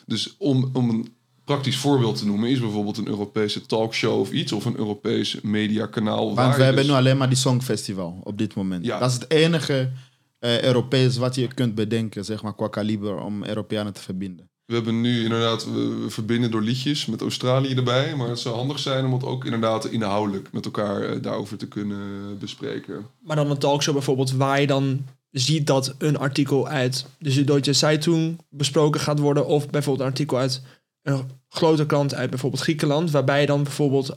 Dus 0.07 0.35
om, 0.39 0.71
om 0.73 0.89
een 0.89 1.15
praktisch 1.45 1.77
voorbeeld 1.77 2.17
te 2.17 2.27
noemen, 2.27 2.51
is 2.51 2.61
bijvoorbeeld 2.61 2.99
een 2.99 3.09
Europese 3.09 3.67
talkshow 3.67 4.21
of 4.21 4.33
iets, 4.33 4.53
of 4.53 4.65
een 4.65 4.77
Europees 4.77 5.41
mediakanaal. 5.41 6.25
Want 6.25 6.37
waar 6.37 6.57
we 6.57 6.63
hebben 6.63 6.83
dus- 6.83 6.93
nu 6.93 6.99
alleen 6.99 7.17
maar 7.17 7.29
die 7.29 7.37
Songfestival 7.37 8.21
op 8.25 8.39
dit 8.39 8.55
moment. 8.55 8.85
Ja. 8.85 8.99
Dat 8.99 9.11
is 9.11 9.15
het 9.15 9.31
enige 9.31 9.91
Europees 10.39 11.17
wat 11.17 11.35
je 11.35 11.55
kunt 11.55 11.75
bedenken, 11.75 12.25
zeg 12.25 12.43
maar, 12.43 12.55
qua 12.55 12.69
kaliber 12.69 13.21
om 13.21 13.45
Europeanen 13.45 13.93
te 13.93 14.01
verbinden. 14.01 14.52
We 14.73 14.79
hebben 14.79 15.01
nu 15.01 15.23
inderdaad, 15.23 15.65
we, 15.65 16.05
verbinden 16.09 16.51
door 16.51 16.63
liedjes 16.63 17.07
met 17.07 17.21
Australië 17.21 17.75
erbij. 17.75 18.17
Maar 18.17 18.29
het 18.29 18.39
zou 18.39 18.57
handig 18.57 18.79
zijn 18.79 19.05
om 19.05 19.13
het 19.13 19.25
ook 19.25 19.45
inderdaad 19.45 19.87
inhoudelijk 19.87 20.53
met 20.53 20.65
elkaar 20.65 21.03
eh, 21.03 21.23
daarover 21.23 21.57
te 21.57 21.69
kunnen 21.69 22.39
bespreken. 22.39 23.07
Maar 23.21 23.37
dan 23.37 23.51
een 23.51 23.59
talkshow 23.59 23.95
bijvoorbeeld 23.95 24.33
waar 24.33 24.61
je 24.61 24.67
dan 24.67 25.07
ziet 25.31 25.67
dat 25.67 25.95
een 25.99 26.19
artikel 26.19 26.69
uit 26.69 27.07
de 27.19 27.31
Süddeutsche 27.31 27.73
Zeitung 27.73 28.39
besproken 28.49 29.01
gaat 29.01 29.19
worden. 29.19 29.47
Of 29.47 29.71
bijvoorbeeld 29.71 30.07
een 30.07 30.13
artikel 30.13 30.39
uit 30.39 30.63
een 31.03 31.31
grote 31.49 31.87
krant 31.87 32.15
uit 32.15 32.31
bijvoorbeeld 32.31 32.63
Griekenland. 32.63 33.11
Waarbij 33.11 33.41
je 33.41 33.47
dan 33.47 33.63
bijvoorbeeld, 33.63 34.17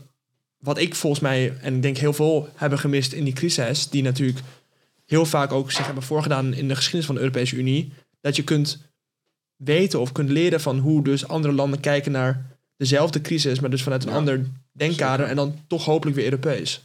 wat 0.57 0.77
ik 0.77 0.95
volgens 0.95 1.21
mij, 1.21 1.57
en 1.61 1.75
ik 1.75 1.81
denk 1.81 1.97
heel 1.97 2.13
veel 2.13 2.49
hebben 2.55 2.79
gemist 2.79 3.13
in 3.13 3.23
die 3.23 3.33
crisis. 3.33 3.89
Die 3.89 4.03
natuurlijk 4.03 4.39
heel 5.05 5.25
vaak 5.25 5.51
ook 5.51 5.71
zich 5.71 5.85
hebben 5.85 6.03
voorgedaan 6.03 6.53
in 6.53 6.67
de 6.67 6.75
geschiedenis 6.75 7.05
van 7.05 7.15
de 7.15 7.21
Europese 7.21 7.55
Unie. 7.55 7.93
Dat 8.21 8.35
je 8.35 8.43
kunt 8.43 8.93
weten 9.55 9.99
of 9.99 10.11
kunt 10.11 10.29
leren 10.29 10.61
van 10.61 10.79
hoe 10.79 11.03
dus 11.03 11.27
andere 11.27 11.53
landen 11.53 11.79
kijken 11.79 12.11
naar 12.11 12.57
dezelfde 12.77 13.21
crisis. 13.21 13.59
Maar 13.59 13.69
dus 13.69 13.83
vanuit 13.83 14.03
een 14.03 14.09
Ja, 14.09 14.15
ander 14.15 14.45
denkkader. 14.71 15.25
En 15.25 15.35
dan 15.35 15.55
toch 15.67 15.85
hopelijk 15.85 16.15
weer 16.15 16.25
Europees. 16.25 16.81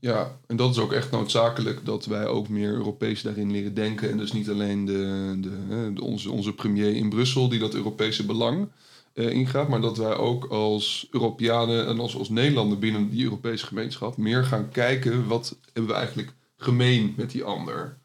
Ja, 0.00 0.38
en 0.46 0.56
dat 0.56 0.70
is 0.70 0.78
ook 0.78 0.92
echt 0.92 1.10
noodzakelijk 1.10 1.84
dat 1.84 2.04
wij 2.06 2.26
ook 2.26 2.48
meer 2.48 2.70
Europees 2.70 3.22
daarin 3.22 3.50
leren 3.50 3.74
denken. 3.74 4.10
En 4.10 4.16
dus 4.18 4.32
niet 4.32 4.50
alleen 4.50 4.84
de, 4.84 5.34
de- 5.40 6.02
onze, 6.02 6.30
onze 6.30 6.52
premier 6.52 6.94
in 6.96 7.08
Brussel 7.08 7.48
die 7.48 7.58
dat 7.60 7.74
Europese 7.74 8.26
belang 8.26 8.68
eh, 9.12 9.30
ingaat, 9.30 9.68
maar 9.68 9.80
dat 9.80 9.96
wij 9.96 10.14
ook 10.16 10.44
als 10.44 11.08
Europeanen 11.10 11.86
en 11.86 12.00
als, 12.00 12.16
als 12.16 12.28
Nederlander 12.28 12.78
binnen 12.78 13.10
die 13.10 13.24
Europese 13.24 13.66
gemeenschap 13.66 14.16
meer 14.16 14.44
gaan 14.44 14.68
kijken 14.68 15.26
wat 15.26 15.56
hebben 15.72 15.92
we 15.92 15.96
eigenlijk 15.98 16.32
gemeen 16.56 17.14
met 17.16 17.30
die 17.30 17.44
ander. 17.44 17.98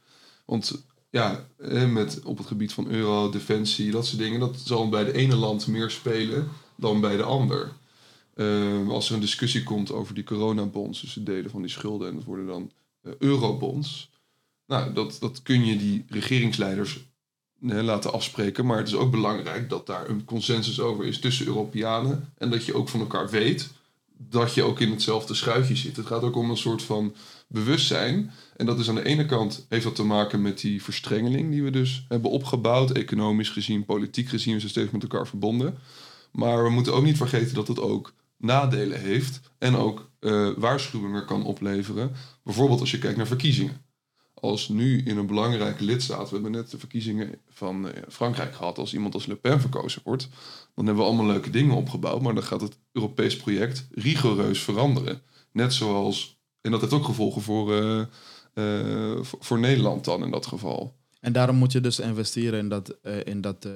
Want 0.45 0.86
ja, 1.17 1.47
met, 1.88 2.21
op 2.23 2.38
het 2.38 2.47
gebied 2.47 2.73
van 2.73 2.88
euro, 2.88 3.30
defensie, 3.30 3.91
dat 3.91 4.06
soort 4.06 4.19
dingen, 4.21 4.39
dat 4.39 4.60
zal 4.65 4.89
bij 4.89 5.03
de 5.03 5.13
ene 5.13 5.36
land 5.36 5.67
meer 5.67 5.89
spelen 5.89 6.47
dan 6.75 7.01
bij 7.01 7.17
de 7.17 7.23
ander. 7.23 7.71
Eh, 8.34 8.89
als 8.89 9.10
er 9.10 9.15
een 9.15 9.21
discussie 9.21 9.63
komt 9.63 9.91
over 9.91 10.13
die 10.13 10.23
coronabonds, 10.23 11.01
dus 11.01 11.15
het 11.15 11.25
delen 11.25 11.51
van 11.51 11.62
die 11.62 11.71
schulden, 11.71 12.08
en 12.10 12.15
dat 12.15 12.23
worden 12.23 12.47
dan 12.47 12.71
eh, 13.01 13.12
eurobonds. 13.19 14.10
Nou, 14.67 14.93
dat, 14.93 15.17
dat 15.19 15.41
kun 15.41 15.65
je 15.65 15.77
die 15.77 16.06
regeringsleiders 16.08 16.99
laten 17.60 18.13
afspreken. 18.13 18.65
Maar 18.65 18.77
het 18.77 18.88
is 18.88 18.95
ook 18.95 19.12
belangrijk 19.12 19.69
dat 19.69 19.86
daar 19.86 20.10
een 20.10 20.25
consensus 20.25 20.80
over 20.80 21.06
is 21.06 21.19
tussen 21.19 21.45
Europeanen. 21.45 22.34
En 22.38 22.49
dat 22.49 22.65
je 22.65 22.73
ook 22.73 22.89
van 22.89 22.99
elkaar 22.99 23.30
weet 23.30 23.69
dat 24.17 24.53
je 24.53 24.63
ook 24.63 24.80
in 24.80 24.91
hetzelfde 24.91 25.34
schuitje 25.34 25.75
zit. 25.75 25.95
Het 25.95 26.06
gaat 26.06 26.21
ook 26.21 26.36
om 26.36 26.49
een 26.49 26.58
soort 26.58 26.82
van 26.82 27.15
bewustzijn. 27.47 28.32
En 28.56 28.65
dat 28.65 28.80
is 28.80 28.89
aan 28.89 28.95
de 28.95 29.06
ene 29.06 29.25
kant 29.25 29.65
heeft 29.69 29.84
dat 29.84 29.95
te 29.95 30.03
maken 30.03 30.41
met 30.41 30.60
die 30.60 30.84
verstrengeling 30.84 31.51
die 31.51 31.63
we 31.63 31.69
dus 31.69 32.06
hebben 32.08 32.32
opgebouwd. 32.32 32.91
Economisch 32.91 33.49
gezien, 33.49 33.86
politiek 33.86 34.30
gezien, 34.30 34.53
we 34.53 34.60
zijn 34.60 34.71
steeds 34.71 34.91
met 34.91 35.01
elkaar 35.01 35.27
verbonden. 35.27 35.77
Maar 36.32 36.63
we 36.63 36.69
moeten 36.69 36.93
ook 36.93 37.03
niet 37.03 37.17
vergeten 37.17 37.56
dat 37.56 37.67
het 37.67 37.80
ook 37.80 38.13
nadelen 38.38 39.01
heeft 39.01 39.39
en 39.58 39.75
ook 39.75 40.10
eh, 40.19 40.49
waarschuwingen 40.58 41.25
kan 41.25 41.43
opleveren. 41.43 42.12
Bijvoorbeeld 42.43 42.80
als 42.80 42.91
je 42.91 42.99
kijkt 42.99 43.17
naar 43.17 43.27
verkiezingen. 43.27 43.86
Als 44.39 44.69
nu 44.69 45.02
in 45.04 45.17
een 45.17 45.28
belangrijke 45.28 45.84
lidstaat, 45.84 46.30
we 46.30 46.34
hebben 46.34 46.52
net 46.52 46.71
de 46.71 46.80
verkiezingen 46.80 47.36
van 47.50 47.89
eh, 47.89 48.02
Frankrijk 48.10 48.56
gehad, 48.56 48.78
als 48.78 48.93
iemand 48.93 49.13
als 49.13 49.26
Le 49.26 49.36
Pen 49.36 49.62
verkozen 49.62 50.02
wordt, 50.04 50.30
dan 50.76 50.86
hebben 50.86 51.04
we 51.04 51.10
allemaal 51.10 51.26
leuke 51.26 51.50
dingen 51.50 51.76
opgebouwd, 51.76 52.21
maar 52.21 52.34
dan 52.34 52.43
gaat 52.43 52.62
het 52.62 52.78
Europees 52.91 53.38
project 53.38 53.88
rigoureus 53.91 54.60
veranderen. 54.60 55.21
Net 55.52 55.73
zoals, 55.73 56.39
en 56.62 56.71
dat 56.71 56.82
heeft 56.82 56.93
ook 56.93 57.06
gevolgen 57.06 57.41
voor, 57.41 57.73
eh, 57.73 58.00
eh, 58.54 59.17
voor, 59.21 59.60
Nederland 59.60 60.06
dan 60.06 60.23
in 60.23 60.32
dat 60.32 60.45
geval. 60.45 60.95
En 61.19 61.34
daarom 61.34 61.56
moet 61.56 61.71
je 61.71 61.82
dus 61.82 62.00
investeren 62.00 62.60
in 62.60 62.69
dat, 62.69 62.97
in 63.23 63.41
dat 63.41 63.67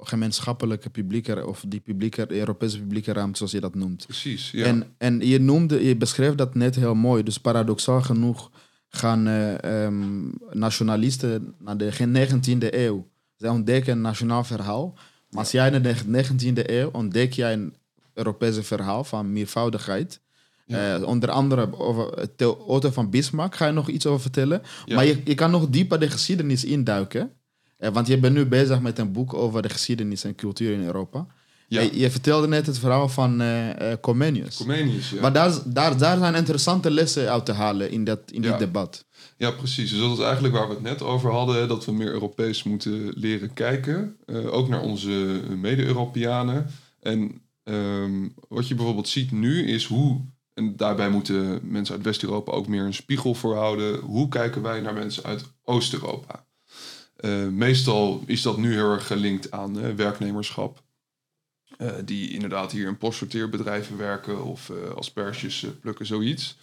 gemeenschappelijke 0.00 0.90
publieke, 0.90 1.46
of 1.46 1.64
die 1.68 1.80
publieke, 1.80 2.32
Europese 2.32 2.78
publieke 2.78 3.12
ruimte, 3.12 3.36
zoals 3.36 3.52
je 3.52 3.60
dat 3.60 3.74
noemt. 3.74 4.04
Precies, 4.06 4.50
ja. 4.50 4.64
En, 4.64 4.94
en 4.98 5.20
je 5.26 5.40
noemde, 5.40 5.84
je 5.84 5.96
beschreef 5.96 6.34
dat 6.34 6.54
net 6.54 6.76
heel 6.76 6.94
mooi. 6.94 7.22
Dus 7.22 7.38
paradoxaal 7.38 8.02
genoeg 8.02 8.50
gaan 8.88 9.26
eh, 9.26 9.84
ehm, 9.84 10.28
nationalisten 10.50 11.54
naar 11.58 11.76
de 11.76 11.92
19e 12.06 12.74
eeuw. 12.74 13.06
Zij 13.36 13.48
ontdekken 13.48 13.92
een 13.92 14.00
nationaal 14.00 14.44
verhaal. 14.44 14.94
Maar 15.30 15.40
als 15.40 15.50
jij 15.50 15.70
in 15.70 15.82
de 15.82 15.94
19e 16.06 16.70
eeuw 16.70 16.88
ontdek 16.92 17.32
jij 17.32 17.52
een 17.52 17.74
Europese 18.14 18.62
verhaal 18.62 19.04
van 19.04 19.32
meervoudigheid. 19.32 20.20
Eh, 20.66 21.02
onder 21.04 21.30
andere 21.30 21.78
over 21.78 22.36
Theo- 22.36 22.64
Otto 22.66 22.90
van 22.90 23.10
Bismarck 23.10 23.54
ga 23.54 23.66
je 23.66 23.72
nog 23.72 23.88
iets 23.88 24.06
over 24.06 24.20
vertellen. 24.20 24.62
Ja. 24.84 24.94
Maar 24.94 25.04
je, 25.04 25.20
je 25.24 25.34
kan 25.34 25.50
nog 25.50 25.68
dieper 25.68 26.00
de 26.00 26.10
geschiedenis 26.10 26.64
induiken. 26.64 27.32
Eh, 27.76 27.90
want 27.90 28.06
je 28.06 28.18
bent 28.18 28.34
nu 28.34 28.46
bezig 28.46 28.80
met 28.80 28.98
een 28.98 29.12
boek 29.12 29.34
over 29.34 29.62
de 29.62 29.68
geschiedenis 29.68 30.24
en 30.24 30.34
cultuur 30.34 30.72
in 30.72 30.84
Europa. 30.84 31.26
Ja. 31.68 31.80
Eh, 31.80 31.92
je 31.92 32.10
vertelde 32.10 32.48
net 32.48 32.66
het 32.66 32.78
verhaal 32.78 33.08
van 33.08 33.40
eh, 33.40 33.92
Comenius. 34.00 34.56
Comenius, 34.56 35.10
ja. 35.10 35.20
Maar 35.20 35.32
daar, 35.32 35.52
daar, 35.64 35.98
daar 35.98 36.18
zijn 36.18 36.34
interessante 36.34 36.90
lessen 36.90 37.30
uit 37.30 37.46
te 37.46 37.52
halen 37.52 37.90
in, 37.90 38.04
dat, 38.04 38.20
in 38.30 38.42
Ja. 38.42 38.50
dit 38.50 38.58
debat. 38.58 39.06
Ja, 39.36 39.50
precies. 39.50 39.90
Dus 39.90 40.00
dat 40.00 40.18
is 40.18 40.24
eigenlijk 40.24 40.54
waar 40.54 40.68
we 40.68 40.74
het 40.74 40.82
net 40.82 41.02
over 41.02 41.30
hadden. 41.30 41.68
Dat 41.68 41.84
we 41.84 41.92
meer 41.92 42.12
Europees 42.12 42.62
moeten 42.62 43.12
leren 43.16 43.52
kijken. 43.54 44.16
ook 44.50 44.68
naar 44.68 44.80
onze 44.82 45.40
mede-Europeanen. 45.56 46.66
En 47.00 47.42
ehm, 47.64 48.28
wat 48.48 48.68
je 48.68 48.74
bijvoorbeeld 48.74 49.08
ziet 49.08 49.30
nu 49.32 49.66
is 49.66 49.84
hoe 49.84 50.20
en 50.54 50.76
daarbij 50.76 51.10
moeten 51.10 51.60
mensen 51.62 51.94
uit 51.94 52.04
West-Europa 52.04 52.52
ook 52.52 52.66
meer 52.68 52.84
een 52.84 52.94
spiegel 52.94 53.34
voor 53.34 53.54
houden. 53.56 54.00
Hoe 54.00 54.28
kijken 54.28 54.62
wij 54.62 54.80
naar 54.80 54.94
mensen 54.94 55.24
uit 55.24 55.44
Oost-Europa? 55.64 56.46
Uh, 57.20 57.46
meestal 57.48 58.22
is 58.26 58.42
dat 58.42 58.56
nu 58.56 58.72
heel 58.72 58.92
erg 58.92 59.06
gelinkt 59.06 59.50
aan 59.50 59.78
uh, 59.78 59.94
werknemerschap. 59.94 60.82
Uh, 61.78 61.90
die 62.04 62.30
inderdaad 62.30 62.72
hier 62.72 62.86
in 62.86 62.96
postsorteerbedrijven 62.96 63.96
werken 63.96 64.44
of 64.44 64.72
asperges 64.94 65.66
plukken, 65.80 66.06
zoiets. 66.06 66.56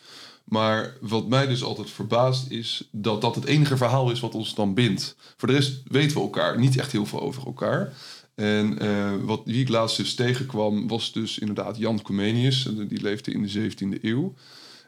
Maar 0.44 0.98
wat 1.02 1.28
mij 1.28 1.48
dus 1.48 1.64
altijd 1.64 1.90
verbaast 1.90 2.52
is 2.52 2.88
dat 2.92 3.22
dat 3.22 3.36
het 3.36 3.46
enige 3.46 3.78
verhaal 3.78 4.12
is 4.12 4.20
wat 4.20 4.36
ons 4.36 4.56
dan 4.56 4.74
bindt. 4.74 5.16
Voor 5.38 5.48
de 5.48 5.54
rest 5.54 5.82
weten 5.88 6.18
we 6.18 6.24
elkaar 6.24 6.60
niet 6.60 6.78
echt 6.78 6.92
heel 6.92 7.06
veel 7.06 7.22
over 7.22 7.46
elkaar. 7.46 7.94
En 8.36 8.84
uh, 8.84 9.14
wat, 9.22 9.42
wie 9.46 9.62
ik 9.62 9.70
laatst 9.70 9.98
dus 9.98 10.16
tegenkwam 10.16 10.88
was 10.88 11.12
dus 11.12 11.40
inderdaad 11.40 11.78
Jan 11.78 12.02
Comenius. 12.02 12.70
Die 12.88 13.02
leefde 13.02 13.32
in 13.32 13.42
de 13.42 13.72
17e 13.72 14.02
eeuw. 14.02 14.34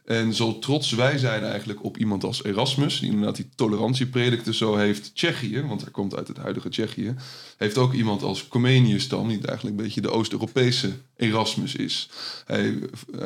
En 0.07 0.33
zo 0.33 0.59
trots 0.59 0.91
wij 0.91 1.17
zijn 1.17 1.43
eigenlijk 1.43 1.83
op 1.83 1.97
iemand 1.97 2.23
als 2.23 2.43
Erasmus, 2.43 2.99
die 2.99 3.09
inderdaad 3.09 3.35
die 3.35 3.49
tolerantie 3.55 4.05
predikte, 4.05 4.53
zo 4.53 4.75
heeft 4.75 5.15
Tsjechië, 5.15 5.61
want 5.61 5.81
hij 5.81 5.91
komt 5.91 6.15
uit 6.15 6.27
het 6.27 6.37
huidige 6.37 6.69
Tsjechië, 6.69 7.15
heeft 7.57 7.77
ook 7.77 7.93
iemand 7.93 8.23
als 8.23 8.47
Comenius 8.47 9.07
dan, 9.07 9.27
die 9.27 9.47
eigenlijk 9.47 9.77
een 9.77 9.83
beetje 9.83 10.01
de 10.01 10.11
Oost-Europese 10.11 10.91
Erasmus 11.15 11.75
is. 11.75 12.09
Hij, 12.45 12.79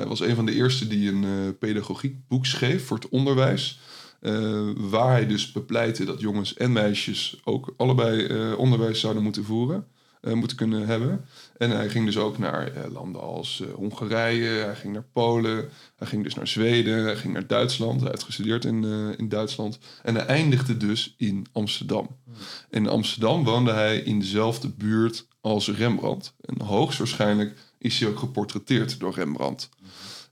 was 0.08 0.20
een 0.20 0.36
van 0.36 0.46
de 0.46 0.54
eerste 0.54 0.88
die 0.88 1.10
een 1.10 1.24
uh, 1.24 1.50
pedagogiek 1.60 2.15
boek 2.28 2.46
schreef 2.46 2.86
voor 2.86 2.98
het 2.98 3.10
onderwijs. 3.10 3.80
Uh, 4.22 4.70
waar 4.76 5.12
hij 5.12 5.28
dus 5.28 5.52
bepleitte 5.52 6.06
dat 6.06 6.20
jongens 6.20 6.54
en 6.54 6.72
meisjes 6.72 7.39
ook 7.44 7.74
allebei 7.78 8.28
uh, 8.28 8.58
onderwijs 8.58 9.00
zouden 9.00 9.24
moeten 9.24 9.44
voeren. 9.44 9.88
Uh, 10.21 10.34
moeten 10.34 10.57
kunnen 10.57 10.88
hebben. 10.88 11.25
En 11.57 11.69
hij 11.69 11.89
ging 11.89 12.05
dus 12.05 12.17
ook 12.17 12.38
naar 12.38 12.77
uh, 12.77 12.91
landen 12.91 13.21
als 13.21 13.62
uh, 13.63 13.73
Hongarije, 13.73 14.49
hij 14.49 14.75
ging 14.75 14.93
naar 14.93 15.05
Polen, 15.13 15.69
hij 15.95 16.07
ging 16.07 16.23
dus 16.23 16.36
naar 16.36 16.47
Zweden, 16.47 17.03
hij 17.03 17.15
ging 17.15 17.34
naar 17.34 17.47
Duitsland. 17.47 18.01
Hij 18.01 18.10
heeft 18.10 18.23
gestudeerd 18.23 18.65
in, 18.65 18.84
in 19.17 19.29
Duitsland. 19.29 19.79
En 20.03 20.15
hij 20.15 20.25
eindigde 20.25 20.77
dus 20.77 21.15
in 21.17 21.45
Amsterdam. 21.51 22.17
Hmm. 22.23 22.34
In 22.69 22.88
Amsterdam 22.88 23.43
woonde 23.43 23.71
hij 23.71 23.97
in 23.97 24.19
dezelfde 24.19 24.69
buurt 24.69 25.27
als 25.39 25.69
Rembrandt. 25.69 26.36
En 26.41 26.62
hoogstwaarschijnlijk 26.62 27.57
is 27.77 27.99
hij 27.99 28.10
ook 28.10 28.19
geportretteerd 28.19 28.99
door 28.99 29.13
Rembrandt. 29.13 29.69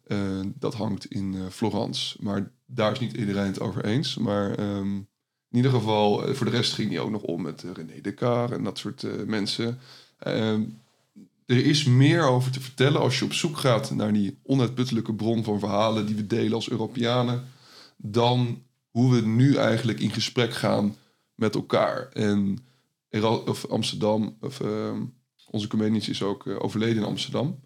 Hmm. 0.08 0.54
dat 0.60 0.74
hangt 0.74 1.06
in 1.06 1.36
Florence. 1.52 2.18
Maar 2.20 2.52
daar 2.66 2.92
is 2.92 3.00
niet 3.00 3.14
iedereen 3.14 3.46
het 3.46 3.60
over 3.60 3.86
eens. 3.86 4.18
Maar 4.18 4.60
um, 4.60 5.09
in 5.52 5.58
ieder 5.58 5.72
geval, 5.72 6.26
eh, 6.26 6.34
voor 6.34 6.46
de 6.46 6.52
rest 6.52 6.74
ging 6.74 6.90
hij 6.90 7.00
ook 7.00 7.12
nog 7.12 7.22
om 7.22 7.42
met 7.42 7.64
eh, 7.64 7.72
René 7.74 8.02
Descartes 8.02 8.58
en 8.58 8.64
dat 8.64 8.78
soort 8.78 9.04
uh, 9.04 9.12
mensen. 9.26 9.80
Uh, 10.28 10.54
er 11.46 11.66
is 11.66 11.84
meer 11.84 12.24
over 12.24 12.52
te 12.52 12.62
vertellen 12.62 13.02
als 13.02 13.20
je 13.20 13.26
op 13.26 13.34
zoek 13.34 13.58
gaat 13.58 13.92
naar 13.92 14.14
die 14.14 14.38
onuitputtelijke 14.44 15.14
bron 15.14 15.44
van 15.44 15.60
verhalen 15.60 16.06
die 16.06 16.16
we 16.16 16.28
delen 16.28 16.54
als 16.54 16.70
Europeanen, 16.70 17.48
dan 17.98 18.64
hoe 18.90 19.14
we 19.14 19.22
nu 19.22 19.56
eigenlijk 19.56 20.00
in 20.00 20.12
gesprek 20.12 20.54
gaan 20.54 20.96
met 21.36 21.56
elkaar. 21.56 22.10
En 22.14 22.58
of 23.46 23.66
Amsterdam, 23.66 24.38
of, 24.42 24.62
ehm, 24.62 25.02
onze 25.50 25.68
comedians 25.68 26.10
is 26.10 26.24
ook 26.24 26.48
overleden 26.48 26.98
in 26.98 27.10
Amsterdam. 27.10 27.60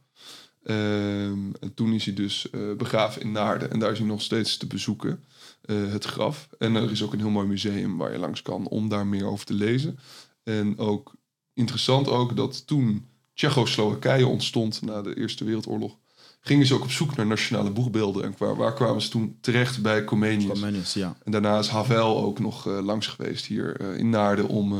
Ehm, 0.63 1.51
en 1.59 1.73
toen 1.75 1.93
is 1.93 2.05
hij 2.05 2.13
dus 2.13 2.47
begraven 2.77 3.21
in 3.21 3.31
Naarden 3.31 3.71
en 3.71 3.79
daar 3.79 3.91
is 3.91 3.97
hij 3.97 4.07
nog 4.07 4.21
steeds 4.21 4.57
te 4.57 4.67
bezoeken. 4.67 5.23
Eh, 5.63 5.91
het 5.91 6.05
graf. 6.05 6.47
En 6.57 6.75
er 6.75 6.91
is 6.91 7.03
ook 7.03 7.13
een 7.13 7.19
heel 7.19 7.29
mooi 7.29 7.47
museum 7.47 7.97
waar 7.97 8.11
je 8.11 8.17
langs 8.17 8.41
kan 8.41 8.67
om 8.67 8.89
daar 8.89 9.07
meer 9.07 9.25
over 9.25 9.45
te 9.45 9.53
lezen. 9.53 9.99
En 10.43 10.77
ook 10.77 11.13
interessant 11.53 12.07
ook 12.07 12.35
dat 12.35 12.67
toen 12.67 13.07
Tsjechoslowakije 13.33 14.27
ontstond 14.27 14.81
na 14.81 15.01
de 15.01 15.17
Eerste 15.17 15.43
Wereldoorlog, 15.43 15.97
gingen 16.39 16.65
ze 16.65 16.73
ook 16.73 16.83
op 16.83 16.91
zoek 16.91 17.15
naar 17.15 17.25
nationale 17.25 17.71
boegbeelden. 17.71 18.23
En 18.23 18.35
waar, 18.37 18.55
waar 18.55 18.73
kwamen 18.73 19.01
ze 19.01 19.09
toen 19.09 19.37
terecht 19.41 19.81
bij 19.81 20.03
Comenius? 20.03 20.93
ja. 20.93 21.17
En 21.23 21.31
daarna 21.31 21.59
is 21.59 21.67
Havel 21.67 22.23
ook 22.23 22.39
nog 22.39 22.67
uh, 22.67 22.79
langs 22.81 23.07
geweest 23.07 23.45
hier 23.45 23.81
uh, 23.81 23.97
in 23.97 24.09
Naarden 24.09 24.47
om, 24.47 24.73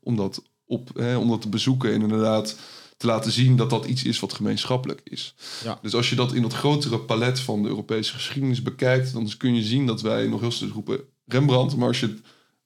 om, 0.00 0.16
dat 0.16 0.42
op, 0.64 0.90
om 1.18 1.28
dat 1.28 1.40
te 1.40 1.48
bezoeken. 1.48 1.92
En 1.92 2.02
inderdaad 2.02 2.56
te 3.00 3.06
laten 3.06 3.32
zien 3.32 3.56
dat 3.56 3.70
dat 3.70 3.84
iets 3.84 4.04
is 4.04 4.20
wat 4.20 4.32
gemeenschappelijk 4.32 5.00
is. 5.04 5.34
Ja. 5.64 5.78
Dus 5.82 5.94
als 5.94 6.10
je 6.10 6.16
dat 6.16 6.32
in 6.32 6.42
dat 6.42 6.52
grotere 6.52 6.98
palet 6.98 7.40
van 7.40 7.62
de 7.62 7.68
Europese 7.68 8.12
geschiedenis 8.12 8.62
bekijkt, 8.62 9.12
dan 9.12 9.30
kun 9.36 9.54
je 9.54 9.62
zien 9.62 9.86
dat 9.86 10.00
wij 10.00 10.26
nog 10.26 10.40
heel 10.40 10.50
steeds 10.50 10.72
roepen 10.72 11.00
Rembrandt, 11.26 11.76
maar 11.76 11.88
als 11.88 12.00
je 12.00 12.06
het, 12.06 12.18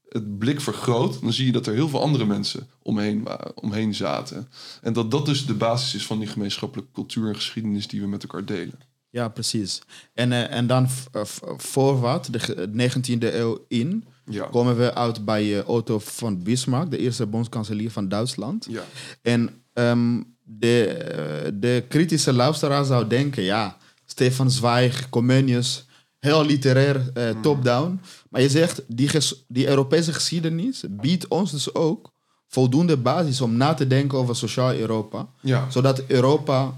het 0.08 0.38
blik 0.38 0.60
vergroot, 0.60 1.20
dan 1.20 1.32
zie 1.32 1.46
je 1.46 1.52
dat 1.52 1.66
er 1.66 1.74
heel 1.74 1.88
veel 1.88 2.00
andere 2.00 2.24
mensen 2.24 2.68
omheen, 2.82 3.28
omheen 3.54 3.94
zaten. 3.94 4.48
En 4.82 4.92
dat 4.92 5.10
dat 5.10 5.26
dus 5.26 5.46
de 5.46 5.54
basis 5.54 5.94
is 5.94 6.06
van 6.06 6.18
die 6.18 6.28
gemeenschappelijke 6.28 6.92
cultuur 6.92 7.28
en 7.28 7.34
geschiedenis 7.34 7.86
die 7.86 8.00
we 8.00 8.06
met 8.06 8.22
elkaar 8.22 8.44
delen. 8.44 8.78
Ja, 9.10 9.28
precies. 9.28 9.80
En, 10.14 10.30
uh, 10.30 10.50
en 10.50 10.66
dan 10.66 10.88
uh, 11.16 11.22
voor 11.56 12.00
wat, 12.00 12.28
de 12.30 12.68
19e 12.90 13.34
eeuw 13.34 13.64
in, 13.68 14.04
ja. 14.24 14.46
komen 14.46 14.76
we 14.76 14.94
uit 14.94 15.24
bij 15.24 15.58
uh, 15.58 15.68
Otto 15.68 15.98
von 15.98 16.42
Bismarck, 16.42 16.90
de 16.90 16.98
eerste 16.98 17.26
bondskanselier 17.26 17.90
van 17.90 18.08
Duitsland. 18.08 18.66
Ja. 18.70 18.84
En 19.22 19.63
um, 19.74 20.36
de, 20.42 20.86
eh, 20.86 21.50
de 21.54 21.84
kritische 21.88 22.32
luisteraar 22.32 22.84
zou 22.84 23.06
denken, 23.06 23.42
ja, 23.42 23.76
Stefan 24.06 24.50
Zweig, 24.50 25.08
Comenius, 25.08 25.86
heel 26.18 26.44
literair, 26.44 27.10
uh, 27.14 27.40
top-down. 27.40 28.00
Maar 28.30 28.40
je 28.40 28.48
zegt, 28.48 28.82
die, 28.86 29.10
die 29.48 29.68
Europese 29.68 30.12
geschiedenis 30.12 30.84
biedt 30.88 31.28
ons 31.28 31.50
dus 31.50 31.74
ook 31.74 32.12
voldoende 32.48 32.96
basis 32.96 33.40
om 33.40 33.56
na 33.56 33.74
te 33.74 33.86
denken 33.86 34.18
over 34.18 34.36
sociaal 34.36 34.74
Europa. 34.74 35.28
Ja. 35.40 35.70
Zodat 35.70 36.06
Europa 36.06 36.76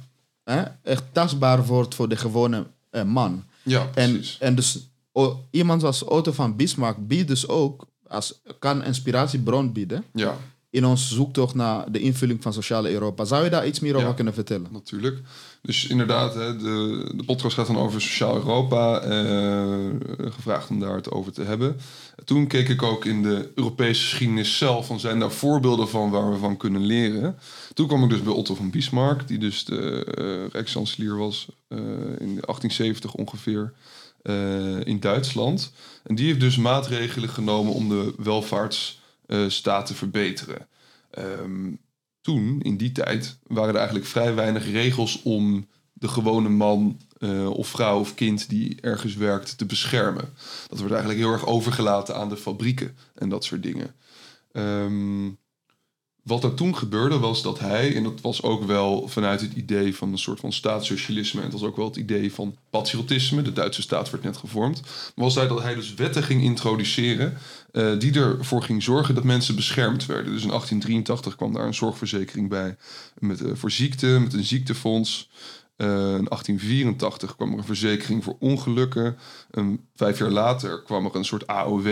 echt 0.83 1.05
tastbaar 1.13 1.67
wordt 1.67 1.95
voor 1.95 2.09
de 2.09 2.17
gewone 2.17 2.67
uh, 2.91 3.03
man. 3.03 3.45
Ja, 3.63 3.91
en, 3.95 4.23
en 4.39 4.55
dus 4.55 4.89
iemand 5.51 5.85
als 5.85 6.03
Otto 6.03 6.33
van 6.33 6.57
Bismarck 6.57 7.07
biedt 7.07 7.29
dus 7.29 7.49
ook, 7.49 7.87
als, 8.07 8.41
kan 8.59 8.85
inspiratiebron 8.85 9.73
bieden. 9.73 10.05
Ja 10.13 10.39
in 10.71 10.85
ons 10.85 11.15
zoektocht 11.15 11.55
naar 11.55 11.93
de 11.93 11.99
invulling 11.99 12.43
van 12.43 12.53
sociale 12.53 12.91
Europa. 12.91 13.25
Zou 13.25 13.45
je 13.45 13.51
daar 13.51 13.67
iets 13.67 13.81
meer 13.81 13.97
over 13.97 14.15
kunnen 14.15 14.35
vertellen? 14.35 14.69
Natuurlijk. 14.73 15.21
Dus 15.63 15.87
inderdaad, 15.87 16.35
hè, 16.35 16.57
de, 16.57 17.11
de 17.15 17.25
podcast 17.25 17.55
gaat 17.55 17.67
dan 17.67 17.79
over 17.79 18.01
sociaal 18.01 18.37
Europa. 18.37 19.01
Eh, 19.01 20.31
gevraagd 20.31 20.71
om 20.71 20.81
daar 20.81 20.95
het 20.95 21.11
over 21.11 21.33
te 21.33 21.43
hebben. 21.43 21.77
Toen 22.25 22.47
keek 22.47 22.69
ik 22.69 22.83
ook 22.83 23.05
in 23.05 23.23
de 23.23 23.51
Europese 23.55 24.03
geschiedenis 24.03 24.59
zelf. 24.59 24.87
Van 24.87 25.01
zijn 25.01 25.19
daar 25.19 25.33
voorbeelden 25.33 25.89
van 25.89 26.11
waar 26.11 26.31
we 26.31 26.39
van 26.39 26.57
kunnen 26.57 26.87
leren? 26.87 27.39
Toen 27.75 27.87
kwam 27.87 28.03
ik 28.03 28.11
dus 28.11 28.23
bij 28.23 28.33
Otto 28.33 28.55
van 28.55 28.71
Bismarck, 28.71 29.29
die 29.29 29.39
dus 29.39 29.65
de 29.65 30.07
uh, 30.19 30.53
Rijkskanselier 30.53 31.17
was 31.17 31.47
uh, 31.69 31.79
in 32.19 32.41
1870 32.41 33.15
ongeveer. 33.15 33.73
in 34.85 35.01
Duitsland. 35.01 35.73
En 36.03 36.15
die 36.15 36.27
heeft 36.27 36.41
dus 36.41 36.57
maatregelen 36.57 37.29
genomen 37.29 37.73
om 37.73 37.89
de 37.89 38.15
welvaarts 38.19 39.01
uh, 39.27 39.49
staat 39.49 39.87
te 39.87 39.95
verbeteren. 39.95 40.69
Ehm, 41.11 41.73
toen, 42.21 42.61
in 42.63 42.77
die 42.77 42.93
tijd, 42.93 43.39
waren 43.47 43.71
er 43.71 43.77
eigenlijk 43.77 44.07
vrij 44.07 44.35
weinig 44.35 44.71
regels 44.71 45.23
om 45.23 45.67
de 45.93 46.09
gewone 46.09 46.49
man 46.49 47.01
uh, 47.19 47.51
of 47.51 47.69
vrouw 47.69 47.99
of 47.99 48.15
kind 48.15 48.49
die 48.49 48.81
ergens 48.81 49.15
werkt 49.15 49.59
te 49.59 49.67
beschermen. 49.67 50.29
Dat 50.69 50.79
wordt 50.79 50.95
eigenlijk 50.95 51.23
heel 51.23 51.33
erg 51.33 51.47
overgelaten 51.47 52.17
aan 52.17 52.29
de 52.29 52.37
fabrieken 52.37 52.97
en 53.15 53.29
dat 53.29 53.45
soort 53.45 53.63
dingen. 53.63 53.95
Um, 54.53 55.39
wat 56.27 56.45
er 56.45 56.55
toen 56.55 56.77
gebeurde 56.77 57.19
was 57.19 57.43
dat 57.43 57.59
hij, 57.59 57.95
en 57.95 58.03
dat 58.03 58.21
was 58.21 58.43
ook 58.43 58.65
wel 58.65 59.09
vanuit 59.09 59.41
het 59.41 59.53
idee 59.53 59.97
van 59.97 60.13
een 60.13 60.19
soort 60.19 60.41
van 60.41 60.53
staatssocialisme, 60.53 61.41
en 61.41 61.51
dat 61.51 61.61
was 61.61 61.69
ook 61.69 61.77
wel 61.77 61.87
het 61.87 61.97
idee 61.97 62.33
van 62.33 62.57
patriotisme, 62.71 63.43
de 63.43 63.53
Duitse 63.53 63.83
staat 63.83 64.11
werd 64.11 64.25
net 64.25 64.37
gevormd, 64.37 64.83
was 65.15 65.35
hij 65.35 65.49
dat 65.49 65.63
hij 65.63 65.75
dus 65.75 65.95
wetten 65.95 66.23
ging 66.23 66.43
introduceren 66.43 67.37
uh, 67.77 67.99
die 67.99 68.21
ervoor 68.21 68.63
ging 68.63 68.83
zorgen 68.83 69.15
dat 69.15 69.25
mensen 69.25 69.55
beschermd 69.55 70.07
werden. 70.07 70.33
Dus 70.33 70.43
in 70.43 70.49
1883 70.49 71.37
kwam 71.37 71.53
daar 71.53 71.67
een 71.67 71.75
zorgverzekering 71.75 72.49
bij 72.49 72.77
met, 73.19 73.41
uh, 73.41 73.51
voor 73.55 73.71
ziekte, 73.71 74.07
met 74.07 74.33
een 74.33 74.45
ziektefonds. 74.45 75.31
Uh, 75.77 75.87
in 75.89 76.25
1884 76.25 77.37
kwam 77.37 77.53
er 77.53 77.59
een 77.59 77.65
verzekering 77.65 78.25
voor 78.25 78.37
ongelukken. 78.39 79.17
vijf 79.95 80.19
jaar 80.19 80.31
later 80.31 80.83
kwam 80.83 81.05
er 81.05 81.17
een 81.17 81.25
soort 81.25 81.47
AOW. 81.47 81.87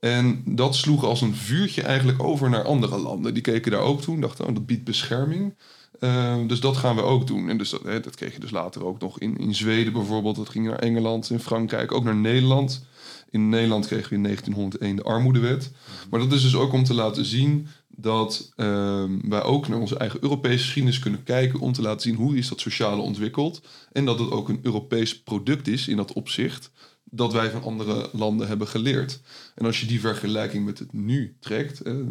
En 0.00 0.42
dat 0.44 0.74
sloeg 0.74 1.04
als 1.04 1.20
een 1.20 1.34
vuurtje 1.34 1.82
eigenlijk 1.82 2.22
over 2.22 2.50
naar 2.50 2.64
andere 2.64 2.98
landen. 2.98 3.34
Die 3.34 3.42
keken 3.42 3.70
daar 3.70 3.80
ook 3.80 4.00
toen, 4.00 4.20
dachten, 4.20 4.46
oh, 4.46 4.54
dat 4.54 4.66
biedt 4.66 4.84
bescherming. 4.84 5.54
Uh, 6.00 6.36
dus 6.46 6.60
dat 6.60 6.76
gaan 6.76 6.96
we 6.96 7.02
ook 7.02 7.26
doen. 7.26 7.48
En 7.48 7.58
dus 7.58 7.70
dat, 7.70 7.82
hè, 7.82 8.00
dat 8.00 8.14
kreeg 8.14 8.32
je 8.32 8.40
dus 8.40 8.50
later 8.50 8.84
ook 8.84 9.00
nog 9.00 9.18
in, 9.18 9.36
in 9.36 9.54
Zweden 9.54 9.92
bijvoorbeeld. 9.92 10.36
Dat 10.36 10.48
ging 10.48 10.66
naar 10.66 10.78
Engeland, 10.78 11.30
in 11.30 11.40
Frankrijk, 11.40 11.92
ook 11.92 12.04
naar 12.04 12.16
Nederland. 12.16 12.84
In 13.30 13.48
Nederland 13.48 13.86
kregen 13.86 14.08
we 14.08 14.14
in 14.14 14.22
1901 14.22 14.96
de 14.96 15.02
armoedewet. 15.02 15.72
Maar 16.10 16.20
dat 16.20 16.32
is 16.32 16.42
dus 16.42 16.56
ook 16.56 16.72
om 16.72 16.84
te 16.84 16.94
laten 16.94 17.24
zien 17.24 17.66
dat 17.88 18.52
uh, 18.56 19.04
wij 19.22 19.42
ook 19.42 19.68
naar 19.68 19.78
onze 19.78 19.98
eigen 19.98 20.22
Europese 20.22 20.64
geschiedenis 20.64 20.98
kunnen 20.98 21.22
kijken 21.22 21.60
om 21.60 21.72
te 21.72 21.82
laten 21.82 22.00
zien 22.00 22.14
hoe 22.14 22.36
is 22.36 22.48
dat 22.48 22.60
sociale 22.60 23.02
ontwikkeld. 23.02 23.60
En 23.92 24.04
dat 24.04 24.18
het 24.18 24.30
ook 24.30 24.48
een 24.48 24.60
Europees 24.62 25.22
product 25.22 25.68
is 25.68 25.88
in 25.88 25.96
dat 25.96 26.12
opzicht 26.12 26.70
dat 27.10 27.32
wij 27.32 27.50
van 27.50 27.62
andere 27.62 28.08
landen 28.12 28.48
hebben 28.48 28.68
geleerd. 28.68 29.20
En 29.54 29.66
als 29.66 29.80
je 29.80 29.86
die 29.86 30.00
vergelijking 30.00 30.64
met 30.64 30.78
het 30.78 30.92
nu 30.92 31.36
trekt, 31.40 31.78
het 31.78 32.06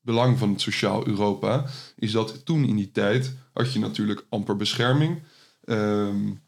belang 0.00 0.38
van 0.38 0.50
het 0.50 0.60
sociaal 0.60 1.06
Europa, 1.06 1.64
is 1.96 2.12
dat 2.12 2.44
toen 2.44 2.64
in 2.64 2.76
die 2.76 2.90
tijd 2.90 3.32
had 3.52 3.72
je 3.72 3.78
natuurlijk 3.78 4.26
amper 4.28 4.56
bescherming. 4.56 5.22
Um, 5.64 6.42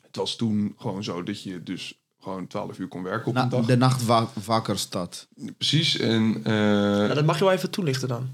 Het 0.00 0.16
was 0.16 0.36
toen 0.36 0.74
gewoon 0.78 1.04
zo 1.04 1.22
dat 1.22 1.42
je 1.42 1.62
dus 1.62 2.00
gewoon 2.20 2.46
12 2.46 2.78
uur 2.78 2.88
kon 2.88 3.02
werken 3.02 3.26
op 3.28 3.34
Na- 3.34 3.42
een 3.42 3.48
dag. 3.48 3.66
de 3.66 3.76
nacht 3.76 4.04
wa- 4.04 4.28
wakker 4.44 4.78
staat. 4.78 5.28
Precies. 5.56 5.98
En 5.98 6.34
eh, 6.44 6.52
Nou, 6.52 7.14
dat 7.14 7.24
mag 7.24 7.38
je 7.38 7.44
wel 7.44 7.52
even 7.52 7.70
toelichten 7.70 8.08
dan. 8.08 8.28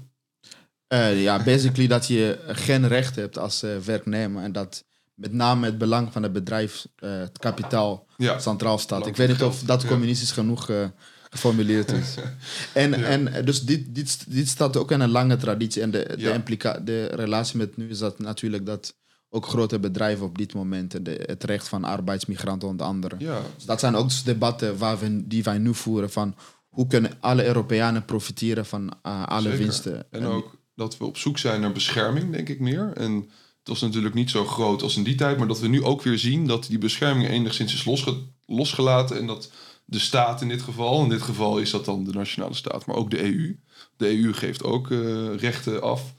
Eh, 0.87 1.21
ja, 1.23 1.43
basically 1.43 1.87
dat 1.87 2.07
je 2.07 2.39
geen 2.47 2.87
recht 2.87 3.15
hebt 3.15 3.37
als 3.37 3.63
eh, 3.63 3.77
werknemer. 3.77 4.43
En 4.43 4.51
dat 4.51 4.85
met 5.15 5.33
name 5.33 5.65
het 5.65 5.77
belang 5.77 6.11
van 6.11 6.23
het 6.23 6.33
bedrijf, 6.33 6.87
eh, 6.95 7.09
het 7.17 7.37
kapitaal, 7.39 8.05
ja, 8.17 8.39
centraal 8.39 8.77
staat. 8.77 9.07
Ik 9.07 9.15
weet 9.15 9.27
niet 9.27 9.43
of 9.43 9.61
dat 9.63 9.85
communistisch 9.85 10.31
genoeg 10.31 10.69
eh, 10.69 10.85
geformuleerd 11.29 11.91
is. 11.91 12.15
en, 12.73 12.89
Ja. 12.89 12.95
en 13.05 13.27
eh, 13.33 13.45
dus 13.45 13.65
dit, 13.65 13.95
dit, 13.95 14.25
dit 14.31 14.47
staat 14.47 14.77
ook 14.77 14.91
in 14.91 14.99
een 14.99 15.09
lange 15.09 15.37
traditie. 15.37 15.81
En 15.81 15.91
de, 15.91 16.07
de, 16.15 16.21
Ja. 16.21 16.33
implica- 16.33 16.79
de 16.79 17.05
relatie 17.05 17.57
met 17.57 17.77
nu 17.77 17.89
is 17.89 17.97
dat 17.97 18.19
natuurlijk 18.19 18.65
dat 18.65 18.95
ook 19.29 19.45
grote 19.45 19.79
bedrijven 19.79 20.25
op 20.25 20.37
dit 20.37 20.53
moment, 20.53 21.05
de, 21.05 21.23
het 21.25 21.43
recht 21.43 21.67
van 21.67 21.83
arbeidsmigranten 21.83 22.67
onder 22.67 22.85
andere. 22.85 23.15
ja, 23.19 23.41
Dus 23.55 23.65
dat 23.65 23.79
zijn 23.79 23.95
ook 23.95 24.07
dus 24.07 24.23
debatten 24.23 24.77
waar 24.77 24.99
we, 24.99 25.27
die 25.27 25.43
wij 25.43 25.57
nu 25.57 25.73
voeren 25.73 26.11
van 26.11 26.35
hoe 26.69 26.87
kunnen 26.87 27.11
alle 27.19 27.45
Europeanen 27.45 28.05
profiteren 28.05 28.65
van 28.65 29.01
alle 29.01 29.41
Zeker. 29.41 29.57
winsten. 29.57 30.05
En 30.11 30.25
ook 30.25 30.57
dat 30.75 30.97
we 30.97 31.05
op 31.05 31.17
zoek 31.17 31.37
zijn 31.37 31.61
naar 31.61 31.71
bescherming, 31.71 32.31
denk 32.31 32.49
ik 32.49 32.59
meer. 32.59 32.91
En 32.95 33.29
was 33.67 33.81
natuurlijk 33.81 34.15
niet 34.15 34.29
zo 34.29 34.45
groot 34.45 34.81
als 34.81 34.95
in 34.97 35.03
die 35.03 35.15
tijd, 35.15 35.37
maar 35.37 35.47
dat 35.47 35.59
we 35.59 35.67
nu 35.67 35.83
ook 35.83 36.01
weer 36.01 36.19
zien 36.19 36.47
dat 36.47 36.65
die 36.67 36.77
bescherming 36.77 37.29
enigszins 37.29 37.73
is 37.73 37.85
losge- 37.85 38.21
losgelaten. 38.45 39.17
En 39.17 39.27
dat 39.27 39.51
de 39.85 39.99
staat 39.99 40.41
in 40.41 40.47
dit 40.47 40.61
geval, 40.61 41.03
in 41.03 41.09
dit 41.09 41.21
geval 41.21 41.57
is 41.57 41.69
dat 41.71 41.85
dan 41.85 42.03
de 42.03 42.11
nationale 42.13 42.53
staat, 42.53 42.85
maar 42.85 42.95
ook 42.95 43.09
de 43.11 43.23
EU. 43.23 43.59
De 43.97 44.07
EU 44.21 44.33
geeft 44.33 44.63
ook 44.63 44.91
eh, 44.91 45.35
rechten 45.35 45.81
af. 45.81 46.13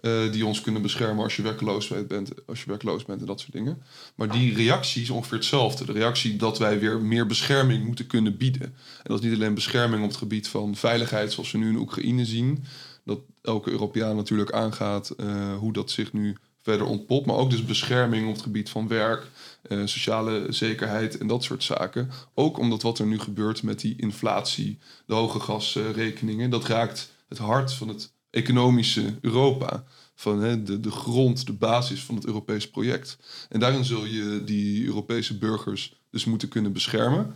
eh, 0.00 0.32
die 0.32 0.46
ons 0.46 0.60
kunnen 0.60 0.82
beschermen 0.82 1.24
als 1.24 1.36
je 1.36 1.42
werkloos 1.42 1.88
bent, 2.06 2.30
als 2.46 2.60
je 2.60 2.66
werkloos 2.68 3.04
bent 3.04 3.20
en 3.20 3.26
dat 3.26 3.40
soort 3.40 3.52
dingen. 3.52 3.82
Maar 4.14 4.30
die 4.30 4.54
reactie 4.54 5.02
is 5.02 5.10
ongeveer 5.10 5.38
hetzelfde. 5.38 5.84
De 5.84 5.92
reactie 5.92 6.36
dat 6.36 6.58
wij 6.58 6.78
weer 6.80 7.00
meer 7.02 7.26
bescherming 7.26 7.84
moeten 7.86 8.06
kunnen 8.06 8.36
bieden. 8.36 8.62
En 8.62 9.02
dat 9.02 9.18
is 9.18 9.24
niet 9.24 9.34
alleen 9.34 9.54
bescherming 9.54 10.02
op 10.02 10.08
het 10.08 10.18
gebied 10.18 10.48
van 10.48 10.76
veiligheid, 10.76 11.32
zoals 11.32 11.50
we 11.50 11.58
nu 11.58 11.68
in 11.68 11.76
Oekraïne 11.76 12.24
zien. 12.24 12.64
Dat 13.04 13.18
elke 13.42 13.70
Europeaan 13.70 14.16
natuurlijk 14.16 14.52
aangaat 14.52 15.10
eh, 15.10 15.56
hoe 15.56 15.72
dat 15.72 15.90
zich 15.90 16.12
nu 16.12 16.36
verder 16.62 16.86
ontpopt. 16.86 17.26
Maar 17.26 17.36
ook 17.36 17.50
dus 17.50 17.64
bescherming 17.64 18.26
op 18.26 18.32
het 18.32 18.42
gebied 18.42 18.70
van 18.70 18.88
werk, 18.88 19.26
eh, 19.62 19.78
sociale 19.84 20.46
zekerheid 20.48 21.18
en 21.18 21.26
dat 21.26 21.44
soort 21.44 21.62
zaken. 21.62 22.10
Ook 22.34 22.58
omdat 22.58 22.82
wat 22.82 22.98
er 22.98 23.06
nu 23.06 23.18
gebeurt 23.18 23.62
met 23.62 23.80
die 23.80 23.96
inflatie, 23.96 24.78
de 25.06 25.14
hoge 25.14 25.40
gasrekeningen, 25.40 26.50
dat 26.50 26.64
raakt 26.64 27.12
het 27.28 27.38
hart 27.38 27.72
van 27.72 27.88
het 27.88 28.12
economische 28.30 29.18
Europa. 29.20 29.84
Van 30.14 30.42
hè, 30.42 30.62
de, 30.62 30.80
de 30.80 30.90
grond, 30.90 31.46
de 31.46 31.52
basis 31.52 32.02
van 32.02 32.14
het 32.14 32.26
Europees 32.26 32.70
project. 32.70 33.18
En 33.48 33.60
daarin 33.60 33.84
zul 33.84 34.04
je 34.04 34.42
die 34.44 34.86
Europese 34.86 35.38
burgers 35.38 36.00
dus 36.10 36.24
moeten 36.24 36.48
kunnen 36.48 36.72
beschermen. 36.72 37.34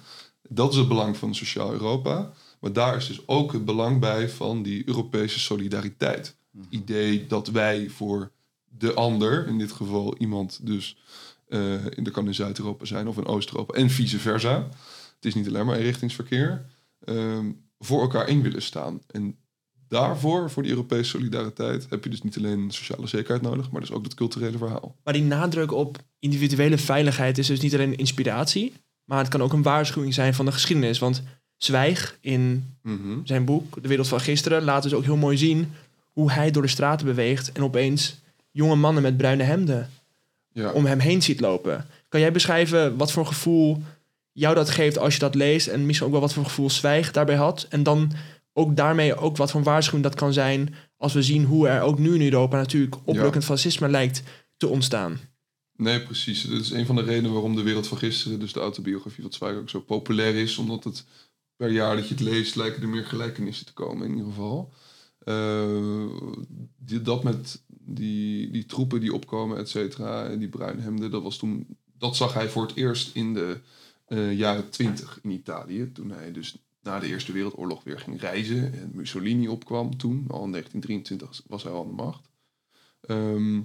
Dat 0.48 0.72
is 0.72 0.78
het 0.78 0.88
belang 0.88 1.16
van 1.16 1.34
sociaal 1.34 1.72
Europa. 1.72 2.32
Maar 2.60 2.72
daar 2.72 2.96
is 2.96 3.06
dus 3.06 3.28
ook 3.28 3.52
het 3.52 3.64
belang 3.64 4.00
bij 4.00 4.28
van 4.28 4.62
die 4.62 4.88
Europese 4.88 5.38
solidariteit. 5.38 6.36
Idee 6.68 7.26
dat 7.26 7.48
wij 7.48 7.88
voor 7.88 8.30
de 8.78 8.94
ander, 8.94 9.46
in 9.46 9.58
dit 9.58 9.72
geval 9.72 10.16
iemand 10.18 10.66
dus, 10.66 10.96
eh 11.48 11.72
in, 11.90 12.04
dat 12.04 12.12
kan 12.12 12.26
in 12.26 12.34
Zuid-Europa 12.34 12.84
zijn 12.84 13.08
of 13.08 13.16
in 13.16 13.26
Oost-Europa 13.26 13.74
en 13.74 13.90
vice 13.90 14.18
versa. 14.18 14.68
Het 15.14 15.24
is 15.24 15.34
niet 15.34 15.48
alleen 15.48 15.66
maar 15.66 15.76
eenrichtingsverkeer. 15.76 16.64
ehm, 17.04 17.50
voor 17.78 18.00
elkaar 18.00 18.28
in 18.28 18.42
willen 18.42 18.62
staan. 18.62 19.00
En 19.10 19.36
daarvoor, 19.88 20.50
voor 20.50 20.62
die 20.62 20.70
Europese 20.72 21.08
solidariteit, 21.10 21.86
heb 21.90 22.04
je 22.04 22.10
dus 22.10 22.22
niet 22.22 22.36
alleen 22.36 22.70
sociale 22.70 23.06
zekerheid 23.06 23.42
nodig, 23.42 23.70
maar 23.70 23.80
dus 23.80 23.90
ook 23.92 24.02
dat 24.04 24.14
culturele 24.14 24.58
verhaal. 24.58 24.96
Maar 25.04 25.12
die 25.14 25.22
nadruk 25.22 25.72
op 25.72 25.98
individuele 26.18 26.78
veiligheid 26.78 27.38
is 27.38 27.46
dus 27.46 27.60
niet 27.60 27.74
alleen 27.74 27.96
inspiratie, 27.96 28.72
maar 29.04 29.18
het 29.18 29.28
kan 29.28 29.42
ook 29.42 29.52
een 29.52 29.62
waarschuwing 29.62 30.14
zijn 30.14 30.34
van 30.34 30.44
de 30.44 30.52
geschiedenis. 30.52 30.98
Want 30.98 31.22
Zwijg 31.56 32.18
in 32.20 32.74
Mhm. 32.82 33.18
zijn 33.24 33.44
boek 33.44 33.82
De 33.82 33.88
Wereld 33.88 34.08
van 34.08 34.20
Gisteren 34.20 34.62
laat 34.62 34.82
dus 34.82 34.94
ook 34.94 35.04
heel 35.04 35.16
mooi 35.16 35.36
zien 35.36 35.72
hoe 36.12 36.32
hij 36.32 36.50
door 36.50 36.62
de 36.62 36.68
straten 36.68 37.06
beweegt 37.06 37.52
en 37.52 37.62
opeens 37.62 38.20
jonge 38.54 38.74
mannen 38.76 39.02
met 39.02 39.16
bruine 39.16 39.42
hemden 39.42 39.90
Ja. 40.52 40.72
om 40.72 40.84
hem 40.86 40.98
heen 40.98 41.22
ziet 41.22 41.40
lopen. 41.40 41.86
Kan 42.08 42.20
jij 42.20 42.32
beschrijven 42.32 42.96
wat 42.96 43.12
voor 43.12 43.26
gevoel 43.26 43.82
jou 44.32 44.54
dat 44.54 44.70
geeft 44.70 44.98
als 44.98 45.14
je 45.14 45.20
dat 45.20 45.34
leest 45.34 45.66
en 45.66 45.86
misschien 45.86 46.06
ook 46.06 46.12
wel 46.12 46.20
wat 46.22 46.32
voor 46.32 46.44
gevoel 46.44 46.70
Zwijg 46.70 47.10
daarbij 47.12 47.34
had? 47.36 47.66
En 47.68 47.82
dan 47.82 48.12
ook 48.52 48.76
daarmee 48.76 49.16
ook 49.16 49.36
wat 49.36 49.50
voor 49.50 49.62
waarschuwing 49.62 50.04
dat 50.04 50.14
kan 50.14 50.32
zijn 50.32 50.74
als 50.96 51.12
we 51.12 51.22
zien 51.22 51.44
hoe 51.44 51.68
er 51.68 51.82
ook 51.82 51.98
nu 51.98 52.14
in 52.14 52.22
Europa 52.22 52.56
natuurlijk 52.56 52.96
oprukkend 53.04 53.44
fascisme 53.44 53.88
lijkt 53.88 54.22
te 54.56 54.68
ontstaan. 54.68 55.20
Nee, 55.76 56.00
precies. 56.02 56.42
Dat 56.42 56.60
is 56.60 56.70
een 56.70 56.86
van 56.86 56.96
de 56.96 57.02
redenen 57.02 57.32
waarom 57.32 57.56
de 57.56 57.62
wereld 57.62 57.86
van 57.86 57.98
gisteren, 57.98 58.40
dus 58.40 58.52
de 58.52 58.60
autobiografie 58.60 59.22
van 59.22 59.32
Zweig, 59.32 59.56
ook 59.56 59.70
zo 59.70 59.80
populair 59.80 60.34
is. 60.34 60.58
Omdat 60.58 60.84
het 60.84 61.04
per 61.56 61.70
jaar 61.70 61.96
dat 61.96 62.08
je 62.08 62.14
het 62.14 62.22
leest, 62.22 62.56
lijken 62.56 62.82
er 62.82 62.88
meer 62.88 63.04
gelijkenissen 63.04 63.66
te 63.66 63.72
komen 63.72 64.06
in 64.06 64.10
ieder 64.12 64.26
geval. 64.26 64.72
Die, 66.76 67.02
dat 67.02 67.22
met 67.22 67.62
die, 67.84 68.50
die 68.50 68.66
troepen 68.66 69.00
die 69.00 69.14
opkomen, 69.14 69.58
et 69.58 69.68
cetera, 69.68 70.26
en 70.26 70.38
die 70.38 70.48
bruine 70.48 70.82
hemden, 70.82 71.10
dat 71.10 71.22
was 71.22 71.36
toen, 71.36 71.76
dat 71.98 72.16
zag 72.16 72.34
hij 72.34 72.48
voor 72.48 72.66
het 72.66 72.76
eerst 72.76 73.14
in 73.14 73.34
de 73.34 73.60
eh, 74.06 74.38
jaren 74.38 74.70
twintig 74.70 75.18
in 75.22 75.30
Italië. 75.30 75.92
Toen 75.92 76.10
hij 76.10 76.32
dus 76.32 76.56
na 76.82 76.98
de 76.98 77.06
Eerste 77.06 77.32
Wereldoorlog 77.32 77.84
weer 77.84 77.98
ging 77.98 78.20
reizen 78.20 78.72
en 78.72 78.90
Mussolini 78.94 79.48
opkwam 79.48 79.96
toen, 79.96 80.24
al 80.28 80.44
in 80.44 80.50
1923 80.50 81.42
was 81.46 81.62
hij 81.62 81.72
al 81.72 81.82
aan 81.82 81.88
de 81.88 82.02
macht. 82.02 82.28
Ehm, 83.00 83.60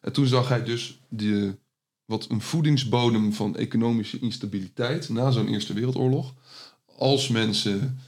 en 0.00 0.12
toen 0.12 0.26
zag 0.26 0.48
hij 0.48 0.64
dus 0.64 1.00
de, 1.08 1.56
wat 2.04 2.30
een 2.30 2.40
voedingsbodem 2.40 3.32
van 3.32 3.56
economische 3.56 4.18
instabiliteit 4.18 5.08
na 5.08 5.30
zo'n 5.30 5.48
Eerste 5.48 5.72
Wereldoorlog. 5.72 6.34
Als 6.96 7.28
mensen 7.28 7.98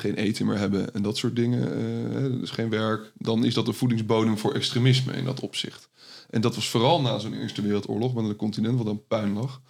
geen 0.00 0.14
eten 0.14 0.46
meer 0.46 0.58
hebben 0.58 0.94
en 0.94 1.02
dat 1.02 1.16
soort 1.16 1.36
dingen, 1.36 1.76
eh, 2.14 2.40
dus 2.40 2.50
geen 2.50 2.70
werk, 2.70 3.12
dan 3.14 3.44
is 3.44 3.54
dat 3.54 3.68
een 3.68 3.74
voedingsbodem 3.74 4.38
voor 4.38 4.54
extremisme 4.54 5.12
in 5.12 5.24
dat 5.24 5.40
opzicht. 5.40 5.88
En 6.30 6.40
dat 6.40 6.54
was 6.54 6.68
vooral 6.68 7.00
na 7.00 7.18
zo'n 7.18 7.34
Eerste 7.34 7.62
Wereldoorlog, 7.62 8.12
wanneer 8.12 8.30
het 8.30 8.40
continent 8.40 8.78
wat 8.78 8.88
aan 8.88 9.06
puin 9.06 9.32
lag, 9.32 9.60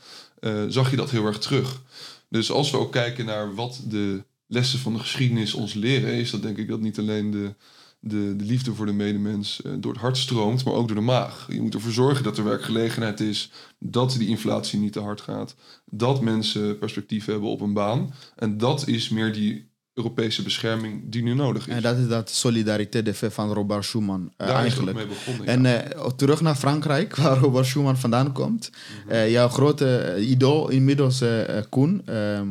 eh, 0.41 0.65
zag 0.69 0.91
je 0.91 0.97
dat 0.97 1.11
heel 1.11 1.27
erg 1.27 1.39
terug. 1.39 1.83
Dus 2.29 2.51
als 2.51 2.71
we 2.71 2.79
ook 2.79 2.93
kijken 2.93 3.25
naar 3.25 3.55
wat 3.55 3.83
de 3.89 4.25
lessen 4.47 4.79
van 4.79 4.93
de 4.93 4.99
geschiedenis 4.99 5.55
ons 5.55 5.75
leren, 5.75 6.13
is 6.13 6.31
dat 6.31 6.43
denk 6.43 6.57
ik 6.57 6.69
dat 6.69 6.81
niet 6.81 6.99
alleen 6.99 7.31
de, 7.31 7.55
de, 8.01 8.37
de 8.37 8.45
liefde 8.45 8.75
voor 8.75 8.87
de 8.87 8.93
medemens 8.93 9.63
eh, 9.63 9.73
door 9.79 9.93
het 9.93 10.01
hart 10.01 10.17
stroomt, 10.17 10.65
maar 10.65 10.75
ook 10.75 10.87
door 10.87 10.97
de 10.97 11.03
maag. 11.03 11.47
Je 11.51 11.61
moet 11.63 11.75
ervoor 11.75 11.93
zorgen 11.93 12.25
dat 12.25 12.39
er 12.39 12.45
werkgelegenheid 12.45 13.21
is, 13.21 13.51
dat 13.79 14.15
die 14.19 14.29
inflatie 14.29 14.79
niet 14.79 14.93
te 14.93 15.01
hard 15.01 15.21
gaat, 15.21 15.55
dat 15.85 16.21
mensen 16.21 16.79
perspectief 16.79 17.25
hebben 17.25 17.49
op 17.49 17.61
een 17.61 17.73
baan. 17.73 18.15
En 18.37 18.59
dat 18.59 18.87
is 18.87 19.09
meer 19.09 19.33
die 19.33 19.70
Europese 20.01 20.43
bescherming 20.43 21.03
die 21.05 21.23
nu 21.23 21.35
nodig 21.35 21.69
is. 21.69 21.75
En 21.75 21.83
dat 21.83 21.97
is 21.97 22.09
dat 22.09 22.31
solidariteit 22.31 23.05
de 23.05 23.15
fait 23.15 23.33
van 23.33 23.53
Robert 23.53 23.85
Schuman 23.85 24.33
eh, 24.37 24.49
eigenlijk. 24.49 24.97
mee 24.97 25.07
begonnen. 25.07 25.47
En 25.47 25.63
ja. 25.63 25.83
eh, 25.83 26.07
terug 26.07 26.41
naar 26.41 26.55
Frankrijk, 26.55 27.17
waar 27.23 27.39
Robert 27.39 27.67
Schuman 27.67 27.99
vandaan 27.99 28.33
komt. 28.33 28.71
Eh, 29.09 29.31
jouw 29.31 29.49
grote 29.49 30.17
idool 30.21 30.69
inmiddels, 30.69 31.23
Koen, 31.69 32.03
ehm, 32.07 32.49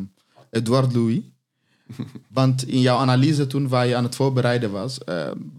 Edouard 0.50 0.94
Louis. 0.94 1.20
Want 2.40 2.68
in 2.68 2.82
jouw 2.82 2.98
analyse 2.98 3.48
toen 3.48 3.68
waar 3.68 3.88
je 3.88 3.96
aan 3.96 4.04
het 4.04 4.16
voorbereiden 4.16 4.72
was, 4.72 4.98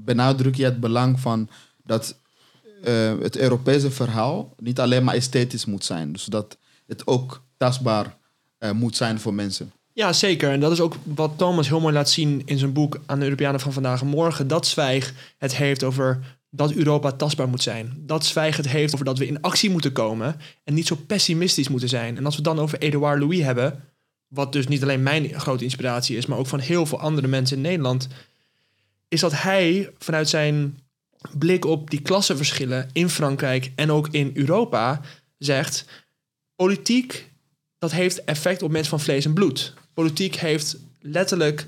benadruk 0.05 0.55
je 0.55 0.65
het 0.65 0.81
belang 0.81 1.21
van 1.21 1.49
dat 1.85 2.19
het 3.21 3.37
Europese 3.37 3.91
verhaal 3.91 4.55
niet 4.59 4.81
alleen 4.81 5.05
maar 5.05 5.15
esthetisch 5.15 5.65
moet 5.65 5.85
zijn. 5.85 6.13
Dus 6.13 6.25
dat 6.25 6.57
het 6.87 7.07
ook 7.07 7.43
tastbaar 7.57 8.17
moet 8.75 8.97
zijn 8.97 9.21
voor 9.21 9.35
mensen. 9.35 9.73
Ja, 10.01 10.13
zeker. 10.13 10.51
En 10.51 10.61
dat 10.61 10.73
is 10.73 10.81
ook 10.81 10.97
wat 11.05 11.33
Thomas 11.37 11.69
heel 11.69 11.81
mooi 11.81 11.95
laat 11.95 12.11
zien 12.11 12.43
in 12.45 12.59
zijn 12.59 12.73
boek 12.73 13.01
aan 13.07 13.19
de 13.19 13.25
Europeanen 13.25 13.61
van 13.61 13.73
vandaag 13.73 14.01
en 14.01 14.07
morgen. 14.07 14.49
Dat 14.49 14.67
Zwijg 14.67 15.15
het 15.39 15.57
heeft 15.57 15.83
over 15.83 16.39
dat 16.51 16.73
Europa 16.73 17.13
tastbaar 17.13 17.49
moet 17.49 17.63
zijn. 17.63 17.95
Dat 17.97 18.25
Zwijg 18.25 18.57
het 18.57 18.69
heeft 18.69 18.95
over 18.95 19.05
dat 19.05 19.19
we 19.19 19.27
in 19.27 19.41
actie 19.41 19.71
moeten 19.71 19.93
komen 19.93 20.41
en 20.65 20.75
niet 20.75 20.87
zo 20.87 20.97
pessimistisch 21.07 21.69
moeten 21.69 21.89
zijn. 21.89 22.17
En 22.17 22.25
als 22.25 22.37
we 22.37 22.43
het 22.43 22.55
dan 22.55 22.65
over 22.65 22.79
Edouard 22.79 23.21
Louis 23.21 23.41
hebben, 23.41 23.85
wat 24.29 24.53
dus 24.53 24.67
niet 24.67 24.83
alleen 24.83 25.03
mijn 25.03 25.41
grote 25.41 25.65
inspiratie 25.65 26.17
is, 26.17 26.27
maar 26.27 26.39
ook 26.39 26.47
van 26.47 26.61
heel 26.61 26.87
veel 26.87 27.01
andere 27.01 27.27
mensen 27.27 27.57
in 27.57 27.63
Nederland, 27.63 28.09
is 29.09 29.21
dat 29.21 29.43
hij 29.43 29.91
vanuit 29.99 30.29
zijn 30.29 30.79
blik 31.39 31.65
op 31.65 31.91
die 31.91 32.03
klassenverschillen 32.03 32.91
in 32.93 33.09
Frankrijk 33.09 33.73
en 33.75 33.93
ook 33.93 34.09
in 34.11 34.31
Europa 34.35 35.01
zegt: 35.39 35.85
politiek 36.57 37.31
dat 37.79 37.93
heeft 37.93 38.25
effect 38.25 38.63
op 38.63 38.71
mensen 38.71 38.91
van 38.91 39.01
vlees 39.01 39.25
en 39.25 39.35
bloed. 39.35 39.79
Politiek 39.95 40.35
heeft 40.35 40.77
letterlijk 41.01 41.67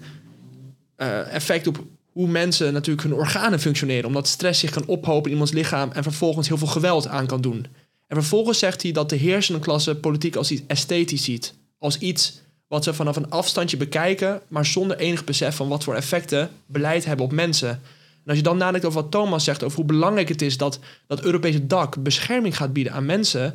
eh, 0.96 1.34
effect 1.34 1.66
op 1.66 1.84
hoe 2.12 2.28
mensen 2.28 2.72
natuurlijk 2.72 3.06
hun 3.06 3.14
organen 3.14 3.60
functioneren. 3.60 4.04
Omdat 4.04 4.28
stress 4.28 4.60
zich 4.60 4.70
kan 4.70 4.86
ophopen 4.86 5.24
in 5.24 5.30
iemands 5.30 5.52
lichaam 5.52 5.90
en 5.90 6.02
vervolgens 6.02 6.48
heel 6.48 6.58
veel 6.58 6.66
geweld 6.66 7.06
aan 7.08 7.26
kan 7.26 7.40
doen. 7.40 7.66
En 8.06 8.16
vervolgens 8.16 8.58
zegt 8.58 8.82
hij 8.82 8.92
dat 8.92 9.08
de 9.08 9.16
heersende 9.16 9.60
klasse 9.60 9.96
politiek 9.96 10.36
als 10.36 10.50
iets 10.50 10.62
esthetisch 10.66 11.24
ziet. 11.24 11.54
Als 11.78 11.98
iets 11.98 12.40
wat 12.68 12.84
ze 12.84 12.94
vanaf 12.94 13.16
een 13.16 13.30
afstandje 13.30 13.76
bekijken, 13.76 14.40
maar 14.48 14.66
zonder 14.66 14.96
enig 14.96 15.24
besef 15.24 15.56
van 15.56 15.68
wat 15.68 15.84
voor 15.84 15.94
effecten 15.94 16.50
beleid 16.66 17.04
hebben 17.04 17.24
op 17.24 17.32
mensen. 17.32 17.68
En 17.68 18.28
als 18.28 18.36
je 18.36 18.42
dan 18.42 18.56
nadenkt 18.56 18.86
over 18.86 19.02
wat 19.02 19.10
Thomas 19.10 19.44
zegt, 19.44 19.62
over 19.62 19.76
hoe 19.76 19.86
belangrijk 19.86 20.28
het 20.28 20.42
is 20.42 20.56
dat 20.56 20.78
dat 21.06 21.24
Europese 21.24 21.66
dak 21.66 22.02
bescherming 22.02 22.56
gaat 22.56 22.72
bieden 22.72 22.92
aan 22.92 23.06
mensen, 23.06 23.54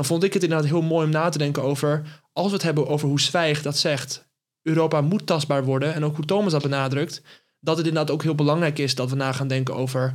dan 0.00 0.08
vond 0.08 0.24
ik 0.24 0.32
het 0.32 0.42
inderdaad 0.42 0.68
heel 0.68 0.82
mooi 0.82 1.04
om 1.06 1.12
na 1.12 1.28
te 1.28 1.38
denken 1.38 1.62
over, 1.62 2.02
als 2.32 2.46
we 2.46 2.52
het 2.52 2.62
hebben 2.62 2.88
over 2.88 3.08
hoe 3.08 3.20
Zwijg 3.20 3.62
dat 3.62 3.78
zegt, 3.78 4.28
Europa 4.62 5.00
moet 5.00 5.26
tastbaar 5.26 5.64
worden, 5.64 5.94
en 5.94 6.04
ook 6.04 6.16
hoe 6.16 6.24
Thomas 6.24 6.52
dat 6.52 6.62
benadrukt, 6.62 7.22
dat 7.58 7.76
het 7.76 7.86
inderdaad 7.86 8.14
ook 8.14 8.22
heel 8.22 8.34
belangrijk 8.34 8.78
is 8.78 8.94
dat 8.94 9.10
we 9.10 9.16
na 9.16 9.32
gaan 9.32 9.48
denken 9.48 9.74
over, 9.74 10.14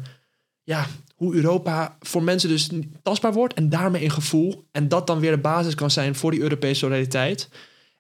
ja, 0.64 0.88
hoe 1.16 1.36
Europa 1.36 1.98
voor 2.00 2.24
mensen 2.24 2.50
dus 2.50 2.70
tastbaar 3.04 3.34
wordt 3.34 3.54
en 3.54 3.70
daarmee 3.70 4.04
een 4.04 4.12
gevoel, 4.12 4.68
en 4.72 4.88
dat 4.88 5.08
dan 5.08 5.20
weer 5.20 5.32
de 5.32 5.38
basis 5.38 5.76
kan 5.76 5.92
zijn 5.92 6.16
voor 6.16 6.32
die 6.32 6.42
Europese 6.42 6.80
solidariteit. 6.80 7.50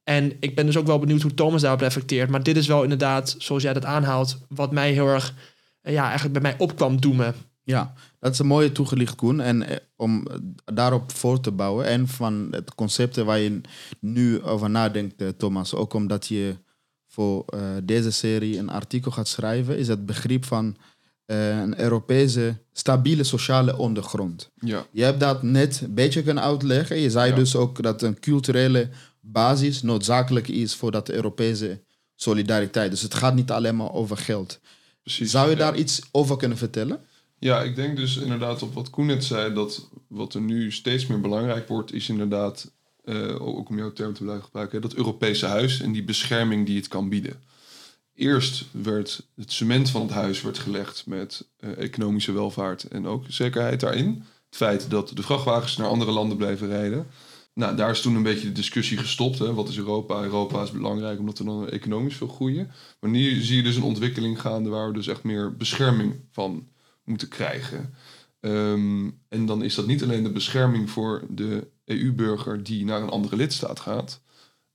En 0.04 0.34
ik 0.40 0.56
ben 0.56 0.66
dus 0.66 0.78
ook 0.78 0.88
wel 0.88 1.00
benieuwd 1.00 1.22
hoe 1.22 1.34
Thomas 1.34 1.62
daarop 1.62 1.82
reflecteert, 1.82 2.30
maar 2.30 2.44
dit 2.44 2.58
is 2.58 2.68
wel 2.68 2.84
inderdaad, 2.84 3.36
zoals 3.38 3.64
jij 3.64 3.74
dat 3.74 3.86
aanhaalt, 3.86 4.38
wat 4.50 4.72
mij 4.72 4.92
heel 4.92 5.08
erg, 5.08 5.34
ja, 5.82 6.04
eigenlijk 6.04 6.34
bij 6.34 6.52
mij 6.52 6.56
opkwam 6.58 7.02
doemen. 7.02 7.36
Ja, 7.64 7.94
dat 8.26 8.34
is 8.34 8.40
een 8.40 8.46
mooie 8.48 8.72
toegelicht, 8.72 9.16
Koen. 9.16 9.42
En 9.42 9.64
eh, 9.68 9.76
om 9.96 10.28
daarop 10.74 11.12
voor 11.12 11.40
te 11.40 11.52
bouwen 11.52 11.86
en 11.86 12.08
van 12.08 12.48
het 12.52 12.76
concepten 12.76 13.26
waar 13.26 13.40
je 13.40 13.62
nu 14.00 14.42
over 14.44 14.70
nadenkt, 14.70 15.22
eh, 15.22 15.28
Thomas, 15.28 15.74
ook 15.74 15.94
omdat 15.94 16.28
je 16.28 16.56
voor 17.08 17.44
eh, 17.46 17.60
deze 17.84 18.12
serie 18.12 18.58
een 18.58 18.70
artikel 18.70 19.12
gaat 19.12 19.28
schrijven, 19.28 19.78
is 19.78 19.88
het 19.88 20.06
begrip 20.06 20.46
van 20.46 20.76
eh, 21.26 21.60
een 21.60 21.80
Europese 21.82 22.58
stabiele 22.72 23.24
sociale 23.24 23.78
ondergrond. 23.78 24.52
Ja, 24.56 24.86
Je 24.92 25.04
hebt 25.04 25.20
dat 25.20 25.44
net 25.44 25.82
een 25.84 25.94
beetje 25.94 26.24
kunnen 26.24 26.44
uitleggen. 26.44 27.00
Je 27.00 27.10
zei 27.10 27.30
Ja. 27.30 27.36
dus 27.36 27.56
ook 27.56 27.84
dat 27.84 28.02
een 28.02 28.20
culturele 28.20 28.90
basis 29.22 29.82
noodzakelijk 29.82 30.48
is 30.48 30.76
voor 30.76 30.92
dat 30.92 31.10
Europese 31.10 31.84
solidariteit. 32.16 32.92
Dus 32.92 33.02
het 33.02 33.14
gaat 33.14 33.36
niet 33.36 33.52
alleen 33.52 33.76
maar 33.76 33.92
over 33.94 34.18
geld. 34.18 34.60
precies. 35.02 35.32
Zou 35.32 35.46
je 35.50 35.52
Ja. 35.52 35.58
daar 35.58 35.76
iets 35.78 36.02
over 36.12 36.38
kunnen 36.38 36.58
vertellen? 36.58 37.00
Ja, 37.40 37.62
ik 37.62 37.76
denk 37.76 37.98
dus 37.98 38.18
inderdaad 38.18 38.62
op 38.62 38.74
wat 38.74 38.90
Koen 38.90 39.06
net 39.06 39.24
zei, 39.24 39.54
dat 39.54 39.90
wat 40.08 40.34
er 40.34 40.42
nu 40.42 40.72
steeds 40.72 41.08
meer 41.08 41.22
belangrijk 41.22 41.68
wordt, 41.68 41.94
is 41.94 42.10
inderdaad, 42.10 42.72
eh, 43.04 43.42
ook 43.42 43.70
om 43.70 43.78
jouw 43.78 43.94
term 43.94 44.14
te 44.14 44.24
blijven 44.24 44.46
gebruiken, 44.46 44.82
dat 44.82 44.94
Europese 44.94 45.46
huis 45.46 45.82
en 45.82 45.92
die 45.92 46.04
bescherming 46.04 46.66
die 46.66 46.78
het 46.78 46.88
kan 46.88 47.10
bieden. 47.10 47.42
Eerst 48.16 48.66
werd 48.72 49.28
het 49.36 49.52
cement 49.52 49.90
van 49.90 50.02
het 50.02 50.12
huis 50.12 50.42
werd 50.42 50.58
gelegd 50.58 51.06
met 51.06 51.48
eh, 51.58 51.78
economische 51.78 52.32
welvaart 52.32 52.84
en 52.84 53.08
ook 53.08 53.26
zekerheid 53.28 53.80
daarin. 53.80 54.24
Het 54.46 54.56
feit 54.56 54.90
dat 54.90 55.12
de 55.16 55.24
vrachtwagens 55.24 55.78
naar 55.78 55.88
andere 55.88 56.12
landen 56.12 56.38
blijven 56.38 56.68
rijden. 56.68 57.08
Nou, 57.54 57.76
daar 57.76 57.90
is 57.90 58.02
toen 58.02 58.16
een 58.16 58.24
beetje 58.24 58.48
de 58.48 58.54
discussie 58.54 58.98
gestopt. 58.98 59.40
Hè. 59.40 59.54
Wat 59.54 59.70
is 59.70 59.78
Europa? 59.78 60.24
Europa 60.24 60.62
is 60.62 60.72
belangrijk 60.72 61.20
omdat 61.20 61.38
we 61.38 61.44
dan 61.44 61.70
economisch 61.70 62.16
veel 62.16 62.28
groeien. 62.28 62.72
Maar 63.00 63.10
nu 63.10 63.42
zie 63.42 63.56
je 63.56 63.64
dus 63.64 63.76
een 63.76 63.84
ontwikkeling 63.84 64.42
gaande 64.42 64.70
waar 64.70 64.88
we 64.88 64.94
dus 64.94 65.08
echt 65.08 65.24
meer 65.24 65.56
bescherming 65.56 66.16
van 66.32 66.68
moeten 67.06 67.28
krijgen. 67.28 67.94
Ehm, 68.40 69.10
en 69.28 69.46
dan 69.46 69.64
is 69.64 69.76
dat 69.76 69.88
niet 69.88 70.04
alleen 70.04 70.24
de 70.24 70.32
bescherming 70.32 70.90
voor 70.90 71.24
de 71.30 71.68
EU-burger 71.86 72.64
die 72.64 72.86
naar 72.86 73.02
een 73.02 73.10
andere 73.10 73.36
lidstaat 73.36 73.80
gaat. 73.80 74.22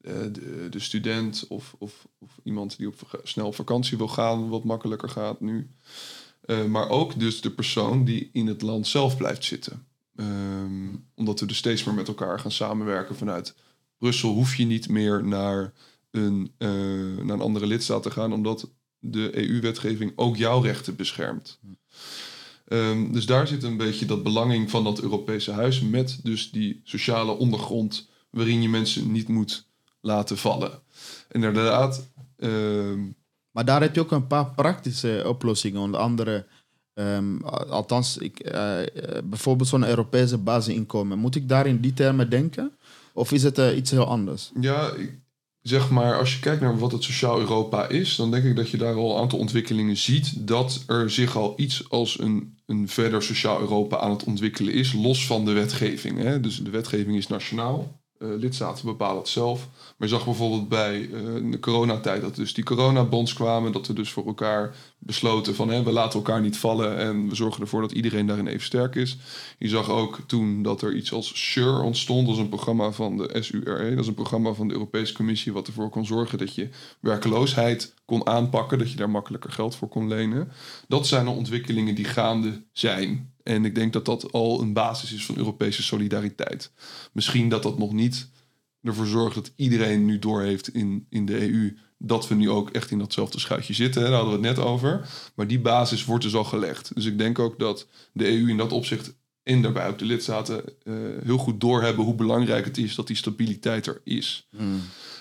Eh, 0.00 0.14
de, 0.32 0.66
de 0.70 0.80
student 0.80 1.44
of, 1.48 1.74
of, 1.78 2.08
of 2.18 2.40
iemand 2.42 2.76
die 2.76 2.86
op 2.86 3.20
snel 3.22 3.52
vakantie 3.52 3.96
wil 3.96 4.08
gaan, 4.08 4.48
wat 4.48 4.64
makkelijker 4.64 5.08
gaat 5.08 5.40
nu. 5.40 5.68
Eh, 6.40 6.64
maar 6.64 6.88
ook 6.88 7.18
dus 7.18 7.40
de 7.40 7.50
persoon 7.50 8.04
die 8.04 8.30
in 8.32 8.46
het 8.46 8.62
land 8.62 8.86
zelf 8.86 9.16
blijft 9.16 9.44
zitten. 9.44 9.86
Ehm, 10.16 10.94
omdat 11.14 11.40
we 11.40 11.46
dus 11.46 11.56
steeds 11.56 11.84
meer 11.84 11.94
met 11.94 12.08
elkaar 12.08 12.40
gaan 12.40 12.52
samenwerken 12.52 13.16
vanuit 13.16 13.54
Brussel 13.98 14.32
hoef 14.32 14.56
je 14.56 14.64
niet 14.64 14.88
meer 14.88 15.24
naar 15.24 15.72
een, 16.10 16.52
eh, 16.58 16.68
naar 16.68 17.34
een 17.34 17.40
andere 17.40 17.66
lidstaat 17.66 18.02
te 18.02 18.10
gaan, 18.10 18.32
omdat 18.32 18.70
de 18.98 19.38
EU-wetgeving 19.38 20.12
ook 20.16 20.36
jouw 20.36 20.60
rechten 20.60 20.96
beschermt. 20.96 21.60
Ehm, 22.68 23.12
dus 23.12 23.26
daar 23.26 23.46
zit 23.46 23.62
een 23.62 23.76
beetje 23.76 24.06
dat 24.06 24.22
belanging 24.22 24.70
van 24.70 24.84
dat 24.84 25.00
Europese 25.00 25.52
huis 25.52 25.80
met 25.80 26.18
dus 26.22 26.50
die 26.50 26.80
sociale 26.84 27.32
ondergrond 27.32 28.08
waarin 28.30 28.62
je 28.62 28.68
mensen 28.68 29.12
niet 29.12 29.28
moet 29.28 29.66
laten 30.00 30.38
vallen. 30.38 30.70
En 31.28 31.42
inderdaad, 31.42 32.06
ehm, 32.36 32.98
Maar 33.50 33.64
daar 33.64 33.80
heb 33.80 33.94
je 33.94 34.00
ook 34.00 34.10
een 34.12 34.26
paar 34.26 34.50
praktische 34.54 35.24
oplossingen. 35.26 35.80
Onder 35.80 36.00
andere, 36.00 36.46
ehm, 36.94 37.36
al- 37.42 37.64
althans, 37.64 38.16
ik, 38.18 38.38
eh, 38.38 38.78
bijvoorbeeld 39.24 39.68
zo'n 39.68 39.88
Europese 39.88 40.38
basisinkomen. 40.38 41.18
Moet 41.18 41.34
ik 41.34 41.48
daar 41.48 41.66
in 41.66 41.80
die 41.80 41.92
termen 41.92 42.30
denken? 42.30 42.72
Of 43.12 43.32
is 43.32 43.42
het 43.42 43.58
eh, 43.58 43.76
iets 43.76 43.90
heel 43.90 44.06
anders? 44.06 44.50
Ja, 44.60 44.90
ik- 44.92 45.18
zeg 45.62 45.90
maar, 45.90 46.18
als 46.18 46.34
je 46.34 46.40
kijkt 46.40 46.60
naar 46.60 46.78
wat 46.78 46.92
het 46.92 47.02
sociaal 47.02 47.38
Europa 47.38 47.88
is, 47.88 48.16
dan 48.16 48.30
denk 48.30 48.44
ik 48.44 48.56
dat 48.56 48.70
je 48.70 48.76
daar 48.76 48.94
al 48.94 49.14
een 49.14 49.20
aantal 49.20 49.38
ontwikkelingen 49.38 49.96
ziet. 49.96 50.46
Dat 50.46 50.84
er 50.86 51.10
zich 51.10 51.36
al 51.36 51.54
iets 51.56 51.90
als 51.90 52.18
een, 52.18 52.58
een 52.66 52.88
verder 52.88 53.22
sociaal 53.22 53.60
Europa 53.60 53.98
aan 53.98 54.10
het 54.10 54.24
ontwikkelen 54.24 54.72
is, 54.72 54.92
los 54.92 55.26
van 55.26 55.44
de 55.44 55.52
wetgeving. 55.52 56.18
Hè? 56.18 56.40
Dus 56.40 56.62
de 56.62 56.70
wetgeving 56.70 57.16
is 57.16 57.26
nationaal. 57.26 57.99
Eh, 58.20 58.28
lidstaten 58.38 58.84
bepalen 58.84 59.18
het 59.18 59.28
zelf. 59.28 59.68
Maar 59.96 60.08
je 60.08 60.14
zag 60.14 60.24
bijvoorbeeld 60.24 60.68
bij 60.68 61.02
eh, 61.02 61.50
de 61.50 61.60
coronatijd 61.60 62.20
dat 62.20 62.34
dus 62.34 62.54
die 62.54 62.64
coronabonds 62.64 63.32
kwamen. 63.32 63.72
Dat 63.72 63.86
we 63.86 63.92
dus 63.92 64.10
voor 64.10 64.26
elkaar 64.26 64.74
besloten 64.98 65.54
van 65.54 65.68
hè, 65.68 65.82
we 65.82 65.92
laten 65.92 66.18
elkaar 66.18 66.40
niet 66.40 66.56
vallen 66.56 66.96
en 66.96 67.28
we 67.28 67.34
zorgen 67.34 67.60
ervoor 67.60 67.80
dat 67.80 67.92
iedereen 67.92 68.26
daarin 68.26 68.46
even 68.46 68.62
sterk 68.62 68.94
is. 68.94 69.18
Je 69.58 69.68
zag 69.68 69.90
ook 69.90 70.18
toen 70.26 70.62
dat 70.62 70.82
er 70.82 70.94
iets 70.94 71.12
als 71.12 71.52
SURE 71.52 71.82
ontstond. 71.82 72.26
Dat 72.26 72.36
is 72.36 72.40
een 72.40 72.48
programma 72.48 72.90
van 72.90 73.16
de 73.16 73.42
SURE. 73.42 73.90
Dat 73.90 73.98
is 73.98 74.06
een 74.06 74.14
programma 74.14 74.52
van 74.52 74.68
de 74.68 74.74
Europese 74.74 75.14
Commissie 75.14 75.52
wat 75.52 75.66
ervoor 75.66 75.90
kon 75.90 76.06
zorgen 76.06 76.38
dat 76.38 76.54
je 76.54 76.68
werkeloosheid 77.00 77.94
kon 78.04 78.26
aanpakken. 78.26 78.78
Dat 78.78 78.90
je 78.90 78.96
daar 78.96 79.10
makkelijker 79.10 79.52
geld 79.52 79.76
voor 79.76 79.88
kon 79.88 80.08
lenen. 80.08 80.52
Dat 80.88 81.06
zijn 81.06 81.26
al 81.26 81.34
ontwikkelingen 81.34 81.94
die 81.94 82.04
gaande 82.04 82.62
zijn. 82.72 83.29
En 83.50 83.64
ik 83.64 83.74
denk 83.74 83.92
dat 83.92 84.04
dat 84.04 84.32
al 84.32 84.60
een 84.60 84.72
basis 84.72 85.12
is 85.12 85.24
van 85.24 85.36
Europese 85.36 85.82
solidariteit. 85.82 86.72
Misschien 87.12 87.48
dat 87.48 87.62
dat 87.62 87.78
nog 87.78 87.92
niet 87.92 88.28
ervoor 88.82 89.06
zorgt 89.06 89.34
dat 89.34 89.52
iedereen 89.56 90.04
nu 90.04 90.18
doorheeft 90.18 90.74
in, 90.74 91.06
in 91.08 91.26
de 91.26 91.52
EU 91.52 91.76
dat 91.98 92.28
we 92.28 92.34
nu 92.34 92.50
ook 92.50 92.70
echt 92.70 92.90
in 92.90 92.98
datzelfde 92.98 93.40
schuitje 93.40 93.74
zitten. 93.74 94.02
Daar 94.02 94.12
hadden 94.12 94.40
we 94.40 94.46
het 94.46 94.56
net 94.56 94.66
over. 94.66 95.08
Maar 95.34 95.46
die 95.46 95.60
basis 95.60 96.04
wordt 96.04 96.24
dus 96.24 96.34
al 96.34 96.44
gelegd. 96.44 96.94
Dus 96.94 97.04
ik 97.04 97.18
denk 97.18 97.38
ook 97.38 97.58
dat 97.58 97.86
de 98.12 98.28
EU 98.28 98.48
in 98.48 98.56
dat 98.56 98.72
opzicht 98.72 99.14
en 99.42 99.62
daarbij 99.62 99.88
ook 99.88 99.98
de 99.98 100.04
lidstaten 100.04 100.64
eh, 100.82 100.94
heel 101.24 101.38
goed 101.38 101.60
doorhebben 101.60 102.04
hoe 102.04 102.14
belangrijk 102.14 102.64
het 102.64 102.78
is 102.78 102.94
dat 102.94 103.06
die 103.06 103.16
stabiliteit 103.16 103.86
er 103.86 104.00
is. 104.04 104.48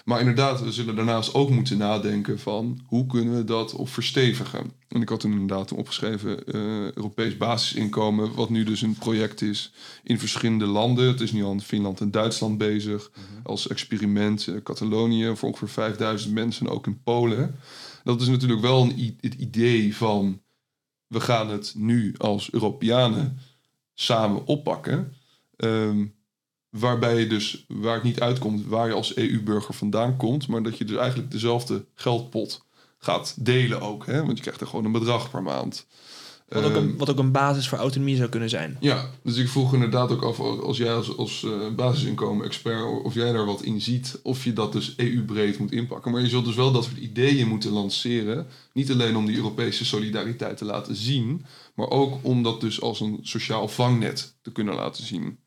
Maar 0.06 0.20
inderdaad, 0.20 0.62
we 0.64 0.72
zullen 0.72 0.96
daarnaast 0.96 1.34
ook 1.34 1.50
moeten 1.50 1.78
nadenken 1.78 2.40
van 2.40 2.80
hoe 2.86 3.06
kunnen 3.06 3.36
we 3.36 3.44
dat 3.44 3.74
op 3.74 3.90
verstevigen. 3.90 4.72
En 4.88 5.02
ik 5.02 5.10
had 5.10 5.20
toen 5.20 5.32
inderdaad 5.32 5.72
opgeschreven 5.72 6.46
eh, 6.46 6.92
Europees 6.92 7.38
basisinkomen, 7.38 8.34
wat 8.34 8.50
nu 8.50 8.64
dus 8.64 8.82
een 8.82 8.96
project 8.96 9.42
is 9.42 9.74
in 10.04 10.20
verschillende 10.20 10.66
landen. 10.66 11.08
Het 11.08 11.22
is 11.22 11.32
nu 11.32 11.44
al 11.44 11.52
in 11.52 11.62
Finland 11.62 12.02
en 12.02 12.12
Duitsland 12.12 12.58
bezig 12.58 13.12
als 13.44 13.68
experiment. 13.68 14.48
eh, 14.48 14.56
Catalonië 14.64 15.36
voor 15.36 15.50
ongeveer 15.50 15.70
5000 15.70 16.34
mensen, 16.34 16.70
ook 16.70 16.88
in 16.88 17.02
Polen. 17.04 17.56
Dat 18.04 18.22
is 18.22 18.28
natuurlijk 18.28 18.62
wel 18.62 18.82
een, 18.82 19.18
het 19.22 19.34
idee 19.34 19.96
van 19.96 20.42
we 21.08 21.20
gaan 21.20 21.50
het 21.50 21.74
nu 21.78 22.16
als 22.18 22.52
Europeanen 22.52 23.38
samen 23.94 24.46
oppakken. 24.46 25.14
Ehm, 25.56 26.06
waarbij 26.69 27.19
je 27.19 27.27
dus, 27.27 27.65
waar 27.67 27.93
het 27.93 28.03
niet 28.03 28.19
uitkomt 28.19 28.65
waar 28.65 28.88
je 28.88 28.93
als 28.93 29.15
EU-burger 29.15 29.73
vandaan 29.73 30.17
komt, 30.17 30.47
maar 30.47 30.63
dat 30.63 30.77
je 30.77 30.86
dus 30.86 30.97
eigenlijk 30.97 31.32
dezelfde 31.32 31.86
geldpot 31.95 32.65
gaat 32.99 33.36
delen 33.45 33.82
ook. 33.82 34.05
Hè? 34.05 34.25
Want 34.25 34.38
je 34.38 34.41
krijgt 34.41 34.62
er 34.62 34.67
gewoon 34.67 34.86
een 34.86 34.91
bedrag 34.91 35.29
per 35.32 35.43
maand. 35.43 35.88
Wat 36.47 36.63
ook, 36.63 36.71
Ehm, 36.71 36.84
een, 36.84 36.97
wat 36.97 37.10
ook 37.10 37.17
een 37.17 37.32
basis 37.32 37.69
voor 37.69 37.77
autonomie 37.77 38.15
zou 38.15 38.29
kunnen 38.29 38.49
zijn. 38.49 38.77
ja, 38.79 39.10
dus 39.23 39.38
ik 39.38 39.49
vroeg 39.49 39.73
inderdaad 39.73 40.12
ook 40.12 40.23
af, 40.23 40.39
als 40.39 40.77
jij 40.77 40.93
als, 40.93 41.17
als 41.17 41.43
eh, 41.43 41.51
basisinkomen-expert, 41.75 43.03
of 43.03 43.13
jij 43.13 43.32
daar 43.32 43.45
wat 43.45 43.62
in 43.62 43.82
ziet, 43.82 44.19
of 44.23 44.43
je 44.43 44.53
dat 44.53 44.71
dus 44.71 44.93
EU-breed 44.97 45.60
moet 45.60 45.71
inpakken. 45.71 46.12
Maar 46.12 46.21
je 46.21 46.29
zult 46.29 46.45
dus 46.45 46.55
wel 46.55 46.71
dat 46.71 46.84
soort 46.84 46.97
ideeën 46.97 47.47
moeten 47.47 47.71
lanceren. 47.71 48.47
Niet 48.73 48.91
alleen 48.91 49.15
om 49.15 49.25
die 49.25 49.36
Europese 49.36 49.86
solidariteit 49.86 50.58
te 50.58 50.65
laten 50.65 50.95
zien, 50.95 51.45
maar 51.75 51.89
ook 51.89 52.17
om 52.21 52.43
dat 52.43 52.62
dus 52.62 52.82
als 52.82 52.99
een 52.99 53.19
sociaal 53.21 53.67
vangnet 53.67 54.38
te 54.41 54.51
kunnen 54.51 54.75
laten 54.75 55.03
zien. 55.03 55.39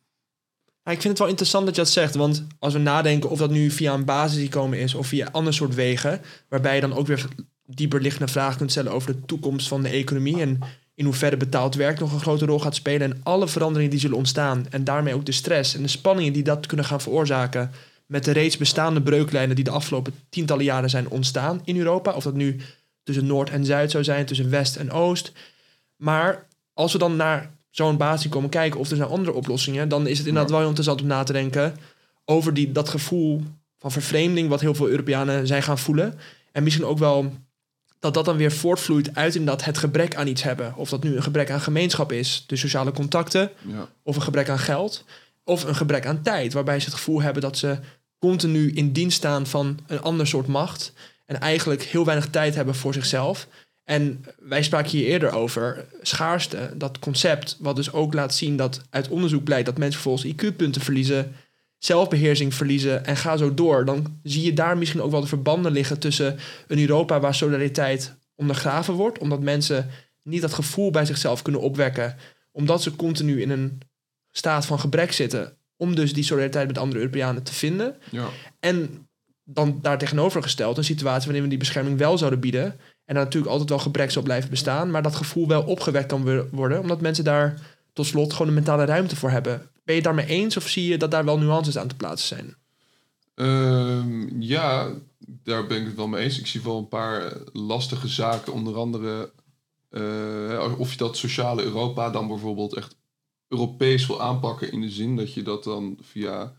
Ik 0.85 1.01
vind 1.01 1.05
het 1.05 1.18
wel 1.18 1.29
interessant 1.29 1.66
dat 1.66 1.75
je 1.75 1.81
dat 1.81 1.90
zegt, 1.90 2.14
want 2.14 2.47
als 2.59 2.73
we 2.73 2.79
nadenken 2.79 3.31
of 3.31 3.38
dat 3.38 3.51
nu 3.51 3.71
via 3.71 3.95
een 3.95 4.05
basisinkomen 4.05 4.79
is 4.79 4.95
of 4.95 5.07
via 5.07 5.29
ander 5.33 5.55
soort 5.55 5.75
wegen, 5.75 6.21
waarbij 6.49 6.75
je 6.75 6.81
dan 6.81 6.95
ook 6.95 7.07
weer 7.07 7.29
dieper 7.66 8.01
liggende 8.01 8.33
vragen 8.33 8.57
kunt 8.57 8.71
stellen 8.71 8.92
over 8.92 9.12
de 9.12 9.25
toekomst 9.25 9.68
van 9.68 9.83
de 9.83 9.88
economie 9.88 10.40
en 10.40 10.59
in 10.95 11.05
hoeverre 11.05 11.37
betaald 11.37 11.75
werk 11.75 11.98
nog 11.98 12.13
een 12.13 12.21
grote 12.21 12.46
rol 12.46 12.59
gaat 12.59 12.75
spelen 12.75 13.13
en 13.13 13.21
alle 13.23 13.48
veranderingen 13.48 13.90
die 13.90 14.00
zullen 14.00 14.17
ontstaan 14.17 14.67
en 14.71 14.85
daarmee 14.85 15.15
ook 15.15 15.27
de 15.27 15.33
stress 15.33 15.75
en 15.75 15.83
de 15.83 15.88
spanningen 15.88 16.33
die 16.33 16.42
dat 16.42 16.67
kunnen 16.67 16.87
gaan 16.87 17.00
veroorzaken 17.00 17.71
met 18.06 18.25
de 18.25 18.33
reeds 18.33 18.56
bestaande 18.56 19.02
breuklijnen 19.02 19.56
die 19.56 19.65
de 19.65 19.71
afgelopen 19.71 20.15
tientallen 20.29 20.65
jaren 20.65 20.90
zijn 20.90 21.09
ontstaan 21.09 21.61
in 21.65 21.77
Europa, 21.77 22.13
of 22.13 22.25
dat 22.25 22.35
nu 22.35 22.61
tussen 23.02 23.27
Noord 23.27 23.50
en 23.50 23.65
Zuid 23.65 23.90
zou 23.90 24.04
zijn, 24.04 24.27
tussen 24.27 24.50
West 24.50 24.77
en 24.77 24.90
Oost. 24.90 25.33
Maar 25.96 26.46
als 26.73 26.92
we 26.92 26.98
dan 26.98 27.17
naar 27.17 27.50
zo'n 27.73 27.96
basis 27.96 28.31
komen 28.31 28.50
kijken 28.50 28.81
of 28.81 28.90
er 28.90 28.96
zijn 28.96 29.08
andere 29.08 29.33
oplossingen, 29.33 29.88
dan 29.88 30.06
is 30.06 30.18
het 30.18 30.27
inderdaad 30.27 30.50
wel 30.50 30.62
interessant 30.66 31.00
om 31.00 31.06
na 31.06 31.23
te 31.23 31.33
denken 31.33 31.77
over 32.25 32.54
die, 32.54 32.73
dat 32.73 32.88
gevoel 32.88 33.42
van 33.79 33.90
vervreemding 33.92 34.48
wat 34.48 34.60
heel 34.60 34.75
veel 34.75 34.88
Europeanen 34.88 35.46
zijn 35.46 35.62
gaan 35.62 35.79
voelen. 35.79 36.18
En 36.52 36.62
misschien 36.62 36.85
ook 36.85 36.98
wel 36.98 37.33
dat 37.98 38.14
dat 38.14 38.25
dan 38.25 38.37
weer 38.37 38.52
voortvloeit 38.52 39.14
uit 39.14 39.35
inderdaad 39.35 39.64
het 39.64 39.79
gebrek 39.79 40.14
aan 40.14 40.27
iets 40.27 40.42
hebben. 40.42 40.77
Of 40.77 40.88
dat 40.88 41.02
nu 41.02 41.16
een 41.16 41.23
gebrek 41.23 41.50
aan 41.50 41.60
gemeenschap 41.60 42.12
is, 42.12 42.44
de 42.46 42.56
sociale 42.56 42.92
contacten, 42.92 43.50
Ja. 43.66 43.88
of 44.02 44.16
een 44.16 44.23
gebrek 44.23 44.48
aan 44.48 44.58
geld. 44.58 45.04
Of 45.44 45.64
een 45.64 45.75
gebrek 45.75 46.06
aan 46.06 46.23
tijd, 46.23 46.52
waarbij 46.52 46.79
ze 46.81 46.85
het 46.85 46.94
gevoel 46.94 47.23
hebben 47.23 47.42
dat 47.42 47.58
ze 47.58 47.79
continu 48.18 48.73
in 48.73 48.92
dienst 48.92 49.16
staan 49.16 49.46
van 49.46 49.79
een 49.87 50.00
ander 50.02 50.27
soort 50.27 50.46
macht. 50.46 50.92
En 51.27 51.40
eigenlijk 51.40 51.83
heel 51.83 52.04
weinig 52.04 52.31
tijd 52.31 52.54
hebben 52.54 52.75
voor 52.75 52.94
zichzelf. 52.94 53.46
En 53.93 54.25
wij 54.38 54.63
spraken 54.63 54.90
hier 54.90 55.07
eerder 55.07 55.33
over 55.33 55.87
schaarste, 56.03 56.71
dat 56.77 56.99
concept, 56.99 57.57
wat 57.61 57.77
dus 57.77 57.93
ook 57.93 58.15
laat 58.15 58.35
zien 58.35 58.57
dat 58.57 58.81
uit 58.90 59.09
onderzoek 59.09 59.45
blijkt 59.45 59.67
dat 59.67 59.79
mensen 59.79 60.01
volgens 60.01 60.33
IQ-punten 60.33 60.83
verliezen, 60.83 61.35
zelfbeheersing 61.79 62.55
verliezen 62.55 63.05
en 63.05 63.17
ga 63.17 63.37
zo 63.37 63.55
door. 63.55 63.85
Dan 63.85 64.21
zie 64.23 64.43
je 64.43 64.53
daar 64.53 64.79
misschien 64.79 65.03
ook 65.03 65.11
wel 65.11 65.21
de 65.21 65.27
verbanden 65.27 65.73
liggen 65.73 65.99
tussen 65.99 66.38
een 66.67 66.79
Europa 66.79 67.21
waar 67.21 67.35
solidariteit 67.35 68.15
ondergraven 68.35 68.95
wordt, 68.95 69.19
omdat 69.19 69.40
mensen 69.40 69.90
niet 70.23 70.40
dat 70.40 70.55
gevoel 70.55 70.90
bij 70.90 71.05
zichzelf 71.05 71.43
kunnen 71.43 71.61
opwekken, 71.61 72.17
omdat 72.53 72.83
ze 72.83 72.97
continu 72.97 73.40
in 73.40 73.51
een 73.51 73.81
staat 74.31 74.67
van 74.67 74.81
gebrek 74.81 75.13
zitten, 75.13 75.57
om 75.77 75.95
dus 75.95 76.13
die 76.13 76.25
solidariteit 76.25 76.67
met 76.67 76.79
andere 76.79 77.01
Europeanen 77.01 77.43
te 77.43 77.55
vinden. 77.55 77.97
Ja. 78.11 78.29
En 78.61 79.09
dan 79.45 79.79
daar 79.83 79.99
tegenovergesteld 79.99 80.77
een 80.77 80.85
situatie 80.85 81.25
waarin 81.25 81.43
we 81.43 81.49
die 81.49 81.59
bescherming 81.59 81.99
wel 81.99 82.19
zouden 82.19 82.40
bieden. 82.40 82.81
En 83.05 83.15
dan 83.15 83.25
natuurlijk 83.25 83.53
altijd 83.53 83.69
wel 83.71 83.79
gebrek 83.79 84.11
zal 84.11 84.23
blijven 84.23 84.50
bestaan, 84.50 84.90
maar 84.90 85.03
dat 85.03 85.17
gevoel 85.17 85.48
wel 85.48 85.63
opgewekt 85.63 86.07
kan 86.07 86.25
wo- 86.25 86.48
worden, 86.50 86.81
omdat 86.81 87.00
mensen 87.00 87.25
daar 87.25 87.61
tot 87.92 88.07
slot 88.07 88.33
gewoon 88.33 88.48
een 88.48 88.55
mentale 88.55 88.85
ruimte 88.85 89.17
voor 89.17 89.31
hebben. 89.31 89.71
Ben 89.85 89.94
je 89.94 90.03
daarmee 90.03 90.27
eens 90.27 90.57
of 90.57 90.69
zie 90.69 90.88
je 90.88 90.98
dat 90.98 91.11
daar 91.11 91.25
wel 91.25 91.38
nuances 91.38 91.79
aan 91.79 91.88
te 91.88 91.96
plaatsen 91.96 92.29
zijn? 92.29 92.55
Ehm, 93.35 94.40
ja, 94.42 94.90
daar 95.19 95.67
ben 95.67 95.81
ik 95.81 95.87
het 95.87 95.96
wel 95.96 96.09
mee 96.09 96.23
eens. 96.23 96.38
Ik 96.38 96.46
zie 96.46 96.63
wel 96.63 96.79
een 96.79 96.88
paar 96.88 97.27
eh, 97.27 97.40
lastige 97.53 98.09
zaken. 98.09 98.53
Onder 98.53 98.77
andere 98.77 99.33
eh, 99.90 100.75
of 100.79 100.90
je 100.90 100.96
dat 100.96 101.17
sociale 101.17 101.63
Europa 101.63 102.11
dan 102.11 102.29
bijvoorbeeld 102.29 102.75
echt 102.75 102.96
Europees 103.48 104.07
wil 104.07 104.23
aanpakken. 104.23 104.73
In 104.73 104.81
de 104.81 104.90
zin 104.90 105.17
dat 105.17 105.35
je 105.35 105.42
dat 105.42 105.65
dan 105.65 105.98
via 106.00 106.55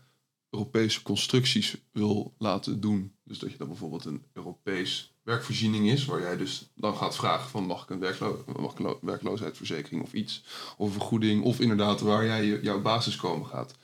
Europese 0.54 1.02
constructies 1.02 1.76
wil 1.92 2.34
laten 2.38 2.80
doen. 2.80 3.12
Dus 3.24 3.38
dat 3.38 3.50
je 3.50 3.56
dan 3.58 3.68
bijvoorbeeld 3.68 4.04
een 4.04 4.22
Europees 4.32 5.12
werkvoorziening 5.22 5.90
is. 5.90 6.04
Waar 6.04 6.20
jij 6.20 6.36
dus 6.36 6.66
dan 6.76 6.96
gaat 6.96 7.16
vragen 7.16 7.50
van 7.50 7.64
mag 7.66 7.82
ik 7.82 7.90
een, 7.90 7.98
werklo 7.98 8.44
mag 8.60 8.72
ik 8.78 8.96
werkloosheidsverzekering 9.00 10.02
of 10.02 10.12
iets. 10.12 10.42
Of 10.76 10.86
een 10.86 10.92
vergoeding. 10.92 11.42
Of 11.44 11.60
inderdaad 11.60 12.00
waar 12.00 12.24
jij 12.24 12.44
je- 12.44 12.60
jouw 12.62 12.82
basiskomen 12.82 13.46
gaat. 13.46 13.74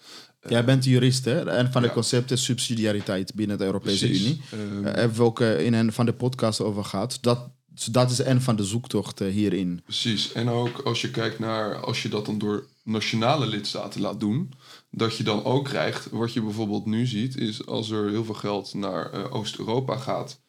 Jij 0.49 0.65
bent 0.65 0.85
jurist, 0.85 1.25
hè? 1.25 1.51
En 1.51 1.73
van 1.73 1.83
de 1.83 1.89
Ja. 1.89 1.95
concept 1.95 2.31
is 2.31 2.45
subsidiariteit 2.45 3.35
binnen 3.35 3.59
de 3.59 3.65
Europese 3.65 4.07
Precies. 4.07 4.25
Unie. 4.27 4.41
Ehm, 4.53 4.83
Daar 4.83 4.97
hebben 4.97 5.17
we 5.17 5.23
ook 5.23 5.41
eh, 5.41 5.65
in 5.65 5.75
een 5.75 5.93
van 5.93 6.07
de 6.07 6.13
podcasts 6.13 6.61
over 6.61 6.85
gehad. 6.85 7.19
Dat, 7.21 7.49
dat 7.91 8.11
is 8.11 8.19
een 8.19 8.41
van 8.43 8.57
de 8.57 8.65
zoektochten 8.65 9.27
hierin. 9.31 9.81
Precies. 9.85 10.33
En 10.33 10.49
ook 10.49 10.79
als 10.81 11.01
je 11.01 11.11
kijkt 11.11 11.39
naar, 11.39 11.77
als 11.81 12.03
je 12.03 12.09
dat 12.09 12.27
dan 12.27 12.39
door 12.39 12.67
nationale 12.85 13.47
lidstaten 13.47 14.01
laat 14.01 14.21
doen, 14.21 14.53
dat 14.91 15.17
je 15.17 15.25
dan 15.25 15.45
ook 15.45 15.65
krijgt, 15.65 16.11
wat 16.11 16.33
je 16.33 16.43
bijvoorbeeld 16.43 16.87
nu 16.87 17.07
ziet, 17.07 17.37
is 17.37 17.67
als 17.67 17.91
er 17.91 18.09
heel 18.11 18.25
veel 18.25 18.35
geld 18.35 18.75
naar 18.75 19.13
eh, 19.13 19.35
Oost-Europa 19.35 19.97
gaat, 19.97 20.41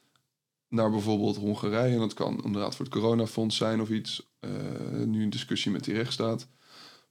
naar 0.70 0.92
bijvoorbeeld 0.92 1.36
Hongarije, 1.38 1.94
en 1.94 2.00
dat 2.00 2.14
kan 2.14 2.44
inderdaad 2.44 2.76
voor 2.76 2.86
het 2.86 2.94
coronafonds 2.94 3.56
zijn 3.58 3.82
of 3.82 3.90
iets, 3.90 4.30
eh, 4.40 4.50
nu 5.06 5.24
een 5.24 5.30
discussie 5.30 5.72
met 5.72 5.84
die 5.84 5.94
rechtsstaat. 5.94 6.48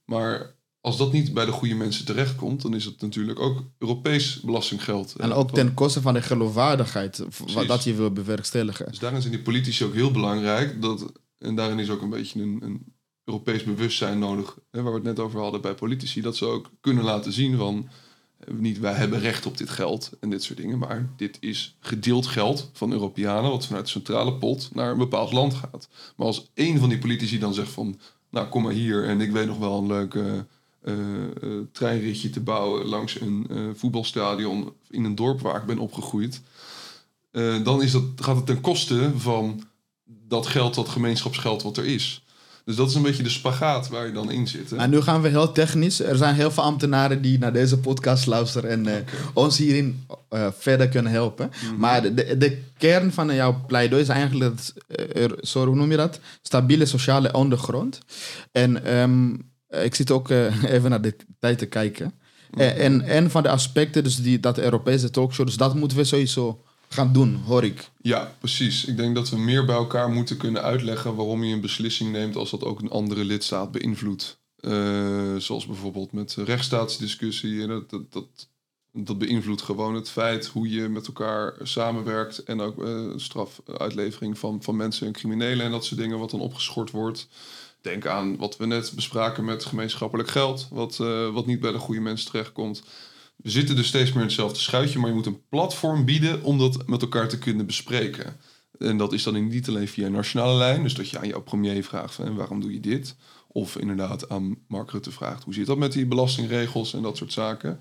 Maar 0.05 0.55
als 0.81 0.97
dat 0.97 1.11
niet 1.11 1.33
bij 1.33 1.45
de 1.45 1.51
goede 1.51 1.75
mensen 1.75 2.05
terechtkomt, 2.05 2.61
dan 2.61 2.73
is 2.75 2.85
het 2.85 3.01
natuurlijk 3.01 3.39
ook 3.39 3.63
Europees 3.77 4.39
belastinggeld. 4.41 5.15
En 5.17 5.31
Eh, 5.31 5.37
ook 5.37 5.43
wat- 5.45 5.55
ten 5.55 5.73
koste 5.73 6.01
van 6.01 6.13
de 6.13 6.21
geloofwaardigheid, 6.21 7.23
wat 7.53 7.67
dat 7.67 7.83
je 7.83 7.93
wil 7.93 8.11
bewerkstelligen. 8.11 8.85
Dus 8.85 8.99
daarin 8.99 9.21
zijn 9.21 9.33
die 9.33 9.41
politici 9.43 9.85
ook 9.85 9.93
heel 9.93 10.11
belangrijk. 10.11 10.81
Dat, 10.81 11.11
en 11.37 11.55
daarin 11.55 11.79
is 11.79 11.89
ook 11.89 12.01
een 12.01 12.09
beetje 12.09 12.41
een, 12.41 12.59
een 12.63 12.95
Europees 13.25 13.63
bewustzijn 13.63 14.19
nodig. 14.19 14.57
Hè, 14.71 14.81
waar 14.81 14.91
we 14.91 14.97
het 14.97 15.07
net 15.07 15.19
over 15.19 15.39
hadden 15.39 15.61
bij 15.61 15.73
politici. 15.73 16.21
Dat 16.21 16.35
ze 16.35 16.45
ook 16.45 16.69
kunnen 16.81 17.03
laten 17.03 17.31
zien 17.33 17.57
van... 17.57 17.89
eh, 18.39 18.53
Niet 18.53 18.79
wij 18.79 18.93
hebben 18.93 19.19
recht 19.19 19.45
op 19.45 19.57
dit 19.57 19.69
geld 19.69 20.11
en 20.19 20.29
dit 20.29 20.43
soort 20.43 20.57
dingen. 20.59 20.77
Maar 20.77 21.09
dit 21.17 21.37
is 21.39 21.75
gedeeld 21.79 22.27
geld 22.27 22.69
van 22.73 22.91
Europeanen. 22.91 23.51
Wat 23.51 23.65
vanuit 23.65 23.85
de 23.85 23.91
centrale 23.91 24.33
pot 24.33 24.69
naar 24.73 24.91
een 24.91 24.97
bepaald 24.97 25.31
land 25.31 25.53
gaat. 25.53 25.87
Maar 26.15 26.27
als 26.27 26.49
één 26.53 26.79
van 26.79 26.89
die 26.89 26.99
politici 26.99 27.39
dan 27.39 27.53
zegt 27.53 27.71
van... 27.71 27.99
Nou 28.29 28.47
kom 28.47 28.63
maar 28.63 28.71
hier 28.73 29.05
en 29.05 29.21
ik 29.21 29.31
weet 29.31 29.47
nog 29.47 29.57
wel 29.57 29.77
een 29.77 29.87
leuk... 29.87 30.13
eh, 30.13 30.37
eh, 30.81 31.59
treinritje 31.71 32.29
te 32.29 32.39
bouwen 32.39 32.85
langs 32.85 33.19
een 33.19 33.45
eh, 33.49 33.57
voetbalstadion 33.73 34.73
in 34.89 35.03
een 35.03 35.15
dorp 35.15 35.41
waar 35.41 35.61
ik 35.61 35.65
ben 35.65 35.79
opgegroeid. 35.79 36.41
Dan 37.63 37.81
is 37.81 37.91
dat, 37.91 38.03
gaat 38.15 38.35
het 38.35 38.45
ten 38.45 38.61
koste 38.61 39.11
van 39.15 39.63
dat 40.27 40.47
geld, 40.47 40.73
dat 40.73 40.89
gemeenschapsgeld 40.89 41.61
wat 41.61 41.77
er 41.77 41.85
is. 41.85 42.23
Dus 42.71 42.79
dat 42.79 42.89
is 42.89 42.95
een 42.95 43.01
beetje 43.01 43.23
de 43.23 43.29
spagaat 43.29 43.87
waar 43.89 44.05
je 44.05 44.11
dan 44.13 44.31
in 44.31 44.47
zit. 44.47 44.69
Hè? 44.69 44.75
En 44.75 44.89
nu 44.89 45.01
gaan 45.01 45.21
we 45.21 45.27
heel 45.27 45.51
technisch. 45.51 46.01
Er 46.01 46.15
zijn 46.17 46.35
heel 46.35 46.51
veel 46.51 46.63
ambtenaren 46.63 47.21
die 47.21 47.39
naar 47.39 47.53
deze 47.53 47.77
podcast 47.79 48.25
luisteren 48.25 48.69
en 48.69 48.87
eh, 48.87 48.95
ons 49.33 49.57
hierin 49.57 50.05
eh, 50.29 50.47
verder 50.57 50.89
kunnen 50.89 51.11
helpen. 51.11 51.51
Mhm. 51.65 51.77
Maar 51.77 52.01
de, 52.15 52.37
de, 52.37 52.57
kern 52.77 53.11
van 53.13 53.35
jouw 53.35 53.63
pleidooi 53.67 54.01
is 54.01 54.07
eigenlijk, 54.07 54.55
dat, 54.57 54.73
eh, 54.87 55.23
er- 55.23 55.65
hoe 55.67 55.75
noem 55.75 55.91
je 55.91 55.97
dat? 55.97 56.19
Stabiele 56.41 56.85
sociale 56.85 57.33
ondergrond. 57.33 57.99
En 58.51 58.85
ehm, 58.85 59.35
eh, 59.67 59.83
ik 59.83 59.95
zit 59.95 60.11
ook 60.11 60.29
eh, 60.29 60.63
even 60.73 60.89
naar 60.89 61.01
de 61.01 61.15
tijd 61.39 61.57
te 61.57 61.65
kijken. 61.65 62.13
Eh, 62.51 62.85
en 62.85 63.17
een 63.17 63.29
van 63.29 63.43
de 63.43 63.49
aspecten, 63.49 64.03
dus 64.03 64.15
die, 64.15 64.39
dat 64.39 64.57
Europese 64.57 65.09
talkshow, 65.09 65.45
dus 65.45 65.57
dat 65.57 65.75
moeten 65.75 65.97
we 65.97 66.03
sowieso 66.03 66.63
gaan 66.93 67.13
doen, 67.13 67.35
hoor 67.45 67.63
ik. 67.63 67.89
Ja, 68.01 68.35
precies. 68.39 68.85
Ik 68.85 68.97
denk 68.97 69.15
dat 69.15 69.29
we 69.29 69.37
meer 69.37 69.65
bij 69.65 69.75
elkaar 69.75 70.09
moeten 70.09 70.37
kunnen 70.37 70.61
uitleggen 70.61 71.15
waarom 71.15 71.43
je 71.43 71.53
een 71.53 71.61
beslissing 71.61 72.11
neemt 72.11 72.35
als 72.35 72.49
dat 72.49 72.63
ook 72.63 72.79
een 72.81 72.89
andere 72.89 73.25
lidstaat 73.25 73.71
beïnvloedt. 73.71 74.39
Eh, 74.59 75.35
zoals 75.35 75.65
bijvoorbeeld 75.65 76.11
met 76.11 76.33
rechtsstaatsdiscussie. 76.33 77.67
Dat, 77.67 77.89
dat, 77.89 78.11
dat, 78.11 78.49
dat 78.93 79.17
beïnvloedt 79.17 79.61
gewoon 79.61 79.95
het 79.95 80.09
feit 80.09 80.45
hoe 80.45 80.69
je 80.69 80.87
met 80.87 81.07
elkaar 81.07 81.53
samenwerkt. 81.61 82.43
En 82.43 82.61
ook 82.61 82.83
eh, 82.83 83.09
strafuitlevering 83.15 84.37
van, 84.37 84.63
van 84.63 84.75
mensen 84.75 85.07
en 85.07 85.13
criminelen 85.13 85.65
en 85.65 85.71
dat 85.71 85.85
soort 85.85 85.99
dingen, 85.99 86.19
wat 86.19 86.31
dan 86.31 86.39
opgeschort 86.39 86.91
wordt. 86.91 87.27
Denk 87.81 88.05
aan 88.05 88.37
wat 88.37 88.57
we 88.57 88.65
net 88.65 88.91
bespraken 88.95 89.45
met 89.45 89.65
gemeenschappelijk 89.65 90.29
geld, 90.29 90.67
wat, 90.69 90.99
eh, 90.99 91.33
wat 91.33 91.45
niet 91.45 91.59
bij 91.59 91.71
de 91.71 91.77
goede 91.77 92.01
mensen 92.01 92.31
terechtkomt. 92.31 92.83
We 93.43 93.49
zitten 93.49 93.75
dus 93.75 93.87
steeds 93.87 94.09
meer 94.09 94.19
in 94.19 94.27
hetzelfde 94.27 94.59
schuitje, 94.59 94.99
maar 94.99 95.09
je 95.09 95.15
moet 95.15 95.25
een 95.25 95.41
platform 95.49 96.05
bieden 96.05 96.43
om 96.43 96.57
dat 96.57 96.87
met 96.87 97.01
elkaar 97.01 97.29
te 97.29 97.39
kunnen 97.39 97.65
bespreken. 97.65 98.35
En 98.79 98.97
dat 98.97 99.13
is 99.13 99.23
dan 99.23 99.47
niet 99.47 99.67
alleen 99.67 99.87
via 99.87 100.05
een 100.05 100.11
nationale 100.11 100.57
lijn, 100.57 100.83
dus 100.83 100.93
dat 100.93 101.09
je 101.09 101.19
aan 101.19 101.27
jouw 101.27 101.41
premier 101.41 101.83
vraagt 101.83 102.13
van 102.13 102.25
"En 102.25 102.35
waarom 102.35 102.61
doe 102.61 102.73
je 102.73 102.79
dit? 102.79 103.15
Of 103.47 103.77
inderdaad 103.77 104.29
aan 104.29 104.57
Mark 104.67 104.91
Rutte 104.91 105.11
vraagt 105.11 105.43
hoe 105.43 105.53
zit 105.53 105.65
dat 105.65 105.77
met 105.77 105.91
die 105.91 106.05
belastingregels 106.05 106.93
en 106.93 107.01
dat 107.01 107.17
soort 107.17 107.33
zaken. 107.33 107.79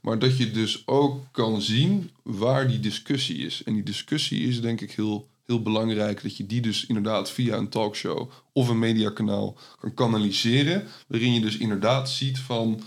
Maar 0.00 0.18
dat 0.18 0.36
je 0.36 0.50
dus 0.50 0.86
ook 0.86 1.24
kan 1.32 1.62
zien 1.62 2.10
waar 2.22 2.68
die 2.68 2.80
discussie 2.80 3.36
is. 3.36 3.62
En 3.64 3.74
die 3.74 3.82
discussie 3.82 4.48
is 4.48 4.60
denk 4.60 4.80
ik 4.80 4.92
heel, 4.92 5.28
heel 5.46 5.62
belangrijk. 5.62 6.22
Dat 6.22 6.36
je 6.36 6.46
die 6.46 6.60
dus 6.60 6.86
inderdaad 6.86 7.30
via 7.30 7.56
een 7.56 7.68
talkshow 7.68 8.30
of 8.52 8.68
een 8.68 8.78
mediakanaal 8.78 9.58
kan 9.80 9.94
kanaliseren. 9.94 10.86
Waarin 11.06 11.34
je 11.34 11.40
dus 11.40 11.56
inderdaad 11.56 12.10
ziet 12.10 12.38
van 12.38 12.82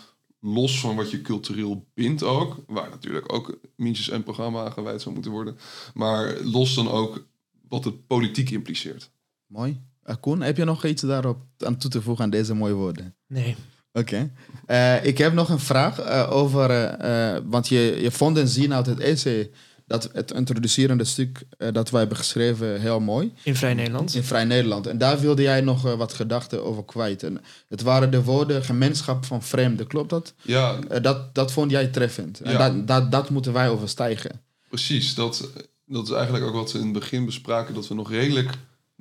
los 0.46 0.80
van 0.80 0.96
wat 0.96 1.12
je 1.12 1.22
cultureel 1.22 1.86
bindt 1.94 2.24
ook. 2.24 2.64
Waar 2.68 2.90
natuurlijk 2.90 3.34
ook 3.34 3.60
minstens 3.76 4.12
een 4.12 4.24
programma 4.24 4.66
aan 4.66 4.72
gewijd 4.72 5.02
zou 5.02 5.14
moeten 5.14 5.32
worden. 5.32 5.58
Maar 5.94 6.36
los 6.42 6.76
dan 6.76 6.90
ook 6.90 7.26
wat 7.70 7.84
het 7.84 8.08
politiek 8.08 8.50
impliceert. 8.50 9.12
Mooi. 9.48 9.82
Uh, 10.06 10.16
Koen, 10.20 10.42
heb 10.42 10.58
je 10.58 10.64
nog 10.64 10.86
iets 10.86 11.02
daarop 11.02 11.42
aan 11.58 11.78
toe 11.78 11.90
te 11.90 12.02
voegen 12.02 12.24
aan 12.24 12.30
deze 12.30 12.54
mooie 12.54 12.74
woorden? 12.74 13.16
Nee. 13.28 13.56
Oké. 13.94 14.32
Eh, 14.66 15.06
ik 15.06 15.18
heb 15.18 15.34
nog 15.34 15.50
een 15.50 15.60
vraag 15.60 16.00
eh, 16.00 16.32
over, 16.32 16.70
eh, 16.70 17.36
eh, 17.36 17.44
want 17.46 17.68
je, 17.68 17.98
je 18.02 18.12
vond 18.12 18.38
en 18.38 18.48
zien 18.48 18.74
uit 18.74 18.86
het 18.86 19.00
essay 19.00 19.52
dat 19.94 20.10
het 20.14 20.32
introducerende 20.32 21.04
stuk 21.04 21.44
eh, 21.58 21.72
dat 21.74 21.90
wij 21.90 22.00
hebben 22.00 22.18
geschreven 22.18 22.82
heel 22.82 23.00
mooi 23.00 23.34
In 23.44 23.56
Vrij 23.56 23.74
Nederland. 23.74 24.16
in 24.16 24.24
Vrij 24.24 24.44
Nederland. 24.46 24.88
En 24.88 24.98
daar 24.98 25.20
wilde 25.20 25.42
jij 25.42 25.62
nog 25.62 25.86
eh, 25.86 25.94
wat 25.94 26.14
gedachten 26.14 26.66
over 26.66 26.86
kwijt. 26.86 27.24
En 27.24 27.42
het 27.70 27.82
waren 27.82 28.12
de 28.12 28.24
woorden 28.24 28.64
gemeenschap 28.64 29.26
van 29.26 29.44
vreemden, 29.44 29.88
klopt 29.88 30.10
dat? 30.10 30.34
Ja, 30.42 30.80
Eh, 30.90 31.02
dat, 31.02 31.36
dat 31.36 31.52
vond 31.52 31.72
jij 31.72 31.88
treffend. 31.88 32.40
En 32.42 32.52
Ja. 32.52 32.58
dat, 32.70 32.88
dat, 32.88 33.12
dat 33.12 33.30
moeten 33.30 33.54
wij 33.54 33.70
overstijgen. 33.70 34.42
Precies, 34.70 35.16
dat, 35.16 35.50
dat 35.86 36.04
is 36.08 36.12
eigenlijk 36.14 36.46
ook 36.46 36.54
wat 36.54 36.72
we 36.72 36.78
in 36.80 36.84
het 36.84 36.94
begin 36.94 37.26
bespraken, 37.26 37.74
dat 37.74 37.88
we 37.88 37.94
nog 37.96 38.10
redelijk 38.10 38.52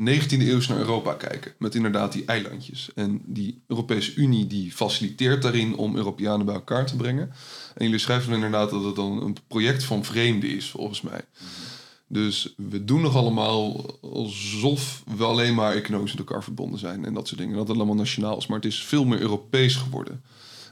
19e 0.09 0.39
eeuws 0.39 0.69
naar 0.69 0.79
Europa 0.79 1.13
kijken. 1.13 1.53
Met 1.59 1.75
inderdaad 1.75 2.13
die 2.13 2.25
eilandjes. 2.25 2.91
En 2.95 3.23
die 3.25 3.63
Europese 3.67 4.15
Unie 4.15 4.47
die 4.47 4.73
faciliteert 4.73 5.43
daarin 5.43 5.77
om 5.77 5.97
Europeanen 5.97 6.47
bij 6.47 6.55
elkaar 6.55 6.87
te 6.87 6.97
brengen. 6.97 7.33
En 7.75 7.85
jullie 7.85 7.99
schrijven 7.99 8.33
inderdaad 8.33 8.71
dat 8.71 8.85
het 8.85 8.97
dan 8.97 9.23
een 9.23 9.37
project 9.47 9.85
van 9.85 10.05
vreemden 10.05 10.51
is, 10.51 10.71
volgens 10.71 11.01
mij. 11.01 11.21
Dus 12.09 12.55
we 12.57 12.85
doen 12.85 13.01
nog 13.01 13.17
allemaal 13.17 13.87
alsof 14.01 15.03
we 15.17 15.25
alleen 15.25 15.55
maar 15.55 15.75
economisch 15.75 16.11
met 16.11 16.27
elkaar 16.27 16.43
verbonden 16.43 16.79
zijn 16.79 17.05
en 17.05 17.15
dat 17.15 17.29
soort 17.29 17.41
dingen. 17.41 17.57
Dat 17.57 17.69
het 17.69 17.77
allemaal 17.77 17.95
nationaal 17.95 18.37
is, 18.37 18.47
maar 18.47 18.57
het 18.57 18.67
is 18.67 18.83
veel 18.83 19.05
meer 19.05 19.21
Europees 19.21 19.77
geworden. 19.77 20.23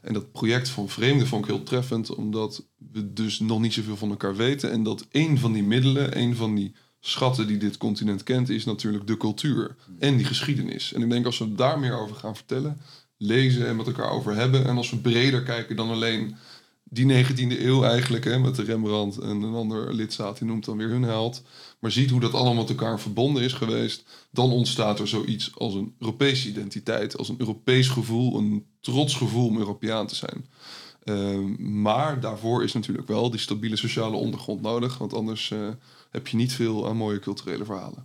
En 0.02 0.12
dat 0.12 0.32
project 0.32 0.68
van 0.68 0.88
vreemden 0.88 1.26
vond 1.26 1.44
ik 1.44 1.50
heel 1.50 1.62
treffend, 1.62 2.14
omdat 2.14 2.66
we 2.92 3.12
dus 3.12 3.38
nog 3.38 3.60
niet 3.60 3.72
zoveel 3.72 3.96
van 3.96 4.10
elkaar 4.10 4.36
weten. 4.36 4.70
En 4.70 4.82
dat 4.82 5.06
een 5.10 5.38
van 5.38 5.52
die 5.52 5.62
middelen, 5.62 6.18
een 6.18 6.36
van 6.36 6.54
die 6.54 6.74
schatten 7.00 7.46
die 7.46 7.56
dit 7.56 7.76
continent 7.76 8.22
kent, 8.22 8.48
is 8.48 8.64
natuurlijk 8.64 9.06
de 9.06 9.16
cultuur 9.16 9.76
en 9.98 10.16
die 10.16 10.26
geschiedenis. 10.26 10.92
En 10.92 11.02
ik 11.02 11.10
denk 11.10 11.26
als 11.26 11.38
we 11.38 11.54
daar 11.54 11.78
meer 11.78 11.98
over 11.98 12.16
gaan 12.16 12.36
vertellen, 12.36 12.80
lezen 13.16 13.66
en 13.66 13.76
met 13.76 13.86
elkaar 13.86 14.10
over 14.10 14.34
hebben. 14.34 14.64
En 14.64 14.76
als 14.76 14.90
we 14.90 14.96
breder 14.96 15.42
kijken 15.42 15.76
dan 15.76 15.90
alleen 15.90 16.36
die 16.84 17.24
19e 17.24 17.60
eeuw 17.60 17.82
eigenlijk, 17.84 18.24
hè, 18.24 18.38
met 18.38 18.56
de 18.56 18.62
Rembrandt 18.62 19.18
en 19.18 19.42
een 19.42 19.54
ander 19.54 19.94
lidstaat, 19.94 20.38
die 20.38 20.46
noemt 20.46 20.64
dan 20.64 20.76
weer 20.76 20.88
hun 20.88 21.02
held. 21.02 21.42
Maar 21.80 21.90
ziet 21.90 22.10
hoe 22.10 22.20
dat 22.20 22.34
allemaal 22.34 22.54
met 22.54 22.68
elkaar 22.68 23.00
verbonden 23.00 23.42
is 23.42 23.52
geweest, 23.52 24.04
dan 24.30 24.50
ontstaat 24.50 24.98
er 24.98 25.08
zoiets 25.08 25.50
als 25.56 25.74
een 25.74 25.94
Europese 25.98 26.48
identiteit, 26.48 27.16
als 27.16 27.28
een 27.28 27.40
Europees 27.40 27.88
gevoel, 27.88 28.38
een 28.38 28.66
trots 28.80 29.14
gevoel 29.14 29.46
om 29.46 29.58
Europeaan 29.58 30.06
te 30.06 30.14
zijn. 30.14 30.46
Ehm, 31.04 31.80
maar 31.80 32.20
daarvoor 32.20 32.64
is 32.64 32.72
natuurlijk 32.72 33.08
wel 33.08 33.30
die 33.30 33.40
stabiele 33.40 33.76
sociale 33.76 34.16
ondergrond 34.16 34.60
nodig, 34.60 34.98
want 34.98 35.14
anders 35.14 35.50
eh, 35.50 35.68
heb 36.10 36.26
je 36.28 36.36
niet 36.36 36.52
veel 36.52 36.88
aan 36.88 36.96
mooie 36.96 37.18
culturele 37.18 37.64
verhalen. 37.64 38.04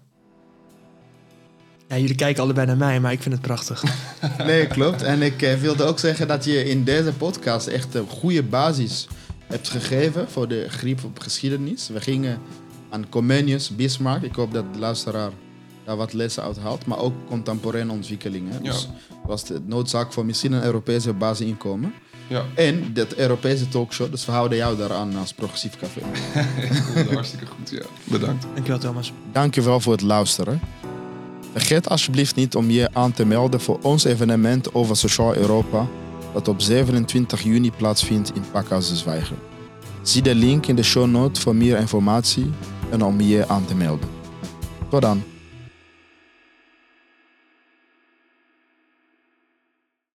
Ja, 1.88 1.97
jullie 1.97 2.16
kijken 2.16 2.43
allebei 2.43 2.68
naar 2.68 2.78
mij, 2.78 2.99
maar 2.99 3.12
ik 3.12 3.22
vind 3.22 3.36
het 3.36 3.43
prachtig. 3.43 3.84
Nee, 4.38 4.68
klopt. 4.68 5.01
En 5.01 5.22
ik 5.22 5.41
eh, 5.41 5.53
wilde 5.53 5.84
ook 5.84 5.99
zeggen 5.99 6.28
dat 6.28 6.43
je 6.45 6.64
in 6.64 6.84
deze 6.84 7.14
podcast 7.14 7.68
echt 7.68 7.93
een 7.93 8.08
goede 8.08 8.43
basis 8.43 9.08
hebt 9.45 9.70
gegeven 9.70 10.30
voor 10.30 10.47
de 10.47 10.66
griep 10.70 11.03
op 11.03 11.20
geschiedenis. 11.20 11.88
We 11.88 12.01
gingen 12.01 12.39
aan 12.89 13.10
Comenius, 13.10 13.76
Bismarck. 13.76 14.24
Ik 14.24 14.36
hoop 14.36 14.53
dat 14.53 14.74
de 14.74 14.80
luisteraar 14.80 15.32
daar 15.84 15.95
wat 15.95 16.14
lessen 16.14 16.43
uit 16.43 16.58
haalt. 16.58 16.86
Maar 16.86 16.99
ook 16.99 17.14
contemporaine 17.28 17.91
ontwikkelingen. 17.91 18.53
Ja. 18.64 18.72
Dus 18.72 18.89
was 19.26 19.45
de 19.45 19.62
noodzaak 19.66 20.14
voor 20.14 20.26
misschien 20.26 20.51
een 20.51 20.64
Europese 20.64 21.14
basis 21.14 21.47
inkomen. 21.47 21.93
Ja, 22.28 22.43
En 22.53 22.93
dat 22.93 23.13
Europese 23.13 23.67
talkshow. 23.67 24.11
Dus 24.11 24.26
we 24.26 24.32
houden 24.32 24.57
jou 24.57 24.78
daaraan 24.78 25.15
als 25.15 25.34
progressief 25.34 25.78
café. 25.78 26.01
hartstikke 27.13 27.45
goed. 27.45 27.69
Ja. 27.69 27.82
Bedankt. 28.03 28.45
Dankjewel, 28.53 28.80
Thomas. 28.80 29.13
Dankjewel 29.32 29.80
voor 29.80 29.93
het 29.93 30.01
luisteren. 30.01 30.59
Vergeet 31.51 31.89
alsjeblieft 31.89 32.36
niet 32.36 32.55
om 32.55 32.69
je 32.69 32.89
aan 32.93 33.11
te 33.11 33.26
melden 33.26 33.61
voor 33.61 33.80
ons 33.82 34.03
evenement 34.03 34.73
over 34.73 34.97
Sociaal 34.97 35.36
Europa, 35.36 35.88
dat 36.34 36.47
op 36.47 36.61
27 36.61 37.41
juni 37.43 37.71
plaatsvindt 37.71 38.36
in 38.36 38.43
Pakhuis 38.51 38.89
de 38.89 38.95
Zwijger. 38.95 39.38
Zie 40.01 40.21
de 40.21 40.36
link 40.36 40.65
in 40.65 40.76
de 40.76 40.84
show 40.84 41.07
notes 41.07 41.43
voor 41.43 41.55
meer 41.55 41.78
informatie 41.78 42.51
en 42.89 43.03
om 43.03 43.21
je 43.21 43.47
aan 43.47 43.65
te 43.65 43.76
melden. 43.76 44.09
Tot 44.89 45.01
dan. 45.01 45.23